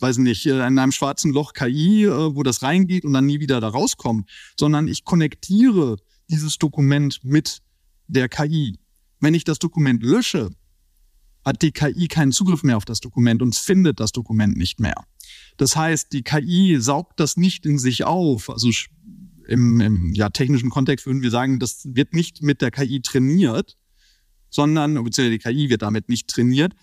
weiß 0.00 0.18
nicht, 0.18 0.46
äh, 0.46 0.66
in 0.66 0.78
einem 0.78 0.92
schwarzen 0.92 1.32
Loch 1.32 1.52
KI, 1.52 2.04
äh, 2.04 2.34
wo 2.34 2.42
das 2.42 2.62
reingeht 2.62 3.04
und 3.04 3.12
dann 3.12 3.26
nie 3.26 3.40
wieder 3.40 3.60
da 3.60 3.68
rauskommt, 3.68 4.28
sondern 4.58 4.88
ich 4.88 5.04
konnektiere 5.04 5.96
dieses 6.28 6.58
Dokument 6.58 7.20
mit 7.22 7.62
der 8.06 8.28
KI. 8.28 8.78
Wenn 9.20 9.34
ich 9.34 9.44
das 9.44 9.58
Dokument 9.58 10.02
lösche, 10.02 10.50
hat 11.44 11.62
die 11.62 11.72
KI 11.72 12.08
keinen 12.08 12.32
Zugriff 12.32 12.62
mehr 12.62 12.76
auf 12.76 12.84
das 12.84 13.00
Dokument 13.00 13.42
und 13.42 13.54
findet 13.54 14.00
das 14.00 14.12
Dokument 14.12 14.56
nicht 14.56 14.80
mehr. 14.80 15.04
Das 15.56 15.76
heißt, 15.76 16.12
die 16.12 16.22
KI 16.22 16.76
saugt 16.80 17.18
das 17.20 17.36
nicht 17.36 17.66
in 17.66 17.78
sich 17.78 18.04
auf. 18.04 18.50
Also 18.50 18.70
im, 19.48 19.80
im 19.80 20.14
ja, 20.14 20.30
technischen 20.30 20.70
Kontext 20.70 21.06
würden 21.06 21.22
wir 21.22 21.30
sagen, 21.30 21.58
das 21.58 21.82
wird 21.84 22.14
nicht 22.14 22.42
mit 22.42 22.60
der 22.60 22.70
KI 22.70 23.00
trainiert, 23.00 23.76
sondern, 24.48 24.94
beziehungsweise 24.94 25.30
die 25.30 25.38
KI 25.38 25.70
wird 25.70 25.82
damit 25.82 26.08
nicht 26.08 26.28
trainiert, 26.28 26.74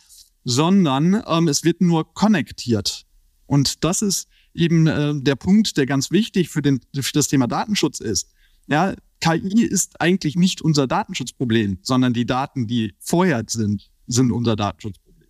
sondern 0.44 1.24
ähm, 1.28 1.48
es 1.48 1.64
wird 1.64 1.82
nur 1.82 2.14
konnektiert. 2.14 3.07
Und 3.48 3.84
das 3.84 4.02
ist 4.02 4.28
eben 4.54 4.88
äh, 4.88 5.14
der 5.16 5.36
Punkt, 5.36 5.78
der 5.78 5.86
ganz 5.86 6.12
wichtig 6.12 6.50
für, 6.50 6.62
den, 6.62 6.82
für 6.94 7.14
das 7.14 7.28
Thema 7.28 7.48
Datenschutz 7.48 8.00
ist. 8.00 8.30
Ja, 8.68 8.94
KI 9.22 9.64
ist 9.64 10.00
eigentlich 10.02 10.36
nicht 10.36 10.62
unser 10.62 10.88
Datenschutzproblem, 10.88 11.80
sondern 11.82 12.14
die 12.14 12.26
Daten, 12.26 12.68
die 12.68 12.94
vorher 13.00 13.44
sind, 13.48 13.90
sind 14.06 14.32
unser 14.32 14.56
Datenschutzproblem. 14.56 15.30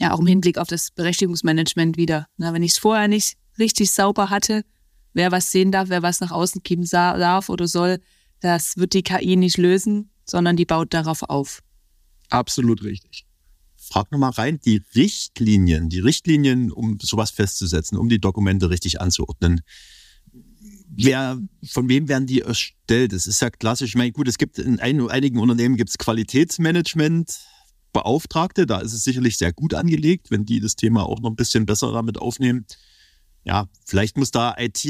Ja, 0.00 0.12
auch 0.12 0.20
im 0.20 0.26
Hinblick 0.26 0.58
auf 0.58 0.68
das 0.68 0.90
Berechtigungsmanagement 0.90 1.96
wieder. 1.96 2.26
Na, 2.36 2.52
wenn 2.52 2.62
ich 2.62 2.72
es 2.72 2.78
vorher 2.78 3.08
nicht 3.08 3.36
richtig 3.58 3.92
sauber 3.92 4.30
hatte, 4.30 4.64
wer 5.12 5.32
was 5.32 5.52
sehen 5.52 5.70
darf, 5.72 5.88
wer 5.88 6.02
was 6.02 6.20
nach 6.20 6.30
außen 6.30 6.62
geben 6.62 6.88
darf 6.90 7.48
oder 7.48 7.68
soll, 7.68 8.00
das 8.40 8.76
wird 8.76 8.92
die 8.94 9.02
KI 9.02 9.36
nicht 9.36 9.56
lösen, 9.56 10.10
sondern 10.24 10.56
die 10.56 10.66
baut 10.66 10.92
darauf 10.92 11.22
auf. 11.22 11.62
Absolut 12.28 12.82
richtig 12.82 13.25
frag 13.88 14.10
nochmal 14.12 14.30
rein, 14.30 14.58
die 14.64 14.82
Richtlinien, 14.94 15.88
die 15.88 16.00
Richtlinien, 16.00 16.72
um 16.72 16.98
sowas 17.00 17.30
festzusetzen, 17.30 17.96
um 17.98 18.08
die 18.08 18.20
Dokumente 18.20 18.70
richtig 18.70 19.00
anzuordnen. 19.00 19.62
Wer, 20.88 21.38
von 21.68 21.88
wem 21.88 22.08
werden 22.08 22.26
die 22.26 22.40
erstellt? 22.40 23.12
Das 23.12 23.26
ist 23.26 23.40
ja 23.40 23.50
klassisch. 23.50 23.90
Ich 23.90 23.96
meine, 23.96 24.12
gut, 24.12 24.28
es 24.28 24.38
gibt 24.38 24.58
in 24.58 24.80
einigen 24.80 25.38
Unternehmen 25.38 25.76
gibt 25.76 25.90
es 25.90 25.98
Qualitätsmanagement, 25.98 27.38
Beauftragte, 27.92 28.66
da 28.66 28.80
ist 28.80 28.92
es 28.92 29.04
sicherlich 29.04 29.38
sehr 29.38 29.54
gut 29.54 29.72
angelegt, 29.72 30.30
wenn 30.30 30.44
die 30.44 30.60
das 30.60 30.76
Thema 30.76 31.04
auch 31.04 31.20
noch 31.20 31.30
ein 31.30 31.36
bisschen 31.36 31.64
besser 31.64 31.92
damit 31.92 32.18
aufnehmen. 32.18 32.66
Ja, 33.44 33.68
vielleicht 33.86 34.18
muss 34.18 34.30
da 34.30 34.54
IT 34.58 34.84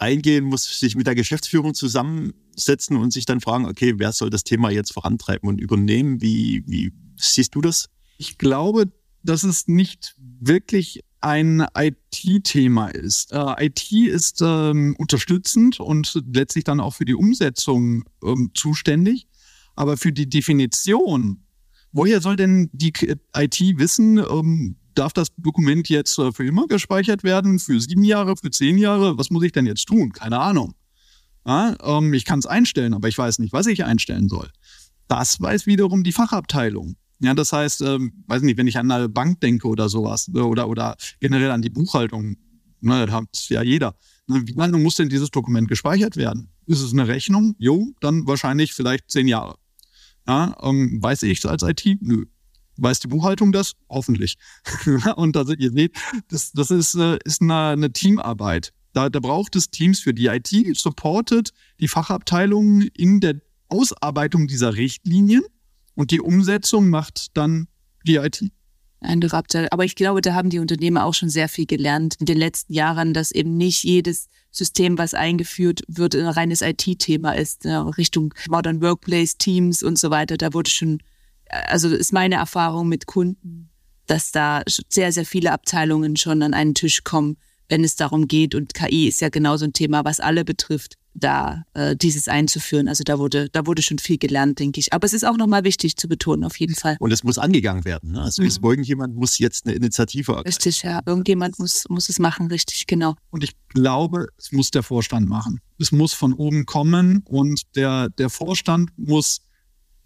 reingehen, 0.00 0.44
muss 0.44 0.80
sich 0.80 0.96
mit 0.96 1.06
der 1.06 1.14
Geschäftsführung 1.14 1.74
zusammen 1.74 2.32
setzen 2.56 2.96
und 2.96 3.12
sich 3.12 3.26
dann 3.26 3.40
fragen, 3.40 3.66
okay, 3.66 3.94
wer 3.98 4.10
soll 4.10 4.28
das 4.28 4.42
Thema 4.42 4.70
jetzt 4.70 4.92
vorantreiben 4.92 5.48
und 5.48 5.60
übernehmen? 5.60 6.20
Wie, 6.20 6.64
wie 6.66 6.92
siehst 7.16 7.54
du 7.54 7.60
das? 7.60 7.88
Ich 8.22 8.38
glaube, 8.38 8.92
dass 9.24 9.42
es 9.42 9.66
nicht 9.66 10.14
wirklich 10.38 11.00
ein 11.20 11.66
IT-Thema 11.76 12.86
ist. 12.86 13.32
Äh, 13.32 13.66
IT 13.66 13.90
ist 13.90 14.40
ähm, 14.40 14.94
unterstützend 14.96 15.80
und 15.80 16.22
letztlich 16.32 16.62
dann 16.62 16.78
auch 16.78 16.94
für 16.94 17.04
die 17.04 17.16
Umsetzung 17.16 18.04
ähm, 18.22 18.52
zuständig. 18.54 19.26
Aber 19.74 19.96
für 19.96 20.12
die 20.12 20.30
Definition, 20.30 21.42
woher 21.90 22.20
soll 22.20 22.36
denn 22.36 22.70
die 22.72 22.92
IT 23.36 23.60
wissen, 23.78 24.18
ähm, 24.18 24.76
darf 24.94 25.12
das 25.12 25.34
Dokument 25.36 25.88
jetzt 25.88 26.16
äh, 26.20 26.30
für 26.30 26.46
immer 26.46 26.68
gespeichert 26.68 27.24
werden, 27.24 27.58
für 27.58 27.80
sieben 27.80 28.04
Jahre, 28.04 28.36
für 28.36 28.52
zehn 28.52 28.78
Jahre? 28.78 29.18
Was 29.18 29.30
muss 29.30 29.42
ich 29.42 29.50
denn 29.50 29.66
jetzt 29.66 29.86
tun? 29.86 30.12
Keine 30.12 30.38
Ahnung. 30.38 30.76
Ja, 31.44 31.74
ähm, 31.82 32.14
ich 32.14 32.24
kann 32.24 32.38
es 32.38 32.46
einstellen, 32.46 32.94
aber 32.94 33.08
ich 33.08 33.18
weiß 33.18 33.40
nicht, 33.40 33.52
was 33.52 33.66
ich 33.66 33.84
einstellen 33.84 34.28
soll. 34.28 34.48
Das 35.08 35.40
weiß 35.40 35.66
wiederum 35.66 36.04
die 36.04 36.12
Fachabteilung. 36.12 36.94
Ja, 37.22 37.34
das 37.34 37.52
heißt, 37.52 37.82
ähm, 37.82 38.24
weiß 38.26 38.42
nicht, 38.42 38.56
wenn 38.56 38.66
ich 38.66 38.76
an 38.78 38.90
eine 38.90 39.08
Bank 39.08 39.40
denke 39.40 39.68
oder 39.68 39.88
sowas 39.88 40.28
äh, 40.34 40.40
oder, 40.40 40.68
oder 40.68 40.96
generell 41.20 41.52
an 41.52 41.62
die 41.62 41.70
Buchhaltung, 41.70 42.36
ne, 42.80 43.06
das 43.06 43.14
hat 43.14 43.48
ja 43.48 43.62
jeder. 43.62 43.94
Ne, 44.26 44.42
wie 44.44 44.52
lange 44.52 44.76
muss 44.78 44.96
denn 44.96 45.08
dieses 45.08 45.30
Dokument 45.30 45.68
gespeichert 45.68 46.16
werden? 46.16 46.48
Ist 46.66 46.80
es 46.80 46.92
eine 46.92 47.06
Rechnung? 47.06 47.54
Jo, 47.58 47.86
dann 48.00 48.26
wahrscheinlich 48.26 48.72
vielleicht 48.72 49.08
zehn 49.08 49.28
Jahre. 49.28 49.54
Ja, 50.26 50.56
ähm, 50.62 51.00
weiß 51.00 51.22
ich 51.22 51.44
als 51.46 51.62
IT? 51.62 51.84
Nö. 52.00 52.26
Weiß 52.76 52.98
die 52.98 53.08
Buchhaltung 53.08 53.52
das? 53.52 53.74
Hoffentlich. 53.88 54.36
und 55.16 55.36
also 55.36 55.52
ihr 55.52 55.70
seht, 55.70 55.96
das, 56.28 56.50
das 56.50 56.72
ist, 56.72 56.96
äh, 56.96 57.18
ist 57.24 57.40
eine, 57.40 57.68
eine 57.68 57.92
Teamarbeit. 57.92 58.72
Da, 58.94 59.08
da 59.08 59.20
braucht 59.20 59.54
es 59.54 59.70
Teams 59.70 60.00
für 60.00 60.12
die 60.12 60.26
IT, 60.26 60.50
supportet 60.76 61.52
die 61.78 61.88
Fachabteilungen 61.88 62.82
in 62.96 63.20
der 63.20 63.40
Ausarbeitung 63.68 64.48
dieser 64.48 64.74
Richtlinien 64.74 65.42
und 65.94 66.10
die 66.10 66.20
Umsetzung 66.20 66.88
macht 66.88 67.36
dann 67.36 67.68
die 68.06 68.16
IT. 68.16 68.42
Andere 69.00 69.36
Abteilung. 69.36 69.68
Aber 69.72 69.84
ich 69.84 69.96
glaube, 69.96 70.20
da 70.20 70.34
haben 70.34 70.50
die 70.50 70.60
Unternehmer 70.60 71.04
auch 71.04 71.14
schon 71.14 71.28
sehr 71.28 71.48
viel 71.48 71.66
gelernt 71.66 72.16
in 72.20 72.26
den 72.26 72.38
letzten 72.38 72.72
Jahren, 72.72 73.14
dass 73.14 73.32
eben 73.32 73.56
nicht 73.56 73.82
jedes 73.82 74.28
System, 74.50 74.96
was 74.96 75.14
eingeführt 75.14 75.80
wird, 75.88 76.14
ein 76.14 76.26
reines 76.26 76.62
IT-Thema 76.62 77.32
ist, 77.32 77.66
Richtung 77.66 78.32
Modern 78.48 78.80
Workplace, 78.80 79.38
Teams 79.38 79.82
und 79.82 79.98
so 79.98 80.10
weiter. 80.10 80.36
Da 80.36 80.52
wurde 80.52 80.70
schon, 80.70 81.02
also 81.48 81.88
ist 81.88 82.12
meine 82.12 82.36
Erfahrung 82.36 82.88
mit 82.88 83.06
Kunden, 83.06 83.70
dass 84.06 84.30
da 84.30 84.62
sehr, 84.66 85.10
sehr 85.10 85.26
viele 85.26 85.52
Abteilungen 85.52 86.16
schon 86.16 86.42
an 86.42 86.54
einen 86.54 86.74
Tisch 86.74 87.02
kommen, 87.02 87.38
wenn 87.68 87.82
es 87.82 87.96
darum 87.96 88.28
geht. 88.28 88.54
Und 88.54 88.74
KI 88.74 89.08
ist 89.08 89.20
ja 89.20 89.30
genauso 89.30 89.64
ein 89.64 89.72
Thema, 89.72 90.04
was 90.04 90.20
alle 90.20 90.44
betrifft, 90.44 90.96
da 91.14 91.64
äh, 91.74 91.96
dieses 91.96 92.28
einzuführen. 92.28 92.88
Also 92.88 93.04
da 93.04 93.18
wurde, 93.18 93.48
da 93.50 93.66
wurde 93.66 93.82
schon 93.82 93.98
viel 93.98 94.18
gelernt, 94.18 94.58
denke 94.58 94.80
ich. 94.80 94.92
Aber 94.92 95.04
es 95.04 95.12
ist 95.12 95.24
auch 95.24 95.36
nochmal 95.36 95.64
wichtig 95.64 95.96
zu 95.96 96.08
betonen, 96.08 96.44
auf 96.44 96.58
jeden 96.58 96.74
Fall. 96.74 96.96
Und 97.00 97.12
es 97.12 97.22
muss 97.24 97.38
angegangen 97.38 97.84
werden. 97.84 98.12
Ne? 98.12 98.22
Also 98.22 98.42
mhm. 98.42 98.50
irgendjemand 98.62 99.14
muss 99.14 99.38
jetzt 99.38 99.66
eine 99.66 99.74
Initiative 99.74 100.32
ergreifen. 100.32 100.46
Richtig, 100.46 100.82
ja. 100.82 101.00
Irgendjemand 101.06 101.58
muss, 101.58 101.84
muss 101.88 102.08
es 102.08 102.18
machen, 102.18 102.48
richtig, 102.48 102.86
genau. 102.86 103.14
Und 103.30 103.44
ich 103.44 103.52
glaube, 103.68 104.28
es 104.38 104.52
muss 104.52 104.70
der 104.70 104.82
Vorstand 104.82 105.28
machen. 105.28 105.60
Es 105.78 105.92
muss 105.92 106.12
von 106.12 106.32
oben 106.32 106.66
kommen 106.66 107.22
und 107.24 107.62
der, 107.76 108.08
der 108.10 108.30
Vorstand 108.30 108.90
muss 108.96 109.42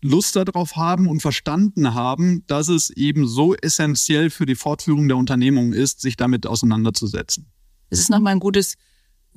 Lust 0.03 0.37
darauf 0.37 0.77
haben 0.77 1.09
und 1.09 1.21
verstanden 1.21 1.95
haben, 1.95 2.45
dass 2.47 2.69
es 2.69 2.91
eben 2.91 3.27
so 3.27 3.55
essentiell 3.55 4.31
für 4.31 4.47
die 4.47 4.55
Fortführung 4.55 5.09
der 5.09 5.17
Unternehmung 5.17 5.73
ist, 5.73 6.01
sich 6.01 6.17
damit 6.17 6.47
auseinanderzusetzen. 6.47 7.47
Das 7.91 7.99
ist 7.99 8.11
nochmal 8.11 8.33
ein 8.33 8.41
gutes, 8.41 8.75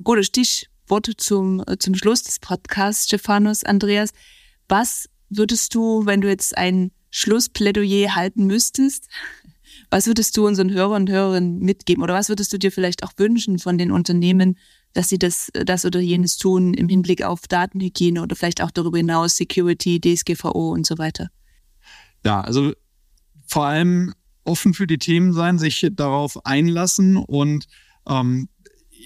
gutes 0.02 0.32
Stichwort 0.90 1.20
zum, 1.20 1.62
zum 1.78 1.94
Schluss 1.94 2.24
des 2.24 2.40
Podcasts, 2.40 3.04
Stephanus, 3.04 3.62
Andreas. 3.62 4.10
Was 4.68 5.08
würdest 5.28 5.72
du, 5.76 6.04
wenn 6.04 6.20
du 6.20 6.28
jetzt 6.28 6.58
ein 6.58 6.90
Schlussplädoyer 7.10 8.16
halten 8.16 8.46
müsstest, 8.46 9.08
was 9.90 10.08
würdest 10.08 10.36
du 10.36 10.48
unseren 10.48 10.72
Hörern 10.72 11.02
und 11.02 11.10
Hörerinnen 11.10 11.60
mitgeben? 11.60 12.02
Oder 12.02 12.14
was 12.14 12.28
würdest 12.28 12.52
du 12.52 12.58
dir 12.58 12.72
vielleicht 12.72 13.04
auch 13.04 13.12
wünschen 13.18 13.60
von 13.60 13.78
den 13.78 13.92
Unternehmen, 13.92 14.58
dass 14.92 15.08
sie 15.08 15.18
das, 15.18 15.50
das 15.52 15.84
oder 15.84 16.00
jenes 16.00 16.38
tun 16.38 16.74
im 16.74 16.88
Hinblick 16.88 17.22
auf 17.22 17.46
Datenhygiene 17.46 18.20
oder 18.20 18.34
vielleicht 18.34 18.60
auch 18.60 18.72
darüber 18.72 18.98
hinaus 18.98 19.36
Security, 19.36 20.00
DSGVO 20.00 20.72
und 20.72 20.86
so 20.86 20.98
weiter? 20.98 21.30
Ja, 22.24 22.40
also 22.40 22.72
vor 23.46 23.66
allem 23.66 24.12
offen 24.42 24.74
für 24.74 24.88
die 24.88 24.98
Themen 24.98 25.32
sein, 25.34 25.56
sich 25.60 25.86
darauf 25.92 26.44
einlassen 26.44 27.16
und 27.16 27.66
ähm, 28.08 28.48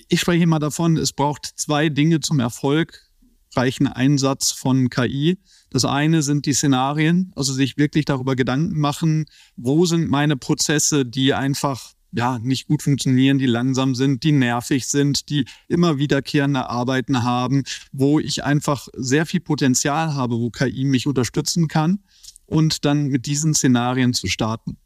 ich 0.08 0.20
spreche 0.20 0.42
immer 0.42 0.58
davon, 0.58 0.96
es 0.96 1.12
braucht 1.12 1.46
zwei 1.56 1.88
Dinge 1.88 2.20
zum 2.20 2.40
erfolgreichen 2.40 3.86
Einsatz 3.86 4.50
von 4.50 4.90
KI. 4.90 5.38
Das 5.70 5.84
eine 5.84 6.22
sind 6.22 6.46
die 6.46 6.52
Szenarien, 6.52 7.32
also 7.36 7.52
sich 7.52 7.76
wirklich 7.76 8.04
darüber 8.04 8.36
Gedanken 8.36 8.78
machen, 8.78 9.26
wo 9.56 9.86
sind 9.86 10.08
meine 10.08 10.36
Prozesse, 10.36 11.04
die 11.04 11.34
einfach 11.34 11.94
ja, 12.12 12.38
nicht 12.38 12.68
gut 12.68 12.82
funktionieren, 12.82 13.38
die 13.38 13.46
langsam 13.46 13.94
sind, 13.96 14.22
die 14.22 14.30
nervig 14.30 14.86
sind, 14.86 15.28
die 15.30 15.46
immer 15.66 15.98
wiederkehrende 15.98 16.70
Arbeiten 16.70 17.24
haben, 17.24 17.64
wo 17.92 18.20
ich 18.20 18.44
einfach 18.44 18.86
sehr 18.94 19.26
viel 19.26 19.40
Potenzial 19.40 20.14
habe, 20.14 20.36
wo 20.38 20.50
KI 20.50 20.84
mich 20.84 21.08
unterstützen 21.08 21.66
kann 21.66 22.04
und 22.46 22.84
dann 22.84 23.08
mit 23.08 23.26
diesen 23.26 23.52
Szenarien 23.52 24.14
zu 24.14 24.28
starten. 24.28 24.76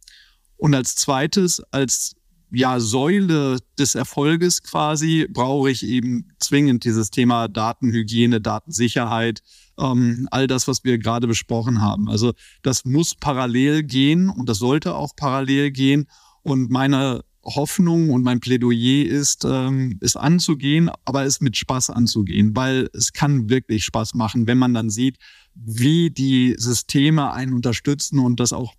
Und 0.56 0.74
als 0.74 0.96
zweites, 0.96 1.61
als 1.70 2.16
ja, 2.51 2.80
Säule 2.80 3.59
des 3.78 3.94
Erfolges 3.94 4.62
quasi 4.62 5.26
brauche 5.30 5.70
ich 5.70 5.86
eben 5.86 6.28
zwingend 6.38 6.84
dieses 6.84 7.11
Thema 7.11 7.49
Datenhygiene, 7.49 8.40
Datensicherheit, 8.40 9.42
ähm, 9.78 10.28
all 10.30 10.46
das, 10.46 10.66
was 10.66 10.84
wir 10.84 10.99
gerade 10.99 11.26
besprochen 11.26 11.80
haben. 11.80 12.09
Also 12.09 12.32
das 12.62 12.84
muss 12.84 13.14
parallel 13.14 13.82
gehen 13.82 14.28
und 14.28 14.49
das 14.49 14.59
sollte 14.59 14.94
auch 14.94 15.14
parallel 15.14 15.70
gehen. 15.70 16.07
Und 16.42 16.70
meine 16.70 17.22
Hoffnung 17.44 18.11
und 18.11 18.22
mein 18.22 18.40
Plädoyer 18.40 19.07
ist, 19.07 19.44
ähm, 19.44 19.99
es 20.01 20.16
anzugehen, 20.16 20.90
aber 21.05 21.24
es 21.24 21.40
mit 21.40 21.57
Spaß 21.57 21.90
anzugehen, 21.90 22.57
weil 22.57 22.88
es 22.94 23.12
kann 23.12 23.49
wirklich 23.49 23.84
Spaß 23.84 24.14
machen, 24.14 24.46
wenn 24.46 24.59
man 24.59 24.74
dann 24.74 24.90
sieht, 24.90 25.18
wie 25.55 26.11
die 26.11 26.55
Systeme 26.59 27.32
einen 27.32 27.53
unterstützen 27.53 28.18
und 28.18 28.40
das 28.40 28.53
auch 28.53 28.74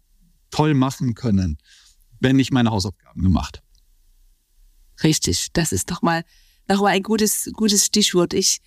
toll 0.51 0.74
machen 0.74 1.13
können 1.13 1.57
wenn 2.20 2.39
ich 2.39 2.51
meine 2.51 2.72
Hausaufgaben 2.72 3.22
gemacht. 3.22 3.61
Richtig, 5.03 5.47
das 5.53 5.72
ist 5.72 5.91
doch 5.91 6.01
mal 6.01 6.24
noch 6.67 6.82
mal 6.82 6.89
ein 6.89 7.03
gutes, 7.03 7.49
gutes 7.53 7.86
Stichwort. 7.86 8.34
Ich 8.34 8.59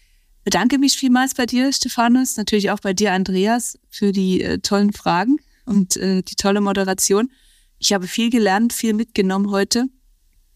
bedanke 0.44 0.78
mich 0.78 0.96
vielmals 0.96 1.34
bei 1.34 1.46
dir, 1.46 1.72
Stephanus, 1.72 2.36
natürlich 2.36 2.70
auch 2.70 2.80
bei 2.80 2.92
dir, 2.92 3.12
Andreas, 3.12 3.78
für 3.88 4.12
die 4.12 4.42
äh, 4.42 4.59
tollen 4.59 4.92
Fragen 4.92 5.36
und 5.66 5.96
äh, 5.96 6.22
die 6.22 6.34
tolle 6.34 6.61
Moderation. 6.61 7.30
Ich 7.78 7.92
habe 7.92 8.07
viel 8.07 8.30
gelernt, 8.30 8.72
viel 8.72 8.94
mitgenommen 8.94 9.50
heute. 9.50 9.86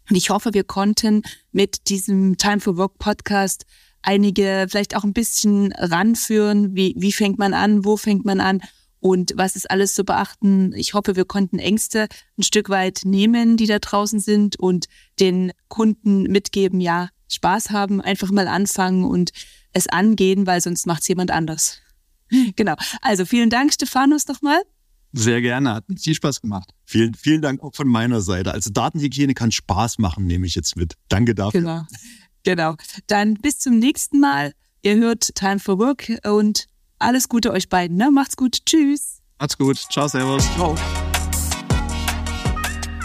Und 0.09 0.17
ich 0.17 0.31
hoffe, 0.31 0.55
wir 0.55 0.65
konnten 0.65 1.23
mit 1.53 1.89
diesem 1.89 2.37
Time 2.37 2.61
for 2.61 2.77
Work 2.77 2.99
Podcast 2.99 3.65
einige 4.03 4.67
vielleicht 4.69 4.95
auch 4.95 5.05
ein 5.05 5.13
bisschen 5.13 5.73
ranführen. 5.73 6.77
Wie, 6.77 6.95
wie 6.97 7.13
fängt 7.13 7.39
man 7.39 7.55
an? 7.55 7.85
Wo 7.85 7.97
fängt 7.97 8.25
man 8.25 8.41
an? 8.41 8.61
Und 9.01 9.33
was 9.37 9.57
ist 9.57 9.71
alles 9.71 9.95
zu 9.95 10.05
beachten. 10.05 10.73
Ich 10.75 10.95
hoffe, 10.95 11.17
wir 11.17 11.25
konnten 11.25 11.59
Ängste 11.59 12.09
ein 12.39 12.43
Stück 12.43 12.69
weit 12.69 13.03
nehmen, 13.05 13.57
die 13.57 13.67
da 13.67 13.79
draußen 13.79 14.21
sind 14.21 14.57
und 14.59 14.87
den 15.21 15.53
Kunden 15.69 16.25
mitgeben, 16.25 16.81
ja, 16.81 17.11
Spaß 17.31 17.71
haben, 17.71 18.01
einfach 18.01 18.31
mal 18.31 18.49
anfangen 18.49 19.05
und 19.05 19.33
es 19.73 19.89
angehen, 19.89 20.47
weil 20.47 20.61
sonst 20.61 20.87
macht 20.87 21.03
es 21.03 21.09
jemand 21.09 21.31
anders. 21.31 21.81
Genau. 22.57 22.75
Also 23.03 23.25
vielen 23.25 23.51
Dank, 23.51 23.73
Stephanus, 23.73 24.27
nochmal. 24.27 24.61
Sehr 25.13 25.41
gerne, 25.41 25.75
hat 25.75 25.85
viel 25.97 26.15
Spaß 26.15 26.41
gemacht. 26.41 26.71
Vielen, 26.85 27.15
vielen 27.15 27.41
Dank 27.41 27.63
auch 27.63 27.73
von 27.73 27.87
meiner 27.87 28.21
Seite. 28.21 28.53
Also 28.53 28.71
Datenhygiene 28.71 29.33
kann 29.33 29.53
Spaß 29.53 29.99
machen, 29.99 30.27
nehme 30.27 30.45
ich 30.45 30.57
jetzt 30.57 30.75
mit. 30.75 30.95
Danke 31.09 31.37
dafür. 31.37 31.61
Genau. 31.61 31.87
Genau. 32.43 32.77
Dann 33.07 33.35
bis 33.35 33.59
zum 33.59 33.79
nächsten 33.79 34.19
Mal. 34.19 34.53
Ihr 34.83 34.97
hört 34.97 35.35
Time 35.35 35.59
for 35.59 35.79
Work 35.79 36.13
und 36.25 36.67
alles 36.99 37.29
Gute 37.29 37.53
euch 37.53 37.69
beiden. 37.69 37.97
Ne? 37.97 38.11
Macht's 38.11 38.37
gut. 38.37 38.59
Tschüss. 38.67 39.19
Macht's 39.39 39.59
gut. 39.59 39.77
Ciao, 39.91 40.09
Servus. 40.09 40.45
Ciao. 40.55 40.75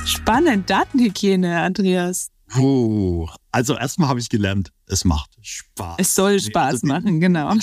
Spannend. 0.05 0.69
Datenhygiene, 0.69 1.61
Andreas. 1.61 2.29
Oh, 2.57 3.29
also 3.51 3.77
erstmal 3.77 4.09
habe 4.09 4.19
ich 4.19 4.29
gelernt, 4.29 4.71
es 4.87 5.05
macht 5.05 5.29
Spaß. 5.41 5.95
Es 5.99 6.15
soll 6.15 6.39
Spaß 6.39 6.73
also, 6.73 6.87
machen, 6.87 7.19
genau. 7.19 7.53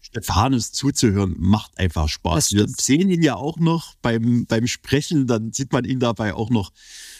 Stephanus 0.00 0.70
zuzuhören 0.72 1.34
macht 1.38 1.76
einfach 1.78 2.08
Spaß. 2.08 2.52
Wir 2.52 2.66
sehen 2.68 3.10
ihn 3.10 3.22
ja 3.22 3.34
auch 3.34 3.58
noch 3.58 3.96
beim, 4.02 4.46
beim 4.46 4.66
Sprechen, 4.68 5.26
dann 5.26 5.52
sieht 5.52 5.72
man 5.72 5.84
ihn 5.84 5.98
dabei 5.98 6.32
auch 6.32 6.48
noch, 6.48 6.70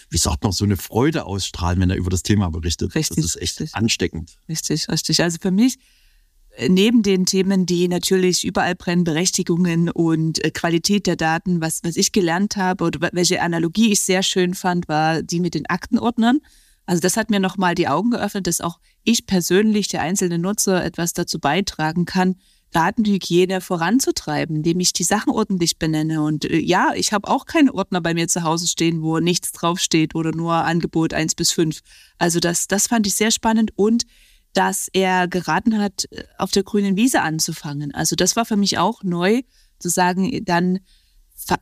wie 0.08 0.18
sagt 0.18 0.44
man, 0.44 0.52
so 0.52 0.64
eine 0.64 0.76
Freude 0.76 1.24
ausstrahlen, 1.24 1.80
wenn 1.80 1.90
er 1.90 1.96
über 1.96 2.10
das 2.10 2.22
Thema 2.22 2.48
berichtet. 2.50 2.94
Richtig, 2.94 3.16
das 3.16 3.24
ist 3.24 3.42
echt 3.42 3.60
richtig. 3.60 3.74
ansteckend. 3.74 4.38
Richtig, 4.48 4.88
richtig. 4.88 5.22
Also 5.22 5.38
für 5.40 5.50
mich 5.50 5.78
neben 6.68 7.02
den 7.02 7.26
Themen, 7.26 7.66
die 7.66 7.88
natürlich 7.88 8.44
überall 8.44 8.74
brennen, 8.74 9.04
Berechtigungen 9.04 9.90
und 9.90 10.44
äh, 10.44 10.50
Qualität 10.50 11.07
der 11.07 11.16
Daten, 11.16 11.61
was, 11.61 11.80
was 11.84 11.96
ich 11.96 12.12
gelernt 12.12 12.57
habe 12.57 12.84
oder 12.84 13.11
welche 13.12 13.42
Analogie 13.42 13.92
ich 13.92 14.00
sehr 14.00 14.22
schön 14.22 14.54
fand, 14.54 14.88
war 14.88 15.22
die 15.22 15.40
mit 15.40 15.54
den 15.54 15.66
Aktenordnern. 15.66 16.40
Also 16.86 17.00
das 17.00 17.16
hat 17.16 17.30
mir 17.30 17.40
nochmal 17.40 17.74
die 17.74 17.88
Augen 17.88 18.11
geöffnet, 18.11 18.46
dass 18.46 18.61
auch 18.61 18.78
ich 19.02 19.26
persönlich, 19.26 19.88
der 19.88 20.02
einzelne 20.02 20.38
Nutzer, 20.38 20.84
etwas 20.84 21.12
dazu 21.12 21.40
beitragen 21.40 22.04
kann, 22.04 22.36
Datenhygiene 22.72 23.61
voranzutreiben, 23.61 24.57
indem 24.57 24.80
ich 24.80 24.92
die 24.92 25.04
Sachen 25.04 25.32
ordentlich 25.32 25.78
benenne. 25.78 26.22
Und 26.22 26.44
äh, 26.44 26.59
ja, 26.59 26.92
ich 26.94 27.12
habe 27.12 27.28
auch 27.28 27.46
keinen 27.46 27.70
Ordner 27.70 28.00
bei 28.00 28.14
mir 28.14 28.28
zu 28.28 28.42
Hause 28.42 28.66
stehen, 28.66 29.02
wo 29.02 29.18
nichts 29.18 29.52
draufsteht 29.52 30.14
oder 30.14 30.32
nur 30.32 30.54
Angebot 30.54 31.14
1 31.14 31.34
bis 31.34 31.52
5. 31.52 31.80
Also 32.18 32.40
das, 32.40 32.66
das 32.66 32.86
fand 32.86 33.07
ich 33.07 33.14
sehr 33.14 33.30
spannend 33.30 33.72
und 33.76 34.04
dass 34.57 34.88
er 34.92 35.28
geraten 35.28 35.78
hat, 35.78 36.07
äh, 36.11 36.24
auf 36.38 36.50
der 36.50 36.62
grünen 36.62 36.96
Wiese 36.96 37.22
anzufangen. 37.22 37.94
Also 37.94 38.16
das 38.16 38.36
war 38.36 38.46
für 38.46 38.57
mich 38.57 38.78
auch 38.78 39.02
neu, 39.02 39.42
zu 39.78 39.90
sagen, 39.90 40.42
dann 40.44 40.80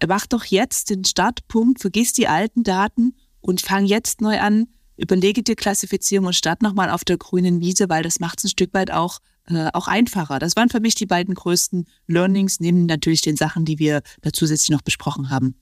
mach 0.07 0.27
doch 0.27 0.45
jetzt 0.45 0.91
den 0.91 1.05
Startpunkt, 1.05 1.81
vergiss 1.81 2.13
die 2.13 2.29
alten 2.29 2.63
Daten 2.63 3.17
und 3.41 3.61
fang 3.61 3.85
jetzt 3.85 4.21
neu 4.21 4.39
an, 4.39 4.69
überlege 4.97 5.43
dir 5.43 5.57
Klassifizierung 5.57 6.29
und 6.29 6.37
start 6.37 6.63
nochmal 6.63 6.91
auf 6.91 7.05
der 7.05 7.19
grünen 7.19 7.61
Wiese, 7.61 7.89
weil 7.89 8.05
das 8.05 8.21
macht 8.21 8.39
es 8.39 8.45
ein 8.45 8.51
Stück 8.51 8.73
weit 8.73 8.93
auch, 8.93 9.19
äh, 9.47 9.71
auch 9.73 9.89
einfacher. 9.89 10.39
Das 10.39 10.55
waren 10.55 10.69
für 10.69 10.81
mich 10.81 10.95
die 10.95 11.07
beiden 11.07 11.35
größten 11.35 11.87
Learnings, 12.07 12.61
neben 12.61 12.87
natürlich 12.87 13.23
den 13.23 13.37
Sachen, 13.37 13.65
die 13.65 13.81
wir 13.81 14.03
da 14.23 14.33
zusätzlich 14.33 14.71
noch 14.71 14.83
besprochen 14.83 15.31
haben. 15.31 15.57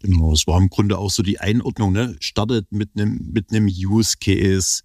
Genau, 0.00 0.32
es 0.32 0.46
war 0.46 0.58
im 0.58 0.70
Grunde 0.70 0.98
auch 0.98 1.10
so 1.10 1.22
die 1.22 1.40
Einordnung, 1.40 1.92
ne? 1.92 2.16
Startet 2.20 2.70
mit 2.70 2.90
einem 2.94 3.30
mit 3.32 3.50
einem 3.50 3.66
Use 3.66 4.16
Case, 4.20 4.82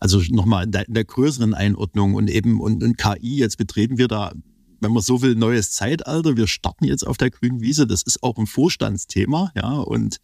also 0.00 0.20
nochmal 0.30 0.64
in 0.64 0.72
der, 0.72 1.04
größeren 1.04 1.54
Einordnung 1.54 2.14
und 2.14 2.28
eben 2.28 2.60
und, 2.60 2.82
und 2.82 2.98
KI, 2.98 3.38
jetzt 3.38 3.56
betreten 3.56 3.98
wir 3.98 4.08
da 4.08 4.32
wenn 4.80 4.92
man 4.92 5.02
so 5.02 5.22
will, 5.22 5.34
neues 5.34 5.70
Zeitalter. 5.70 6.36
Wir 6.36 6.46
starten 6.46 6.84
jetzt 6.84 7.06
auf 7.06 7.16
der 7.16 7.30
grünen 7.30 7.60
Wiese. 7.60 7.86
Das 7.86 8.02
ist 8.02 8.22
auch 8.22 8.36
ein 8.36 8.46
Vorstandsthema, 8.46 9.50
ja. 9.56 9.72
Und 9.72 10.18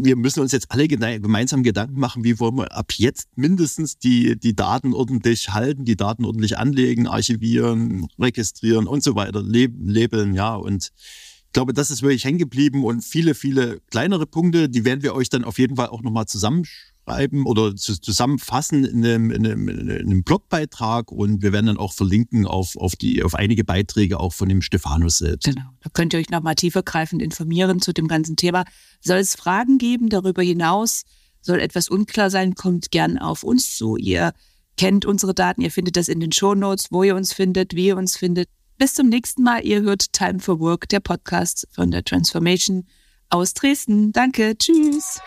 wir 0.00 0.16
müssen 0.16 0.40
uns 0.40 0.52
jetzt 0.52 0.70
alle 0.70 0.86
gemeinsam 0.86 1.62
Gedanken 1.62 1.98
machen, 1.98 2.22
wie 2.22 2.38
wollen 2.38 2.56
wir 2.56 2.72
ab 2.72 2.92
jetzt 2.94 3.28
mindestens 3.36 3.98
die, 3.98 4.38
die 4.38 4.54
Daten 4.54 4.94
ordentlich 4.94 5.50
halten, 5.50 5.84
die 5.84 5.96
Daten 5.96 6.24
ordentlich 6.24 6.56
anlegen, 6.56 7.08
archivieren, 7.08 8.06
registrieren 8.18 8.86
und 8.86 9.02
so 9.02 9.16
weiter, 9.16 9.42
labeln, 9.42 10.34
ja. 10.34 10.54
Und 10.54 10.90
ich 10.94 11.52
glaube, 11.52 11.72
das 11.72 11.90
ist 11.90 12.02
wirklich 12.02 12.24
hängen 12.24 12.38
geblieben 12.38 12.84
und 12.84 13.02
viele, 13.02 13.34
viele 13.34 13.80
kleinere 13.90 14.26
Punkte, 14.26 14.68
die 14.68 14.84
werden 14.84 15.02
wir 15.02 15.14
euch 15.14 15.30
dann 15.30 15.44
auf 15.44 15.58
jeden 15.58 15.76
Fall 15.76 15.88
auch 15.88 16.02
nochmal 16.02 16.26
zusammenschreiben 16.26 16.97
schreiben 17.08 17.46
oder 17.46 17.74
zusammenfassen 17.74 18.84
in 18.84 19.04
einem, 19.04 19.30
in, 19.30 19.46
einem, 19.46 19.68
in 19.68 19.90
einem, 19.90 20.22
Blogbeitrag 20.22 21.10
und 21.10 21.42
wir 21.42 21.52
werden 21.52 21.66
dann 21.66 21.76
auch 21.76 21.92
verlinken 21.92 22.46
auf, 22.46 22.76
auf, 22.76 22.96
die, 22.96 23.22
auf 23.22 23.34
einige 23.34 23.64
Beiträge 23.64 24.20
auch 24.20 24.32
von 24.32 24.48
dem 24.48 24.62
Stephanus 24.62 25.18
selbst. 25.18 25.44
Genau, 25.44 25.70
da 25.80 25.90
könnt 25.90 26.12
ihr 26.12 26.20
euch 26.20 26.30
nochmal 26.30 26.54
tiefergreifend 26.54 27.22
informieren 27.22 27.80
zu 27.80 27.92
dem 27.92 28.08
ganzen 28.08 28.36
Thema. 28.36 28.64
Soll 29.00 29.18
es 29.18 29.34
Fragen 29.34 29.78
geben 29.78 30.08
darüber 30.08 30.42
hinaus? 30.42 31.02
Soll 31.40 31.60
etwas 31.60 31.88
unklar 31.88 32.30
sein? 32.30 32.54
Kommt 32.54 32.90
gern 32.90 33.18
auf 33.18 33.42
uns 33.42 33.76
zu. 33.76 33.96
Ihr 33.96 34.32
kennt 34.76 35.06
unsere 35.06 35.34
Daten, 35.34 35.62
ihr 35.62 35.70
findet 35.70 35.96
das 35.96 36.08
in 36.08 36.20
den 36.20 36.32
Show 36.32 36.54
Notes, 36.54 36.88
wo 36.90 37.02
ihr 37.02 37.16
uns 37.16 37.32
findet, 37.32 37.74
wie 37.74 37.86
ihr 37.86 37.96
uns 37.96 38.16
findet. 38.16 38.48
Bis 38.76 38.94
zum 38.94 39.08
nächsten 39.08 39.42
Mal. 39.42 39.64
Ihr 39.64 39.82
hört 39.82 40.12
Time 40.12 40.38
for 40.38 40.60
Work, 40.60 40.88
der 40.88 41.00
Podcast 41.00 41.66
von 41.72 41.90
der 41.90 42.04
Transformation 42.04 42.86
aus 43.28 43.54
Dresden. 43.54 44.12
Danke. 44.12 44.56
Tschüss. 44.56 45.20